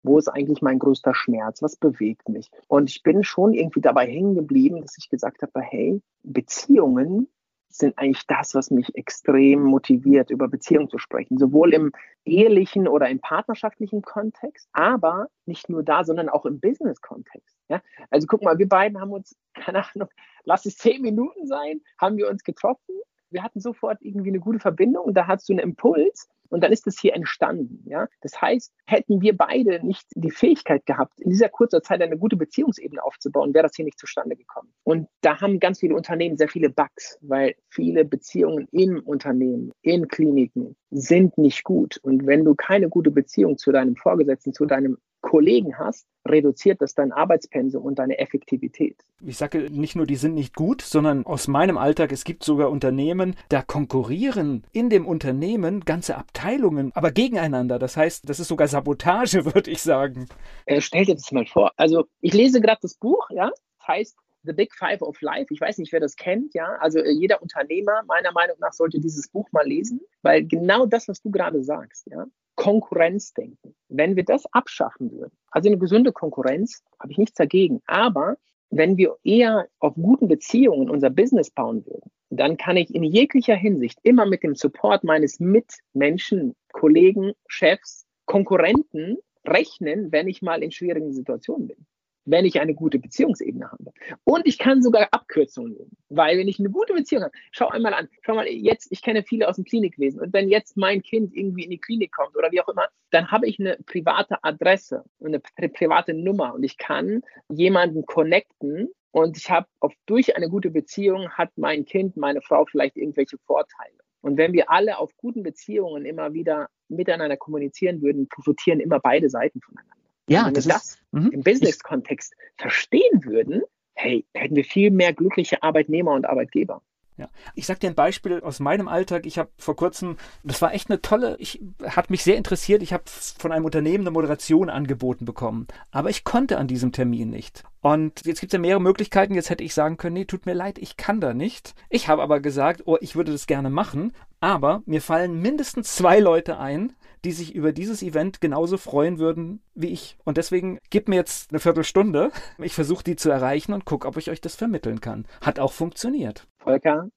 Wo 0.08 0.17
ist 0.17 0.28
eigentlich 0.30 0.62
mein 0.62 0.80
größter 0.80 1.13
Schmerz? 1.13 1.62
Was 1.62 1.76
bewegt 1.76 2.30
mich? 2.30 2.50
Und 2.67 2.89
ich 2.89 3.04
bin 3.04 3.24
schon 3.24 3.54
irgendwie 3.54 3.82
dabei 3.82 4.08
hängen 4.08 4.36
geblieben, 4.36 4.82
dass 4.82 4.98
ich 4.98 5.10
gesagt 5.10 5.41
habe, 5.43 5.62
hey, 5.62 6.02
Beziehungen 6.24 7.28
sind 7.70 7.98
eigentlich 7.98 8.26
das, 8.28 8.56
was 8.56 8.72
mich 8.72 8.96
extrem 8.96 9.62
motiviert, 9.62 10.30
über 10.30 10.48
Beziehungen 10.48 10.89
zu 10.89 10.98
sprechen. 10.98 11.38
Sowohl 11.38 11.74
im 11.74 11.91
ehelichen 12.26 12.88
oder 12.88 13.10
im 13.10 13.20
partnerschaftlichen 13.20 14.02
Kontext, 14.02 14.67
aber 14.74 15.28
nicht 15.46 15.70
nur 15.70 15.84
da, 15.84 16.04
sondern 16.04 16.30
auch 16.30 16.46
im 16.46 16.60
Business-Kontext. 16.60 17.58
Ja? 17.70 17.82
Also 18.10 18.28
guck 18.28 18.41
mal, 18.41 18.58
wir 18.58 18.67
beiden 18.67 19.00
haben 19.00 19.12
uns, 19.12 19.36
keine 19.54 19.86
Ahnung, 19.93 20.10
lass 20.43 20.65
es 20.65 20.78
zehn 20.78 21.02
Minuten 21.02 21.46
sein, 21.48 21.82
haben 22.00 22.17
wir 22.17 22.30
uns 22.30 22.43
getroffen. 22.43 22.96
Wir 23.30 23.43
hatten 23.43 23.60
sofort 23.60 23.98
irgendwie 24.02 24.30
eine 24.30 24.39
gute 24.39 24.60
Verbindung. 24.60 25.13
Da 25.13 25.28
hast 25.28 25.50
du 25.50 25.54
einen 25.54 25.60
Impuls 25.60 26.30
und 26.49 26.63
dann 26.63 26.71
ist 26.71 26.88
es 26.88 26.99
hier 26.99 27.13
entstanden. 27.13 27.83
Ja? 27.88 28.07
Das 28.21 28.41
heißt, 28.41 28.73
hätten 28.86 29.21
wir 29.21 29.36
beide 29.36 29.86
nicht 29.86 30.05
die 30.15 30.31
Fähigkeit 30.31 30.86
gehabt, 30.86 31.19
in 31.19 31.29
dieser 31.29 31.49
kurzen 31.49 31.81
Zeit 31.83 32.01
eine 32.01 32.17
gute 32.17 32.36
Beziehungsebene 32.36 33.03
aufzubauen, 33.03 33.53
wäre 33.53 33.63
das 33.63 33.75
hier 33.75 33.86
nicht 33.86 33.99
zustande 33.99 34.36
gekommen. 34.36 34.73
Und 34.83 35.07
da 35.21 35.41
haben 35.41 35.60
ganz 35.60 35.79
viele 35.79 35.95
Unternehmen 35.95 36.38
sehr 36.38 36.49
viele 36.49 36.69
Bugs, 36.69 37.17
weil 37.21 37.55
viele 37.69 38.05
Beziehungen 38.05 38.67
im 38.71 38.99
Unternehmen, 38.99 39.71
in 39.81 40.07
Kliniken 40.07 40.75
sind 40.91 41.38
nicht 41.38 41.63
gut. 41.63 41.97
Und 42.03 42.25
wenn 42.25 42.45
du 42.45 42.55
keine 42.55 42.89
gute 42.89 43.12
Beziehung 43.12 43.57
zu 43.57 43.71
deinem 43.71 43.95
Vorgesetzten, 43.95 44.53
zu 44.53 44.65
deinem 44.65 44.97
Kollegen 45.21 45.77
hast, 45.77 46.08
reduziert 46.27 46.82
das 46.82 46.93
dein 46.93 47.12
Arbeitspensum 47.12 47.84
und 47.84 47.99
deine 47.99 48.19
Effektivität. 48.19 48.97
Ich 49.21 49.38
sage 49.38 49.69
nicht 49.71 49.95
nur, 49.95 50.06
die 50.06 50.15
sind 50.15 50.34
nicht 50.34 50.56
gut, 50.56 50.82
sondern 50.82 51.25
aus 51.25 51.47
meinem 51.47 51.77
Alltag, 51.77 52.12
es 52.12 52.23
gibt 52.23 52.43
sogar 52.43 52.69
Unternehmen, 52.69 53.36
da 53.49 53.62
konkurrieren 53.62 54.63
in 54.71 54.89
dem 54.89 55.06
Unternehmen 55.06 55.82
ganze 55.82 56.17
Abteilungen, 56.17 56.91
aber 56.93 57.12
gegeneinander. 57.12 57.80
Das 57.80 57.97
heißt, 57.97 58.30
das 58.30 58.39
ist 58.39 58.47
sogar 58.47 58.67
Sabotage, 58.67 59.45
würde 59.53 59.71
ich 59.71 59.82
sagen. 59.82 60.27
Äh, 60.65 60.82
stell 60.82 61.06
dir 61.06 61.15
das 61.15 61.32
mal 61.32 61.45
vor. 61.45 61.71
Also, 61.77 62.06
ich 62.21 62.34
lese 62.34 62.62
gerade 62.62 62.80
das 62.82 62.95
Buch, 62.95 63.30
ja, 63.32 63.49
das 63.49 63.88
heißt 63.88 64.17
The 64.43 64.53
Big 64.53 64.73
Five 64.73 65.01
of 65.01 65.21
Life. 65.21 65.53
Ich 65.53 65.62
weiß 65.62 65.77
nicht, 65.77 65.91
wer 65.91 65.99
das 65.99 66.15
kennt, 66.15 66.53
ja. 66.53 66.77
Also 66.80 66.99
äh, 66.99 67.12
jeder 67.12 67.41
Unternehmer 67.41 68.03
meiner 68.08 68.32
Meinung 68.32 68.58
nach 68.60 68.73
sollte 68.73 68.99
dieses 68.99 69.30
Buch 69.30 69.47
mal 69.51 69.67
lesen, 69.67 69.99
weil 70.21 70.45
genau 70.45 70.86
das, 70.86 71.08
was 71.08 71.21
du 71.21 71.32
gerade 71.32 71.63
sagst, 71.63 72.08
ja, 72.08 72.25
Konkurrenzdenken. 72.58 73.76
Wenn 73.88 74.17
wir 74.17 74.26
das 74.26 74.46
abschaffen 74.52 75.12
würden, 75.12 75.32
also 75.50 75.70
eine 75.70 75.78
gesunde 75.78 76.12
Konkurrenz, 76.12 76.84
habe 77.00 77.12
ich 77.12 77.17
nichts 77.17 77.38
dagegen, 77.38 77.82
aber 77.86 78.38
wenn 78.70 78.98
wir 78.98 79.15
eher 79.24 79.70
auf 79.80 79.96
guten 79.96 80.28
Beziehungen 80.28 80.89
unser 80.89 81.10
Business 81.10 81.50
bauen 81.50 81.86
würden, 81.86 82.12
dann 82.30 82.58
kann 82.58 82.76
ich 82.76 82.93
in 82.93 83.04
jeglicher 83.04 83.56
Hinsicht 83.56 84.00
immer 84.04 84.26
mit 84.26 84.43
dem 84.43 84.56
Support 84.56 85.06
meines 85.06 85.39
Mitmenschen, 85.39 86.56
Kollegen, 86.74 87.32
Chefs, 87.48 88.06
Konkurrenten 88.26 89.17
rechnen, 89.46 90.12
wenn 90.12 90.28
ich 90.28 90.41
mal 90.41 90.62
in 90.62 90.72
schwierigen 90.72 91.13
Situationen 91.13 91.67
bin 91.67 91.86
wenn 92.27 92.45
ich 92.45 92.59
eine 92.59 92.75
gute 92.75 92.99
Beziehungsebene 92.99 93.71
habe. 93.71 93.91
Und 94.25 94.45
ich 94.45 94.59
kann 94.59 94.83
sogar 94.83 95.07
Abkürzungen 95.11 95.73
nehmen, 95.73 95.97
weil 96.09 96.37
wenn 96.37 96.47
ich 96.47 96.59
eine 96.59 96.69
gute 96.69 96.93
Beziehung 96.93 97.23
habe, 97.23 97.33
schau 97.51 97.69
einmal 97.69 97.93
an, 97.93 98.09
schau 98.21 98.35
mal 98.35 98.47
jetzt, 98.47 98.91
ich 98.91 99.01
kenne 99.01 99.23
viele 99.23 99.47
aus 99.47 99.55
dem 99.55 99.65
Klinikwesen 99.65 100.19
und 100.19 100.33
wenn 100.33 100.49
jetzt 100.49 100.77
mein 100.77 101.01
Kind 101.01 101.33
irgendwie 101.33 101.63
in 101.63 101.71
die 101.71 101.79
Klinik 101.79 102.11
kommt 102.11 102.35
oder 102.35 102.51
wie 102.51 102.61
auch 102.61 102.67
immer, 102.67 102.87
dann 103.11 103.31
habe 103.31 103.47
ich 103.47 103.59
eine 103.59 103.77
private 103.85 104.43
Adresse, 104.43 105.05
eine 105.23 105.39
private 105.39 106.13
Nummer 106.13 106.53
und 106.53 106.63
ich 106.63 106.77
kann 106.77 107.21
jemanden 107.49 108.05
connecten 108.05 108.89
und 109.11 109.38
ich 109.38 109.49
habe 109.49 109.67
durch 110.05 110.36
eine 110.36 110.49
gute 110.49 110.69
Beziehung 110.69 111.30
hat 111.30 111.49
mein 111.55 111.86
Kind, 111.86 112.17
meine 112.17 112.41
Frau 112.41 112.65
vielleicht 112.65 112.97
irgendwelche 112.97 113.38
Vorteile. 113.38 113.95
Und 114.21 114.38
wenn 114.38 114.51
wir 114.51 114.69
alle 114.69 114.97
auf 114.97 115.15
guten 115.15 115.43
Beziehungen 115.43 116.05
immer 116.05 116.34
wieder 116.34 116.67
miteinander 116.89 117.38
kommunizieren 117.38 118.01
würden, 118.01 118.28
profitieren 118.28 118.82
immer 118.82 118.99
beide 118.99 119.30
Seiten 119.30 119.61
voneinander. 119.61 119.95
Ja, 120.30 120.45
wenn 120.45 120.53
das 120.53 120.65
wir 120.65 120.73
das 120.73 120.97
mhm. 121.11 121.32
im 121.32 121.43
Business-Kontext 121.43 122.34
verstehen 122.57 123.23
würden, 123.23 123.61
hey, 123.93 124.25
hätten 124.34 124.55
wir 124.55 124.65
viel 124.65 124.91
mehr 124.91 125.13
glückliche 125.13 125.63
Arbeitnehmer 125.63 126.11
und 126.11 126.25
Arbeitgeber. 126.25 126.82
Ja, 127.17 127.30
ich 127.55 127.65
sag 127.65 127.80
dir 127.80 127.89
ein 127.89 127.95
Beispiel 127.95 128.41
aus 128.41 128.59
meinem 128.59 128.88
Alltag. 128.88 129.25
Ich 129.25 129.39
habe 129.39 129.49
vor 129.57 129.75
kurzem, 129.75 130.17
das 130.43 130.61
war 130.61 130.75
echt 130.75 130.91
eine 130.91 131.01
tolle, 131.01 131.36
ich 131.39 131.59
hat 131.84 132.11
mich 132.11 132.23
sehr 132.23 132.38
interessiert. 132.38 132.84
Ich 132.84 132.93
habe 132.93 133.05
von 133.07 133.51
einem 133.51 133.65
Unternehmen 133.65 134.03
eine 134.03 134.11
Moderation 134.11 134.69
angeboten 134.69 135.25
bekommen, 135.25 135.65
aber 135.89 136.11
ich 136.11 136.23
konnte 136.23 136.59
an 136.59 136.67
diesem 136.67 136.91
Termin 136.91 137.32
nicht. 137.32 137.63
Und 137.82 138.23
jetzt 138.25 138.39
gibt 138.39 138.53
es 138.53 138.57
ja 138.57 138.59
mehrere 138.59 138.82
Möglichkeiten. 138.82 139.34
Jetzt 139.34 139.49
hätte 139.49 139.63
ich 139.63 139.73
sagen 139.73 139.97
können, 139.97 140.13
nee, 140.13 140.25
tut 140.25 140.45
mir 140.45 140.53
leid, 140.53 140.78
ich 140.78 140.95
kann 140.95 141.19
da 141.19 141.34
nicht. 141.34 141.73
Ich 141.89 142.07
habe 142.07 142.21
aber 142.21 142.39
gesagt, 142.39 142.84
oh, 142.86 142.97
ich 143.01 143.15
würde 143.15 143.32
das 143.32 143.47
gerne 143.47 143.71
machen, 143.71 144.13
aber 144.39 144.83
mir 144.85 145.01
fallen 145.01 145.41
mindestens 145.41 145.95
zwei 145.95 146.19
Leute 146.19 146.57
ein, 146.57 146.93
die 147.25 147.31
sich 147.31 147.55
über 147.55 147.71
dieses 147.71 148.03
Event 148.03 148.41
genauso 148.41 148.77
freuen 148.77 149.19
würden 149.19 149.61
wie 149.73 149.88
ich. 149.88 150.17
Und 150.23 150.38
deswegen 150.38 150.79
gib 150.89 151.09
mir 151.09 151.15
jetzt 151.15 151.51
eine 151.51 151.59
Viertelstunde. 151.59 152.31
Ich 152.59 152.73
versuche 152.73 153.03
die 153.03 153.15
zu 153.15 153.29
erreichen 153.29 153.73
und 153.73 153.85
gucke, 153.85 154.07
ob 154.07 154.17
ich 154.17 154.29
euch 154.29 154.41
das 154.41 154.55
vermitteln 154.55 155.01
kann. 155.01 155.25
Hat 155.41 155.59
auch 155.59 155.73
funktioniert. 155.73 156.47
Volker, 156.59 157.09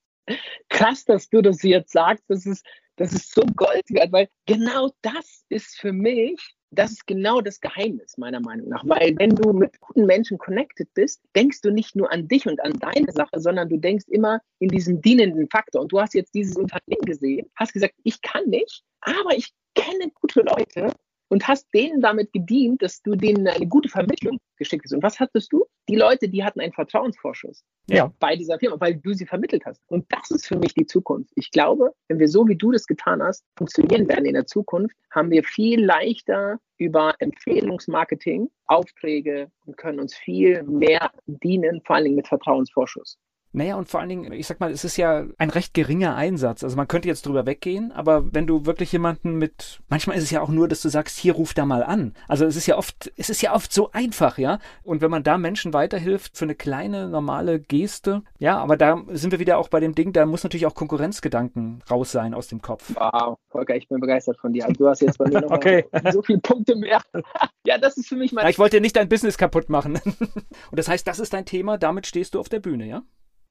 krass, 0.69 1.05
dass 1.05 1.29
du 1.29 1.43
das 1.43 1.63
jetzt 1.63 1.93
sagst. 1.93 2.25
Das 2.29 2.47
ist, 2.47 2.67
das 2.97 3.13
ist 3.13 3.35
so 3.35 3.43
Gold 3.57 3.85
wert, 3.91 4.13
weil 4.13 4.29
genau 4.47 4.91
das 5.03 5.45
ist 5.49 5.79
für 5.79 5.93
mich 5.93 6.57
das 6.71 6.93
ist 6.93 7.07
genau 7.07 7.41
das 7.41 7.61
Geheimnis, 7.61 8.17
meiner 8.17 8.41
Meinung 8.41 8.69
nach. 8.69 8.85
Weil 8.87 9.17
wenn 9.19 9.31
du 9.31 9.53
mit 9.53 9.81
guten 9.81 10.07
Menschen 10.07 10.39
connected 10.39 10.93
bist, 10.95 11.21
denkst 11.35 11.61
du 11.63 11.71
nicht 11.71 11.97
nur 11.97 12.11
an 12.13 12.29
dich 12.29 12.47
und 12.47 12.61
an 12.63 12.79
deine 12.79 13.11
Sache, 13.13 13.41
sondern 13.41 13.69
du 13.69 13.77
denkst 13.77 14.07
immer 14.09 14.41
in 14.59 14.69
diesem 14.69 15.01
dienenden 15.03 15.49
Faktor. 15.49 15.83
Und 15.83 15.93
du 15.93 16.01
hast 16.01 16.15
jetzt 16.15 16.35
dieses 16.35 16.57
Unternehmen 16.57 17.03
gesehen, 17.03 17.51
hast 17.57 17.73
gesagt, 17.73 17.95
ich 18.05 18.23
kann 18.23 18.45
nicht, 18.47 18.83
aber 19.01 19.37
ich 19.37 19.53
kenne 19.75 20.11
gute 20.15 20.43
Leute 20.43 20.93
und 21.31 21.47
hast 21.47 21.73
denen 21.73 22.01
damit 22.03 22.33
gedient, 22.33 22.83
dass 22.83 23.03
du 23.03 23.15
denen 23.15 23.47
eine 23.47 23.67
gute 23.67 23.89
Vermittlung 23.89 24.39
geschickt 24.57 24.85
hast. 24.85 24.93
Und 24.93 25.03
was 25.03 25.21
hattest 25.21 25.53
du? 25.53 25.65
Die 25.89 25.95
Leute, 25.95 26.29
die 26.29 26.45
hatten 26.45 26.61
einen 26.61 26.73
Vertrauensvorschuss 26.73 27.65
ja. 27.89 28.13
bei 28.19 28.37
dieser 28.37 28.59
Firma, 28.59 28.77
weil 28.81 28.97
du 28.97 29.15
sie 29.15 29.27
vermittelt 29.27 29.65
hast. 29.65 29.81
Und 29.87 30.05
das 30.11 30.31
ist 30.31 30.47
für 30.47 30.59
mich 30.59 30.75
die 30.75 30.87
Zukunft. 30.87 31.31
Ich 31.37 31.51
glaube, 31.53 31.95
wenn 32.09 32.19
wir 32.19 32.29
so, 32.29 32.47
wie 32.49 32.57
du 32.57 32.73
das 32.73 32.87
getan 32.87 33.23
hast, 33.23 33.45
funktionieren 33.57 34.09
werden 34.09 34.25
in 34.25 34.35
der 34.35 34.47
Zukunft, 34.47 34.97
haben 35.11 35.31
wir 35.31 35.45
viel 35.45 35.83
leichter 35.83 36.59
über 36.79 37.15
Empfehlungsmarketing 37.21 38.51
Aufträge 38.67 39.51
und 39.67 39.77
können 39.77 40.01
uns 40.01 40.15
viel 40.17 40.63
mehr 40.65 41.13
dienen, 41.27 41.81
vor 41.85 41.97
allen 41.97 42.07
Dingen 42.07 42.17
mit 42.17 42.29
Vertrauensvorschuss. 42.29 43.19
Naja, 43.53 43.75
und 43.75 43.89
vor 43.89 43.99
allen 43.99 44.09
Dingen, 44.09 44.33
ich 44.33 44.47
sag 44.47 44.61
mal, 44.61 44.71
es 44.71 44.85
ist 44.85 44.97
ja 44.97 45.25
ein 45.39 45.51
recht 45.51 45.75
geringer 45.75 46.15
Einsatz. 46.15 46.63
Also 46.63 46.77
man 46.77 46.87
könnte 46.87 47.09
jetzt 47.09 47.27
drüber 47.27 47.47
weggehen, 47.47 47.91
aber 47.91 48.33
wenn 48.33 48.47
du 48.47 48.65
wirklich 48.65 48.93
jemanden 48.93 49.37
mit, 49.37 49.81
manchmal 49.89 50.17
ist 50.17 50.23
es 50.23 50.31
ja 50.31 50.41
auch 50.41 50.51
nur, 50.51 50.69
dass 50.69 50.83
du 50.83 50.89
sagst, 50.89 51.19
hier 51.19 51.35
ruf 51.35 51.53
da 51.53 51.67
mal 51.67 51.83
an. 51.83 52.15
Also 52.29 52.45
es 52.45 52.55
ist 52.55 52.67
ja 52.67 52.79
oft, 52.79 53.13
es 53.17 53.29
ist 53.29 53.43
ja 53.43 53.53
oft 53.53 53.73
so 53.73 53.91
einfach, 53.91 54.39
ja. 54.39 54.61
Und 54.85 55.01
wenn 55.01 55.11
man 55.11 55.25
da 55.25 55.37
Menschen 55.37 55.73
weiterhilft 55.73 56.39
für 56.39 56.45
eine 56.45 56.55
kleine, 56.55 57.09
normale 57.09 57.59
Geste, 57.59 58.23
ja, 58.39 58.57
aber 58.59 58.77
da 58.77 59.03
sind 59.09 59.33
wir 59.33 59.41
wieder 59.41 59.59
auch 59.59 59.69
bei 59.69 59.81
dem 59.81 59.97
Ding, 59.97 60.13
da 60.13 60.27
muss 60.27 60.45
natürlich 60.45 60.67
auch 60.67 60.75
Konkurrenzgedanken 60.75 61.83
raus 61.91 62.13
sein 62.13 62.35
aus 62.35 62.47
dem 62.47 62.63
Kopf. 62.63 62.93
Wow, 62.95 63.39
Volker, 63.49 63.75
ich 63.75 63.89
bin 63.89 63.99
begeistert 63.99 64.39
von 64.39 64.53
dir. 64.53 64.67
Du 64.79 64.89
hast 64.89 65.01
jetzt 65.01 65.19
bei 65.19 65.29
mir 65.29 65.41
noch 65.43 65.51
okay. 65.51 65.87
so 66.13 66.23
viele 66.23 66.39
Punkte 66.39 66.77
mehr. 66.77 67.01
ja, 67.67 67.79
das 67.79 67.97
ist 67.97 68.09
für 68.09 68.17
mich 68.17 68.33
mein. 68.33 68.45
Ja, 68.45 68.51
ich 68.51 68.61
wollte 68.61 68.77
dir 68.77 68.81
nicht 68.81 68.95
dein 68.95 69.09
Business 69.09 69.37
kaputt 69.37 69.69
machen. 69.69 70.01
Und 70.71 70.79
das 70.79 70.89
heißt, 70.89 71.07
das 71.07 71.19
ist 71.19 71.33
dein 71.33 71.47
Thema, 71.47 71.79
damit 71.79 72.07
stehst 72.07 72.35
du 72.35 72.41
auf 72.41 72.49
der 72.49 72.61
Bühne, 72.61 72.87
ja? 72.87 73.03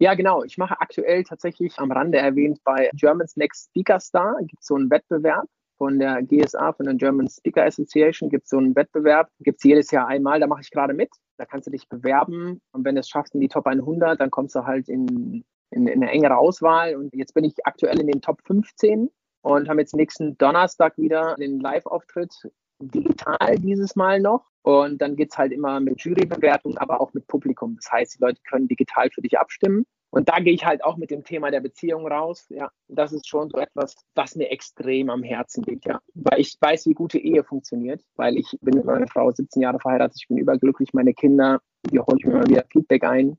Ja, 0.01 0.13
genau. 0.13 0.43
Ich 0.43 0.57
mache 0.57 0.79
aktuell 0.79 1.25
tatsächlich 1.25 1.77
am 1.77 1.91
Rande 1.91 2.19
erwähnt 2.19 2.63
bei 2.63 2.89
German's 2.93 3.35
Next 3.35 3.69
Speaker 3.69 3.99
Star. 3.99 4.37
Gibt 4.39 4.61
es 4.61 4.67
so 4.67 4.75
einen 4.75 4.89
Wettbewerb 4.89 5.45
von 5.77 5.99
der 5.99 6.23
GSA, 6.23 6.71
von 6.71 6.85
der 6.85 6.95
German 6.95 7.27
Speaker 7.27 7.65
Association. 7.65 8.29
Gibt 8.29 8.45
es 8.45 8.49
so 8.49 8.57
einen 8.57 8.75
Wettbewerb. 8.77 9.29
Gibt 9.41 9.57
es 9.57 9.63
jedes 9.65 9.91
Jahr 9.91 10.07
einmal. 10.07 10.39
Da 10.39 10.47
mache 10.47 10.61
ich 10.61 10.71
gerade 10.71 10.93
mit. 10.93 11.09
Da 11.37 11.45
kannst 11.45 11.67
du 11.67 11.71
dich 11.71 11.89
bewerben. 11.89 12.61
Und 12.71 12.85
wenn 12.85 12.95
du 12.95 13.01
es 13.01 13.09
schaffst 13.09 13.35
in 13.35 13.41
die 13.41 13.49
Top 13.49 13.67
100, 13.67 14.21
dann 14.21 14.31
kommst 14.31 14.55
du 14.55 14.65
halt 14.65 14.87
in, 14.87 15.43
in, 15.71 15.87
in 15.87 16.01
eine 16.01 16.11
engere 16.11 16.37
Auswahl. 16.37 16.95
Und 16.95 17.13
jetzt 17.13 17.33
bin 17.33 17.43
ich 17.43 17.53
aktuell 17.65 17.99
in 17.99 18.07
den 18.07 18.21
Top 18.21 18.41
15 18.45 19.09
und 19.41 19.67
haben 19.67 19.79
jetzt 19.79 19.95
nächsten 19.95 20.37
Donnerstag 20.37 20.97
wieder 20.97 21.35
den 21.35 21.59
Live-Auftritt 21.59 22.33
digital 22.79 23.57
dieses 23.57 23.95
Mal 23.95 24.19
noch. 24.19 24.45
Und 24.61 25.01
dann 25.01 25.15
geht 25.15 25.31
es 25.31 25.37
halt 25.37 25.51
immer 25.51 25.79
mit 25.79 26.01
Jurybewertung, 26.01 26.77
aber 26.77 27.01
auch 27.01 27.13
mit 27.13 27.27
Publikum. 27.27 27.75
Das 27.77 27.91
heißt, 27.91 28.15
die 28.15 28.23
Leute 28.23 28.41
können 28.47 28.67
digital 28.67 29.09
für 29.09 29.21
dich 29.21 29.37
abstimmen. 29.39 29.85
Und 30.11 30.27
da 30.27 30.39
gehe 30.39 30.53
ich 30.53 30.65
halt 30.65 30.83
auch 30.83 30.97
mit 30.97 31.11
dem 31.11 31.23
Thema 31.23 31.51
der 31.51 31.59
Beziehung 31.59 32.07
raus. 32.07 32.47
Ja, 32.49 32.71
das 32.87 33.13
ist 33.13 33.27
schon 33.27 33.49
so 33.49 33.57
etwas, 33.59 33.95
was 34.15 34.35
mir 34.35 34.49
extrem 34.49 35.09
am 35.09 35.21
Herzen 35.21 35.63
liegt, 35.63 35.85
ja. 35.85 35.99
Weil 36.15 36.39
ich 36.39 36.57
weiß, 36.59 36.87
wie 36.87 36.93
gute 36.93 37.19
Ehe 37.19 37.43
funktioniert, 37.43 38.03
weil 38.15 38.37
ich 38.37 38.57
bin 38.61 38.75
mit 38.75 38.85
meiner 38.85 39.07
Frau 39.07 39.29
17 39.29 39.61
Jahre 39.61 39.79
verheiratet, 39.79 40.17
ich 40.19 40.27
bin 40.27 40.37
überglücklich, 40.37 40.93
meine 40.93 41.13
Kinder, 41.13 41.61
die 41.91 41.99
hole 41.99 42.17
ich 42.17 42.25
mir 42.25 42.33
immer 42.33 42.47
wieder 42.47 42.65
Feedback 42.71 43.03
ein. 43.03 43.37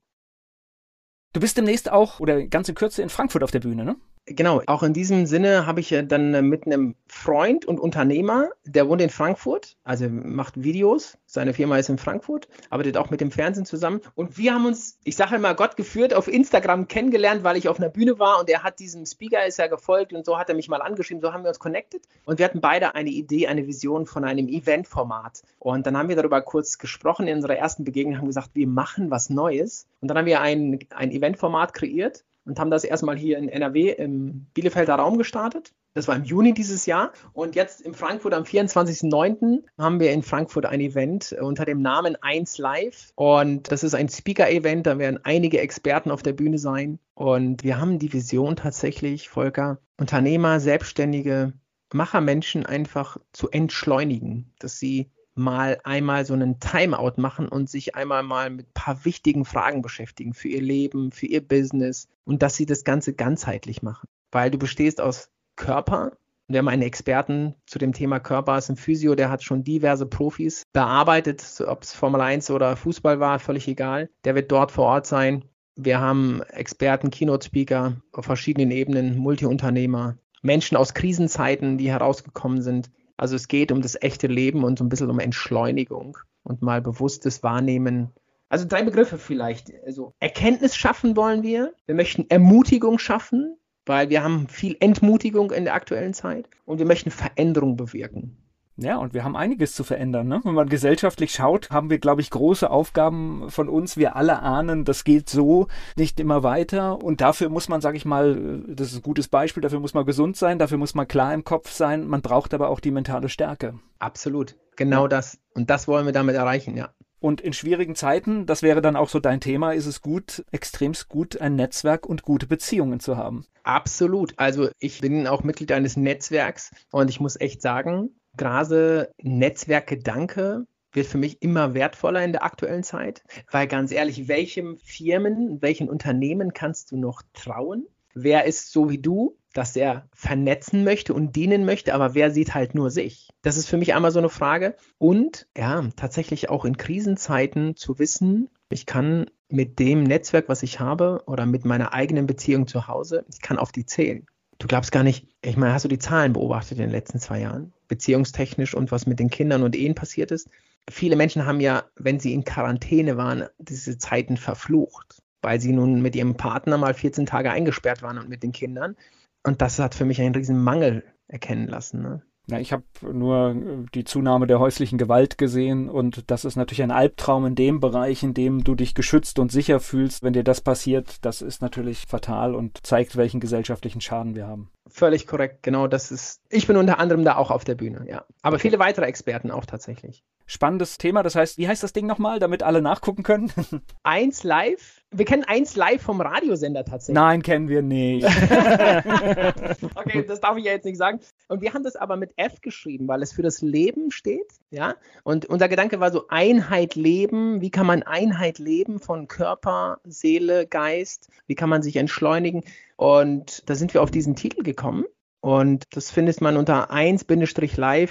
Du 1.33 1.41
bist 1.41 1.57
demnächst 1.57 1.91
auch 1.91 2.21
oder 2.21 2.47
ganz 2.47 2.69
in 2.69 2.75
Kürze 2.75 3.03
in 3.03 3.09
Frankfurt 3.09 3.43
auf 3.43 3.51
der 3.51 3.61
Bühne, 3.61 3.85
ne? 3.85 3.97
Genau, 4.33 4.63
auch 4.67 4.85
in 4.85 4.93
diesem 4.93 5.27
Sinne 5.27 5.67
habe 5.67 5.81
ich 5.81 5.93
dann 6.07 6.35
äh, 6.35 6.41
mit 6.41 6.65
einem 6.65 6.95
Freund 7.09 7.65
und 7.65 7.81
Unternehmer, 7.81 8.51
der 8.65 8.89
wohnt 8.89 9.03
in 9.03 9.11
Frankfurt, 9.11 9.77
also 9.83 10.09
macht 10.09 10.63
Videos. 10.63 11.19
Seine 11.27 11.53
Firma 11.53 11.79
ist 11.79 11.89
in 11.89 11.99
Frankfurt, 11.99 12.49
arbeitet 12.71 12.97
auch 12.97 13.11
mit 13.11 13.21
dem 13.21 13.33
Fernsehen 13.33 13.67
zusammen. 13.67 14.01
Und 14.15 14.39
wir 14.39 14.55
haben 14.55 14.67
uns, 14.67 14.99
ich 15.03 15.17
sage 15.17 15.35
immer 15.35 15.55
Gott 15.55 15.77
geführt, 15.77 16.15
auf 16.15 16.29
Instagram 16.29 16.87
kennengelernt, 16.87 17.43
weil 17.43 17.57
ich 17.57 17.69
auf 17.69 17.81
einer 17.81 17.89
Bühne 17.89 18.21
war 18.21 18.39
und 18.39 18.49
er 18.49 18.63
hat 18.63 18.79
diesem 18.79 19.05
Speaker, 19.05 19.45
ist 19.45 19.59
ja 19.59 19.67
gefolgt 19.67 20.13
und 20.13 20.25
so 20.25 20.39
hat 20.39 20.49
er 20.49 20.55
mich 20.55 20.69
mal 20.69 20.81
angeschrieben, 20.81 21.21
so 21.21 21.33
haben 21.33 21.43
wir 21.43 21.49
uns 21.49 21.59
connected. 21.59 22.03
Und 22.25 22.39
wir 22.39 22.45
hatten 22.45 22.61
beide 22.61 22.95
eine 22.95 23.11
Idee, 23.11 23.49
eine 23.49 23.67
Vision 23.67 24.07
von 24.07 24.25
einem 24.25 24.47
Eventformat. 24.47 25.43
Und 25.59 25.89
dann 25.89 25.97
haben 25.97 26.09
wir 26.09 26.15
darüber 26.15 26.41
kurz 26.41 26.79
gesprochen 26.79 27.27
in 27.27 27.35
unserer 27.35 27.57
ersten 27.57 27.83
Begegnung, 27.83 28.19
haben 28.19 28.27
gesagt, 28.27 28.51
wir 28.55 28.69
machen 28.69 29.11
was 29.11 29.29
Neues. 29.29 29.89
Und 30.01 30.07
dann 30.07 30.19
haben 30.19 30.27
wir 30.27 30.41
ein, 30.41 30.79
ein 30.91 31.11
Eventformat 31.11 31.75
kreiert 31.75 32.23
und 32.51 32.59
haben 32.59 32.73
das 32.73 32.83
erstmal 32.83 33.17
hier 33.17 33.39
in 33.39 33.49
NRW 33.49 33.93
im 33.93 34.47
Bielefelder 34.55 34.97
Raum 34.97 35.19
gestartet. 35.19 35.73
Das 35.95 36.09
war 36.09 36.17
im 36.17 36.25
Juni 36.25 36.53
dieses 36.53 36.85
Jahr. 36.85 37.13
Und 37.33 37.55
jetzt 37.55 37.81
in 37.81 37.95
Frankfurt 37.95 38.35
am 38.35 38.43
24.09. 38.43 39.63
haben 39.79 40.01
wir 40.01 40.11
in 40.11 40.25
Frankfurt 40.25 40.67
ein 40.67 40.81
Event 40.81 41.33
unter 41.41 41.65
dem 41.65 41.81
Namen 41.81 42.17
1 42.21 42.59
Live. 42.59 43.13
Und 43.15 43.71
das 43.71 43.85
ist 43.85 43.95
ein 43.95 44.09
Speaker-Event. 44.09 44.87
Da 44.89 44.99
werden 44.99 45.21
einige 45.23 45.61
Experten 45.61 46.11
auf 46.11 46.25
der 46.25 46.33
Bühne 46.33 46.59
sein. 46.59 46.99
Und 47.15 47.63
wir 47.63 47.81
haben 47.81 48.01
die 48.01 48.13
Vision 48.13 48.57
tatsächlich, 48.57 49.29
Volker, 49.29 49.79
Unternehmer, 49.97 50.59
Selbstständige, 50.59 51.53
Machermenschen 51.93 52.67
einfach 52.67 53.17
zu 53.33 53.49
entschleunigen, 53.49 54.53
dass 54.59 54.81
sie 54.81 55.13
mal 55.35 55.81
einmal 55.85 56.25
so 56.25 56.35
einen 56.35 56.61
Timeout 56.61 57.15
machen 57.17 57.49
und 57.49 57.69
sich 57.71 57.95
einmal 57.95 58.23
mal 58.23 58.51
mit 58.51 58.69
ein 58.69 58.75
paar 58.75 59.05
wichtigen 59.05 59.45
Fragen 59.45 59.83
beschäftigen 59.83 60.35
für 60.35 60.49
ihr 60.49 60.63
Leben, 60.63 61.13
für 61.13 61.27
ihr 61.27 61.47
Business 61.47 62.09
und 62.25 62.43
dass 62.43 62.57
sie 62.57 62.67
das 62.67 62.85
Ganze 62.85 63.15
ganzheitlich 63.15 63.83
machen. 63.83 64.09
Weil 64.31 64.51
du 64.51 64.59
bestehst 64.59 65.01
aus 65.01 65.31
Körper. 65.57 66.13
Wir 66.49 66.59
haben 66.59 66.69
einen 66.69 66.83
Experten 66.83 67.55
zu 67.67 67.79
dem 67.79 67.93
Thema 67.93 68.19
Körper, 68.19 68.59
ist 68.59 68.71
ein 68.71 68.77
Physio, 68.77 69.15
der 69.15 69.31
hat 69.31 69.45
schon 69.45 69.63
diverse 69.63 70.07
Profis 70.07 70.65
bearbeitet, 70.73 71.45
ob 71.65 71.85
es 71.85 71.93
Formel 71.93 72.21
1 72.21 72.51
oder 72.51 72.77
Fußball 72.77 73.21
war, 73.21 73.39
völlig 73.39 73.69
egal. 73.69 74.11
Der 74.25 74.35
wird 74.35 74.51
dort 74.51 74.73
vor 74.73 74.87
Ort 74.87 75.07
sein. 75.07 75.45
Wir 75.77 76.01
haben 76.01 76.43
Experten, 76.43 77.11
Keynote-Speaker 77.11 77.97
auf 78.13 78.25
verschiedenen 78.25 78.73
Ebenen, 78.73 79.17
Multiunternehmer, 79.17 80.19
Menschen 80.43 80.77
aus 80.77 80.95
Krisenzeiten, 80.95 81.79
die 81.79 81.91
herausgekommen 81.91 82.63
sind. 82.63 82.91
Also 83.21 83.37
es 83.37 83.49
geht 83.49 83.71
um 83.71 83.83
das 83.83 84.01
echte 84.01 84.29
Leben 84.29 84.65
und 84.65 84.79
so 84.79 84.85
ein 84.85 84.89
bisschen 84.89 85.11
um 85.11 85.19
Entschleunigung 85.19 86.17
und 86.43 86.63
mal 86.63 86.81
bewusstes 86.81 87.43
Wahrnehmen. 87.43 88.09
Also 88.49 88.67
drei 88.67 88.83
Begriffe 88.83 89.19
vielleicht. 89.19 89.71
Also 89.85 90.15
Erkenntnis 90.21 90.75
schaffen 90.75 91.17
wollen 91.17 91.43
wir. 91.43 91.75
Wir 91.85 91.95
möchten 91.95 92.25
Ermutigung 92.31 92.99
schaffen, 92.99 93.59
weil 93.85 94.09
wir 94.09 94.25
haben 94.25 94.49
viel 94.49 94.75
Entmutigung 94.81 95.51
in 95.51 95.65
der 95.65 95.75
aktuellen 95.75 96.15
Zeit 96.15 96.49
und 96.65 96.79
wir 96.79 96.87
möchten 96.87 97.11
Veränderung 97.11 97.77
bewirken. 97.77 98.39
Ja, 98.83 98.97
und 98.97 99.13
wir 99.13 99.25
haben 99.25 99.37
einiges 99.37 99.75
zu 99.75 99.85
verändern. 99.85 100.27
Ne? 100.27 100.41
Wenn 100.43 100.55
man 100.55 100.71
gesellschaftlich 100.71 101.33
schaut, 101.33 101.69
haben 101.71 101.91
wir, 101.91 101.99
glaube 101.99 102.23
ich, 102.23 102.31
große 102.31 102.71
Aufgaben 102.71 103.51
von 103.51 103.69
uns. 103.69 103.99
Wir 103.99 104.17
alle 104.17 104.41
ahnen, 104.41 104.87
das 104.87 105.05
geht 105.05 105.29
so 105.29 105.67
nicht 105.97 106.19
immer 106.19 106.43
weiter. 106.43 107.03
Und 107.03 107.21
dafür 107.21 107.51
muss 107.51 107.69
man, 107.69 107.83
sage 107.83 107.99
ich 107.99 108.07
mal, 108.07 108.63
das 108.67 108.93
ist 108.93 108.97
ein 108.97 109.03
gutes 109.03 109.29
Beispiel, 109.29 109.61
dafür 109.61 109.81
muss 109.81 109.93
man 109.93 110.07
gesund 110.07 110.39
sein, 110.39 110.59
dafür 110.59 110.79
muss 110.79 110.95
man 110.95 111.07
klar 111.07 111.35
im 111.35 111.45
Kopf 111.45 111.71
sein. 111.71 112.07
Man 112.07 112.23
braucht 112.23 112.55
aber 112.55 112.71
auch 112.71 112.81
die 112.81 112.91
mentale 112.91 113.29
Stärke. 113.29 113.79
Absolut. 113.99 114.57
Genau 114.77 115.03
ja. 115.03 115.09
das. 115.09 115.39
Und 115.55 115.69
das 115.69 115.87
wollen 115.87 116.07
wir 116.07 116.15
damit 116.15 116.35
erreichen, 116.35 116.75
ja. 116.75 116.89
Und 117.19 117.43
in 117.43 117.53
schwierigen 117.53 117.95
Zeiten, 117.95 118.47
das 118.47 118.63
wäre 118.63 118.81
dann 118.81 118.97
auch 118.97 119.11
so 119.11 119.21
dein 119.21 119.41
Thema, 119.41 119.73
ist 119.73 119.85
es 119.85 120.01
gut, 120.01 120.43
extremst 120.53 121.11
gut, 121.11 121.39
ein 121.39 121.55
Netzwerk 121.55 122.07
und 122.07 122.23
gute 122.23 122.47
Beziehungen 122.47 122.99
zu 122.99 123.19
haben. 123.19 123.45
Absolut. 123.63 124.33
Also 124.39 124.71
ich 124.79 125.03
bin 125.03 125.27
auch 125.27 125.45
Mitglied 125.45 125.71
eines 125.73 125.99
Netzwerks 125.99 126.71
und 126.91 127.11
ich 127.11 127.21
muss 127.21 127.39
echt 127.39 127.61
sagen, 127.61 128.09
gerade 128.41 129.13
Netzwerkgedanke 129.23 130.67
wird 130.93 131.07
für 131.07 131.19
mich 131.19 131.43
immer 131.43 131.75
wertvoller 131.75 132.25
in 132.25 132.33
der 132.33 132.43
aktuellen 132.43 132.83
Zeit, 132.83 133.23
weil 133.51 133.67
ganz 133.67 133.93
ehrlich, 133.93 134.29
welchem 134.29 134.79
Firmen, 134.79 135.61
welchen 135.61 135.91
Unternehmen 135.91 136.55
kannst 136.55 136.91
du 136.91 136.97
noch 136.97 137.23
trauen? 137.35 137.87
Wer 138.15 138.47
ist 138.47 138.73
so 138.73 138.89
wie 138.89 138.99
du, 138.99 139.37
dass 139.53 139.77
er 139.77 140.09
vernetzen 140.15 140.85
möchte 140.85 141.13
und 141.13 141.37
dienen 141.37 141.67
möchte, 141.67 141.93
aber 141.93 142.15
wer 142.15 142.31
sieht 142.31 142.55
halt 142.55 142.75
nur 142.75 142.91
sich? 142.91 143.29
Das 143.43 143.59
ist 143.59 143.69
für 143.69 143.77
mich 143.77 143.95
einmal 143.95 144.11
so 144.11 144.19
eine 144.19 144.31
Frage. 144.31 144.75
Und 144.97 145.47
ja, 145.55 145.87
tatsächlich 145.97 146.49
auch 146.49 146.65
in 146.65 146.79
Krisenzeiten 146.79 147.77
zu 147.77 147.99
wissen, 147.99 148.49
ich 148.71 148.87
kann 148.87 149.27
mit 149.49 149.79
dem 149.79 150.03
Netzwerk, 150.03 150.49
was 150.49 150.63
ich 150.63 150.81
habe 150.81 151.23
oder 151.27 151.45
mit 151.45 151.67
meiner 151.67 151.93
eigenen 151.93 152.27
Beziehung 152.27 152.67
zu 152.67 152.89
Hause, 152.89 153.27
ich 153.29 153.41
kann 153.43 153.59
auf 153.59 153.71
die 153.71 153.85
zählen. 153.85 154.27
Du 154.61 154.67
glaubst 154.67 154.93
gar 154.93 155.03
nicht, 155.03 155.27
ich 155.43 155.57
meine, 155.57 155.73
hast 155.73 155.87
du 155.87 155.89
die 155.89 155.99
Zahlen 155.99 156.35
beobachtet 156.35 156.73
in 156.73 156.85
den 156.85 156.91
letzten 156.91 157.19
zwei 157.19 157.41
Jahren, 157.41 157.73
beziehungstechnisch 157.89 158.75
und 158.75 158.93
was 158.93 159.07
mit 159.07 159.19
den 159.19 159.31
Kindern 159.31 159.63
und 159.63 159.75
Ehen 159.75 159.95
passiert 159.95 160.31
ist? 160.31 160.51
Viele 160.89 161.17
Menschen 161.17 161.47
haben 161.47 161.61
ja, 161.61 161.85
wenn 161.97 162.21
sie 162.21 162.35
in 162.35 162.45
Quarantäne 162.45 163.17
waren, 163.17 163.47
diese 163.59 163.97
Zeiten 163.97 164.37
verflucht, 164.37 165.23
weil 165.41 165.61
sie 165.61 165.73
nun 165.73 166.03
mit 166.03 166.15
ihrem 166.15 166.37
Partner 166.37 166.77
mal 166.77 166.93
14 166.93 167.25
Tage 167.25 167.51
eingesperrt 167.51 168.03
waren 168.03 168.19
und 168.19 168.29
mit 168.29 168.43
den 168.43 168.53
Kindern. 168.53 168.97
Und 169.43 169.63
das 169.63 169.79
hat 169.79 169.95
für 169.95 170.05
mich 170.05 170.21
einen 170.21 170.35
riesen 170.35 170.63
Mangel 170.63 171.05
erkennen 171.27 171.67
lassen. 171.67 172.03
Ne? 172.03 172.23
Ja, 172.51 172.59
ich 172.59 172.73
habe 172.73 172.85
nur 173.03 173.51
äh, 173.51 173.87
die 173.95 174.05
Zunahme 174.05 174.47
der 174.47 174.59
häuslichen 174.59 174.99
Gewalt 174.99 175.39
gesehen 175.39 175.89
und 175.89 176.31
das 176.31 176.45
ist 176.45 176.57
natürlich 176.57 176.83
ein 176.83 176.91
Albtraum 176.91 177.47
in 177.47 177.55
dem 177.55 177.81
Bereich, 177.81 178.23
in 178.23 178.35
dem 178.35 178.65
du 178.65 178.75
dich 178.75 178.95
geschützt 178.95 179.39
und 179.39 179.53
sicher 179.53 179.81
fühlst. 179.81 180.23
Wenn 180.23 180.33
dir 180.33 180.45
das 180.45 180.61
passiert, 180.61 181.25
das 181.25 181.43
ist 181.43 181.63
natürlich 181.63 182.07
fatal 182.07 182.55
und 182.55 182.85
zeigt, 182.87 183.17
welchen 183.17 183.41
gesellschaftlichen 183.41 184.01
Schaden 184.01 184.35
wir 184.35 184.47
haben. 184.47 184.71
Völlig 184.89 185.27
korrekt, 185.27 185.63
genau 185.63 185.87
das 185.87 186.11
ist. 186.11 186.41
Ich 186.49 186.67
bin 186.67 186.77
unter 186.77 186.99
anderem 186.99 187.25
da 187.25 187.37
auch 187.37 187.51
auf 187.51 187.65
der 187.65 187.77
Bühne, 187.77 188.05
ja. 188.09 188.25
Aber 188.43 188.57
okay. 188.57 188.63
viele 188.63 188.79
weitere 188.79 189.07
Experten 189.07 189.51
auch 189.51 189.65
tatsächlich. 189.65 190.25
Spannendes 190.47 190.99
Thema, 190.99 191.23
das 191.23 191.37
heißt, 191.37 191.59
wie 191.59 191.69
heißt 191.69 191.83
das 191.83 191.93
Ding 191.93 192.07
nochmal, 192.07 192.41
damit 192.41 192.63
alle 192.65 192.83
nachgucken 192.83 193.23
können? 193.23 193.53
Eins 194.03 194.43
live 194.43 195.00
wir 195.13 195.25
kennen 195.25 195.43
eins 195.45 195.75
live 195.75 196.01
vom 196.01 196.21
Radiosender 196.21 196.85
tatsächlich. 196.85 197.15
Nein, 197.15 197.43
kennen 197.43 197.69
wir 197.69 197.83
nicht. 197.83 198.25
okay, 199.97 200.25
das 200.27 200.41
darf 200.41 200.57
ich 200.57 200.65
ja 200.65 200.73
jetzt 200.73 200.85
nicht 200.85 200.99
sagen. 200.99 201.19
Und 201.49 201.63
wir 201.63 201.75
haben 201.75 201.83
das 201.83 201.97
aber 201.97 202.17
mit 202.17 202.33
F 202.37 202.61
geschrieben, 202.61 203.09
weil 203.09 203.21
es 203.23 203.33
für 203.33 203.43
das 203.43 203.61
Leben 203.61 204.13
steht. 204.13 204.47
Ja. 204.71 204.95
Und 205.25 205.47
unser 205.47 205.69
Gedanke 205.69 205.99
war 205.99 206.13
so 206.13 206.29
Einheit 206.29 206.95
leben. 206.95 207.61
Wie 207.61 207.71
kann 207.71 207.87
man 207.87 208.05
Einheit 208.05 208.61
leben 208.61 209.01
von 209.01 209.27
Körper, 209.27 209.99
Seele, 210.05 210.67
Geist? 210.67 211.29
Wie 211.47 211.57
kann 211.57 211.69
man 211.69 211.83
sich 211.83 211.97
entschleunigen? 211.97 212.63
Und 212.97 213.69
da 213.69 213.75
sind 213.75 213.93
wir 213.95 214.03
auf 214.03 214.13
diesen 214.13 214.37
Titel 214.37 214.63
gekommen. 214.63 215.07
Und 215.41 215.85
das 215.97 216.13
findet 216.13 216.41
man 216.41 216.57
unter 216.57 216.93
1-live.de. 216.93 218.05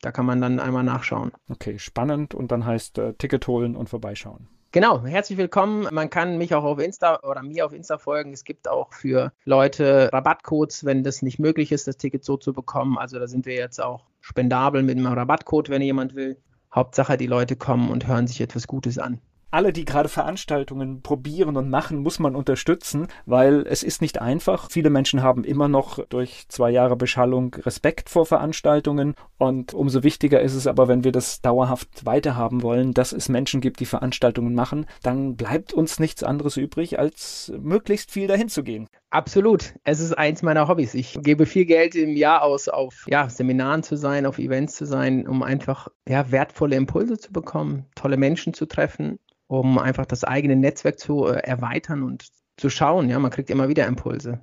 Da 0.00 0.12
kann 0.12 0.24
man 0.24 0.40
dann 0.40 0.58
einmal 0.60 0.84
nachschauen. 0.84 1.32
Okay, 1.50 1.78
spannend. 1.78 2.34
Und 2.34 2.50
dann 2.50 2.64
heißt 2.64 2.96
äh, 2.98 3.12
Ticket 3.14 3.46
holen 3.46 3.76
und 3.76 3.90
vorbeischauen. 3.90 4.48
Genau, 4.76 5.02
herzlich 5.06 5.38
willkommen. 5.38 5.88
Man 5.90 6.10
kann 6.10 6.36
mich 6.36 6.54
auch 6.54 6.62
auf 6.62 6.78
Insta 6.78 7.20
oder 7.22 7.42
mir 7.42 7.64
auf 7.64 7.72
Insta 7.72 7.96
folgen. 7.96 8.34
Es 8.34 8.44
gibt 8.44 8.68
auch 8.68 8.92
für 8.92 9.32
Leute 9.46 10.10
Rabattcodes, 10.12 10.84
wenn 10.84 11.02
das 11.02 11.22
nicht 11.22 11.38
möglich 11.38 11.72
ist, 11.72 11.88
das 11.88 11.96
Ticket 11.96 12.26
so 12.26 12.36
zu 12.36 12.52
bekommen. 12.52 12.98
Also 12.98 13.18
da 13.18 13.26
sind 13.26 13.46
wir 13.46 13.54
jetzt 13.54 13.80
auch 13.80 14.04
spendabel 14.20 14.82
mit 14.82 14.98
einem 14.98 15.06
Rabattcode, 15.06 15.70
wenn 15.70 15.80
jemand 15.80 16.14
will. 16.14 16.36
Hauptsache, 16.74 17.16
die 17.16 17.26
Leute 17.26 17.56
kommen 17.56 17.88
und 17.88 18.06
hören 18.06 18.26
sich 18.26 18.42
etwas 18.42 18.66
Gutes 18.66 18.98
an 18.98 19.18
alle, 19.56 19.72
die 19.72 19.86
gerade 19.86 20.10
Veranstaltungen 20.10 21.00
probieren 21.00 21.56
und 21.56 21.70
machen, 21.70 22.00
muss 22.00 22.18
man 22.18 22.36
unterstützen, 22.36 23.08
weil 23.24 23.66
es 23.66 23.82
ist 23.82 24.02
nicht 24.02 24.20
einfach. 24.20 24.70
Viele 24.70 24.90
Menschen 24.90 25.22
haben 25.22 25.44
immer 25.44 25.66
noch 25.66 26.04
durch 26.10 26.44
zwei 26.48 26.70
Jahre 26.70 26.94
Beschallung 26.94 27.54
Respekt 27.54 28.10
vor 28.10 28.26
Veranstaltungen 28.26 29.14
und 29.38 29.72
umso 29.72 30.02
wichtiger 30.02 30.42
ist 30.42 30.52
es 30.52 30.66
aber, 30.66 30.88
wenn 30.88 31.04
wir 31.04 31.12
das 31.12 31.40
dauerhaft 31.40 32.04
weiterhaben 32.04 32.62
wollen, 32.62 32.92
dass 32.92 33.12
es 33.12 33.30
Menschen 33.30 33.62
gibt, 33.62 33.80
die 33.80 33.86
Veranstaltungen 33.86 34.54
machen, 34.54 34.84
dann 35.02 35.36
bleibt 35.36 35.72
uns 35.72 35.98
nichts 36.00 36.22
anderes 36.22 36.58
übrig, 36.58 36.98
als 36.98 37.50
möglichst 37.58 38.10
viel 38.10 38.26
dahin 38.26 38.50
zu 38.50 38.62
gehen. 38.62 38.88
Absolut. 39.08 39.72
Es 39.84 40.00
ist 40.00 40.12
eins 40.12 40.42
meiner 40.42 40.68
Hobbys. 40.68 40.92
Ich 40.92 41.18
gebe 41.22 41.46
viel 41.46 41.64
Geld 41.64 41.94
im 41.94 42.14
Jahr 42.14 42.42
aus, 42.42 42.68
auf 42.68 43.06
ja, 43.08 43.30
Seminaren 43.30 43.82
zu 43.82 43.96
sein, 43.96 44.26
auf 44.26 44.38
Events 44.38 44.74
zu 44.74 44.84
sein, 44.84 45.26
um 45.26 45.42
einfach 45.42 45.88
ja, 46.06 46.30
wertvolle 46.30 46.76
Impulse 46.76 47.16
zu 47.16 47.32
bekommen, 47.32 47.86
tolle 47.94 48.18
Menschen 48.18 48.52
zu 48.52 48.66
treffen 48.66 49.18
um 49.46 49.78
einfach 49.78 50.06
das 50.06 50.24
eigene 50.24 50.56
Netzwerk 50.56 50.98
zu 50.98 51.26
äh, 51.26 51.38
erweitern 51.38 52.02
und 52.02 52.28
zu 52.56 52.70
schauen. 52.70 53.08
Ja, 53.08 53.18
man 53.18 53.30
kriegt 53.30 53.50
immer 53.50 53.68
wieder 53.68 53.86
Impulse. 53.86 54.40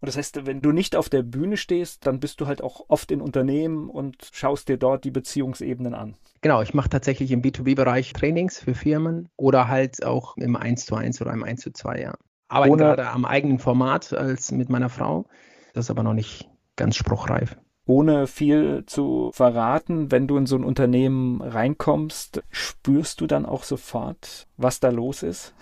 Und 0.00 0.06
das 0.06 0.16
heißt, 0.16 0.46
wenn 0.46 0.60
du 0.60 0.70
nicht 0.70 0.94
auf 0.94 1.08
der 1.08 1.22
Bühne 1.22 1.56
stehst, 1.56 2.06
dann 2.06 2.20
bist 2.20 2.40
du 2.40 2.46
halt 2.46 2.62
auch 2.62 2.84
oft 2.88 3.10
in 3.10 3.20
Unternehmen 3.20 3.90
und 3.90 4.30
schaust 4.32 4.68
dir 4.68 4.76
dort 4.76 5.04
die 5.04 5.10
Beziehungsebenen 5.10 5.94
an. 5.94 6.16
Genau, 6.40 6.62
ich 6.62 6.72
mache 6.72 6.88
tatsächlich 6.88 7.32
im 7.32 7.42
B2B-Bereich 7.42 8.12
Trainings 8.12 8.60
für 8.60 8.74
Firmen 8.74 9.28
oder 9.36 9.66
halt 9.66 10.04
auch 10.04 10.36
im 10.36 10.54
1 10.54 10.86
zu 10.86 10.94
1 10.94 11.20
oder 11.20 11.32
im 11.32 11.42
1 11.42 11.60
zu 11.60 11.72
2, 11.72 12.00
ja. 12.00 12.14
Arbeite 12.48 12.76
gerade 12.76 13.08
am 13.10 13.24
eigenen 13.24 13.58
Format 13.58 14.12
als 14.12 14.52
mit 14.52 14.70
meiner 14.70 14.88
Frau. 14.88 15.26
Das 15.74 15.86
ist 15.86 15.90
aber 15.90 16.04
noch 16.04 16.14
nicht 16.14 16.48
ganz 16.76 16.96
spruchreif 16.96 17.56
ohne 17.88 18.26
viel 18.26 18.84
zu 18.86 19.30
verraten, 19.32 20.12
wenn 20.12 20.28
du 20.28 20.36
in 20.36 20.44
so 20.44 20.56
ein 20.56 20.64
Unternehmen 20.64 21.40
reinkommst, 21.40 22.42
spürst 22.50 23.20
du 23.22 23.26
dann 23.26 23.46
auch 23.46 23.64
sofort, 23.64 24.46
was 24.58 24.78
da 24.78 24.90
los 24.90 25.22
ist? 25.22 25.54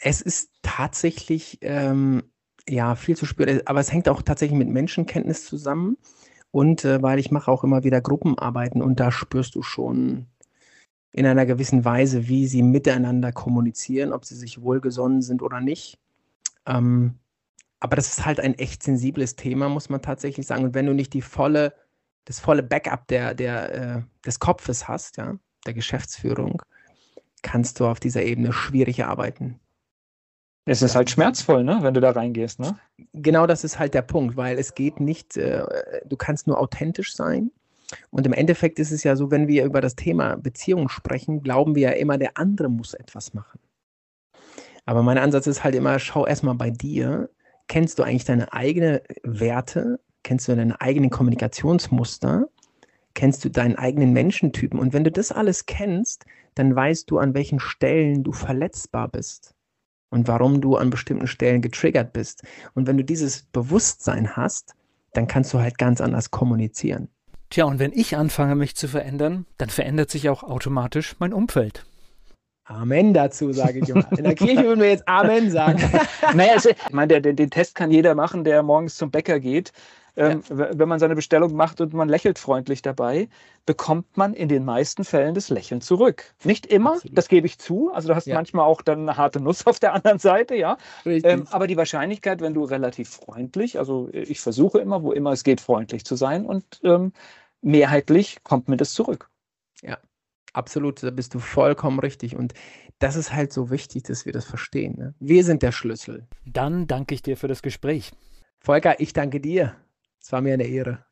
Es 0.00 0.20
ist 0.20 0.50
tatsächlich 0.62 1.58
ähm, 1.62 2.24
ja 2.68 2.96
viel 2.96 3.16
zu 3.16 3.26
spüren, 3.26 3.60
aber 3.64 3.78
es 3.78 3.92
hängt 3.92 4.08
auch 4.08 4.22
tatsächlich 4.22 4.58
mit 4.58 4.68
Menschenkenntnis 4.68 5.46
zusammen. 5.46 5.96
Und 6.50 6.84
äh, 6.84 7.00
weil 7.00 7.20
ich 7.20 7.30
mache 7.30 7.50
auch 7.50 7.62
immer 7.62 7.84
wieder 7.84 8.00
Gruppenarbeiten 8.00 8.82
und 8.82 8.98
da 8.98 9.12
spürst 9.12 9.54
du 9.54 9.62
schon 9.62 10.26
in 11.12 11.26
einer 11.26 11.46
gewissen 11.46 11.84
Weise, 11.84 12.26
wie 12.26 12.48
sie 12.48 12.62
miteinander 12.62 13.30
kommunizieren, 13.30 14.12
ob 14.12 14.24
sie 14.24 14.34
sich 14.34 14.62
wohlgesonnen 14.62 15.22
sind 15.22 15.42
oder 15.42 15.60
nicht. 15.60 15.98
Ähm, 16.66 17.20
aber 17.82 17.96
das 17.96 18.06
ist 18.06 18.24
halt 18.24 18.38
ein 18.38 18.54
echt 18.54 18.84
sensibles 18.84 19.34
Thema, 19.34 19.68
muss 19.68 19.88
man 19.88 20.00
tatsächlich 20.00 20.46
sagen. 20.46 20.62
Und 20.62 20.74
wenn 20.74 20.86
du 20.86 20.94
nicht 20.94 21.12
die 21.14 21.20
volle, 21.20 21.74
das 22.26 22.38
volle 22.38 22.62
Backup 22.62 23.08
der, 23.08 23.34
der, 23.34 23.74
äh, 23.74 24.02
des 24.24 24.38
Kopfes 24.38 24.86
hast, 24.86 25.16
ja, 25.16 25.36
der 25.66 25.74
Geschäftsführung, 25.74 26.62
kannst 27.42 27.80
du 27.80 27.86
auf 27.86 27.98
dieser 27.98 28.22
Ebene 28.22 28.52
schwierig 28.52 29.04
arbeiten. 29.04 29.58
Es 30.64 30.80
ist 30.80 30.94
halt 30.94 31.10
schmerzvoll, 31.10 31.64
ne, 31.64 31.80
wenn 31.82 31.92
du 31.92 32.00
da 32.00 32.12
reingehst, 32.12 32.60
ne? 32.60 32.78
Genau 33.14 33.48
das 33.48 33.64
ist 33.64 33.80
halt 33.80 33.94
der 33.94 34.02
Punkt, 34.02 34.36
weil 34.36 34.60
es 34.60 34.76
geht 34.76 35.00
nicht, 35.00 35.36
äh, 35.36 35.64
du 36.04 36.16
kannst 36.16 36.46
nur 36.46 36.60
authentisch 36.60 37.16
sein. 37.16 37.50
Und 38.10 38.24
im 38.26 38.32
Endeffekt 38.32 38.78
ist 38.78 38.92
es 38.92 39.02
ja 39.02 39.16
so, 39.16 39.32
wenn 39.32 39.48
wir 39.48 39.64
über 39.64 39.80
das 39.80 39.96
Thema 39.96 40.36
Beziehung 40.36 40.88
sprechen, 40.88 41.42
glauben 41.42 41.74
wir 41.74 41.82
ja 41.82 41.96
immer, 41.96 42.16
der 42.16 42.38
andere 42.38 42.68
muss 42.68 42.94
etwas 42.94 43.34
machen. 43.34 43.58
Aber 44.84 45.02
mein 45.02 45.18
Ansatz 45.18 45.48
ist 45.48 45.64
halt 45.64 45.74
immer, 45.74 45.98
schau 45.98 46.26
erstmal 46.26 46.54
bei 46.54 46.70
dir, 46.70 47.28
kennst 47.72 47.98
du 47.98 48.02
eigentlich 48.02 48.26
deine 48.26 48.52
eigenen 48.52 49.00
Werte? 49.22 49.98
Kennst 50.24 50.46
du 50.46 50.54
deine 50.54 50.78
eigenen 50.82 51.08
Kommunikationsmuster? 51.08 52.48
Kennst 53.14 53.46
du 53.46 53.48
deinen 53.48 53.76
eigenen 53.76 54.12
Menschentypen? 54.12 54.78
Und 54.78 54.92
wenn 54.92 55.04
du 55.04 55.10
das 55.10 55.32
alles 55.32 55.64
kennst, 55.64 56.26
dann 56.54 56.76
weißt 56.76 57.10
du, 57.10 57.16
an 57.16 57.32
welchen 57.32 57.60
Stellen 57.60 58.24
du 58.24 58.32
verletzbar 58.32 59.08
bist 59.08 59.54
und 60.10 60.28
warum 60.28 60.60
du 60.60 60.76
an 60.76 60.90
bestimmten 60.90 61.26
Stellen 61.26 61.62
getriggert 61.62 62.12
bist. 62.12 62.42
Und 62.74 62.86
wenn 62.86 62.98
du 62.98 63.04
dieses 63.04 63.44
Bewusstsein 63.44 64.36
hast, 64.36 64.74
dann 65.14 65.26
kannst 65.26 65.54
du 65.54 65.58
halt 65.58 65.78
ganz 65.78 66.02
anders 66.02 66.30
kommunizieren. 66.30 67.08
Tja, 67.48 67.64
und 67.64 67.78
wenn 67.78 67.92
ich 67.92 68.18
anfange, 68.18 68.54
mich 68.54 68.76
zu 68.76 68.86
verändern, 68.86 69.46
dann 69.56 69.70
verändert 69.70 70.10
sich 70.10 70.28
auch 70.28 70.42
automatisch 70.42 71.16
mein 71.20 71.32
Umfeld. 71.32 71.86
Amen 72.64 73.12
dazu, 73.12 73.52
sage 73.52 73.80
ich 73.80 73.88
immer. 73.88 74.06
In 74.12 74.24
der 74.24 74.34
Kirche 74.34 74.64
würden 74.64 74.80
wir 74.80 74.90
jetzt 74.90 75.06
Amen 75.08 75.50
sagen. 75.50 75.82
naja, 76.34 76.52
also, 76.54 76.70
ich 76.70 76.92
meine, 76.92 77.20
den, 77.20 77.36
den 77.36 77.50
Test 77.50 77.74
kann 77.74 77.90
jeder 77.90 78.14
machen, 78.14 78.44
der 78.44 78.62
morgens 78.62 78.96
zum 78.96 79.10
Bäcker 79.10 79.40
geht. 79.40 79.72
Ähm, 80.14 80.42
ja. 80.48 80.78
Wenn 80.78 80.88
man 80.88 80.98
seine 80.98 81.14
Bestellung 81.14 81.54
macht 81.54 81.80
und 81.80 81.94
man 81.94 82.08
lächelt 82.08 82.38
freundlich 82.38 82.82
dabei, 82.82 83.28
bekommt 83.64 84.16
man 84.16 84.34
in 84.34 84.48
den 84.48 84.64
meisten 84.64 85.04
Fällen 85.04 85.34
das 85.34 85.48
Lächeln 85.48 85.80
zurück. 85.80 86.34
Nicht 86.44 86.66
immer, 86.66 86.94
Absolut. 86.94 87.16
das 87.16 87.28
gebe 87.28 87.46
ich 87.46 87.58
zu. 87.58 87.90
Also 87.92 88.08
du 88.08 88.14
hast 88.14 88.26
ja. 88.26 88.34
manchmal 88.34 88.66
auch 88.66 88.82
dann 88.82 89.00
eine 89.00 89.16
harte 89.16 89.40
Nuss 89.40 89.66
auf 89.66 89.80
der 89.80 89.94
anderen 89.94 90.18
Seite, 90.18 90.54
ja. 90.54 90.76
Ähm, 91.06 91.46
aber 91.50 91.66
die 91.66 91.78
Wahrscheinlichkeit, 91.78 92.42
wenn 92.42 92.52
du 92.52 92.64
relativ 92.64 93.08
freundlich, 93.08 93.78
also 93.78 94.10
ich 94.12 94.40
versuche 94.40 94.78
immer, 94.80 95.02
wo 95.02 95.12
immer 95.12 95.32
es 95.32 95.44
geht, 95.44 95.62
freundlich 95.62 96.04
zu 96.04 96.14
sein 96.14 96.44
und 96.44 96.80
ähm, 96.84 97.12
mehrheitlich 97.62 98.44
kommt 98.44 98.68
mir 98.68 98.76
das 98.76 98.92
zurück. 98.92 99.30
Ja, 99.80 99.96
Absolut, 100.52 101.02
da 101.02 101.10
bist 101.10 101.34
du 101.34 101.38
vollkommen 101.38 101.98
richtig. 101.98 102.36
Und 102.36 102.52
das 102.98 103.16
ist 103.16 103.32
halt 103.32 103.52
so 103.52 103.70
wichtig, 103.70 104.04
dass 104.04 104.26
wir 104.26 104.32
das 104.32 104.44
verstehen. 104.44 104.96
Ne? 104.96 105.14
Wir 105.18 105.44
sind 105.44 105.62
der 105.62 105.72
Schlüssel. 105.72 106.28
Dann 106.46 106.86
danke 106.86 107.14
ich 107.14 107.22
dir 107.22 107.36
für 107.36 107.48
das 107.48 107.62
Gespräch. 107.62 108.12
Volker, 108.60 109.00
ich 109.00 109.12
danke 109.12 109.40
dir. 109.40 109.76
Es 110.20 110.30
war 110.30 110.40
mir 110.40 110.54
eine 110.54 110.64
Ehre. 110.64 111.04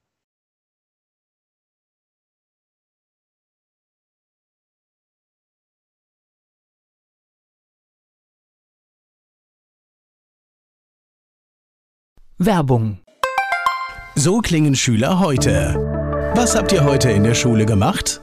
Werbung. 12.42 13.00
So 14.14 14.38
klingen 14.38 14.74
Schüler 14.74 15.20
heute. 15.20 15.74
Was 16.34 16.56
habt 16.56 16.72
ihr 16.72 16.84
heute 16.84 17.10
in 17.10 17.22
der 17.22 17.34
Schule 17.34 17.66
gemacht? 17.66 18.22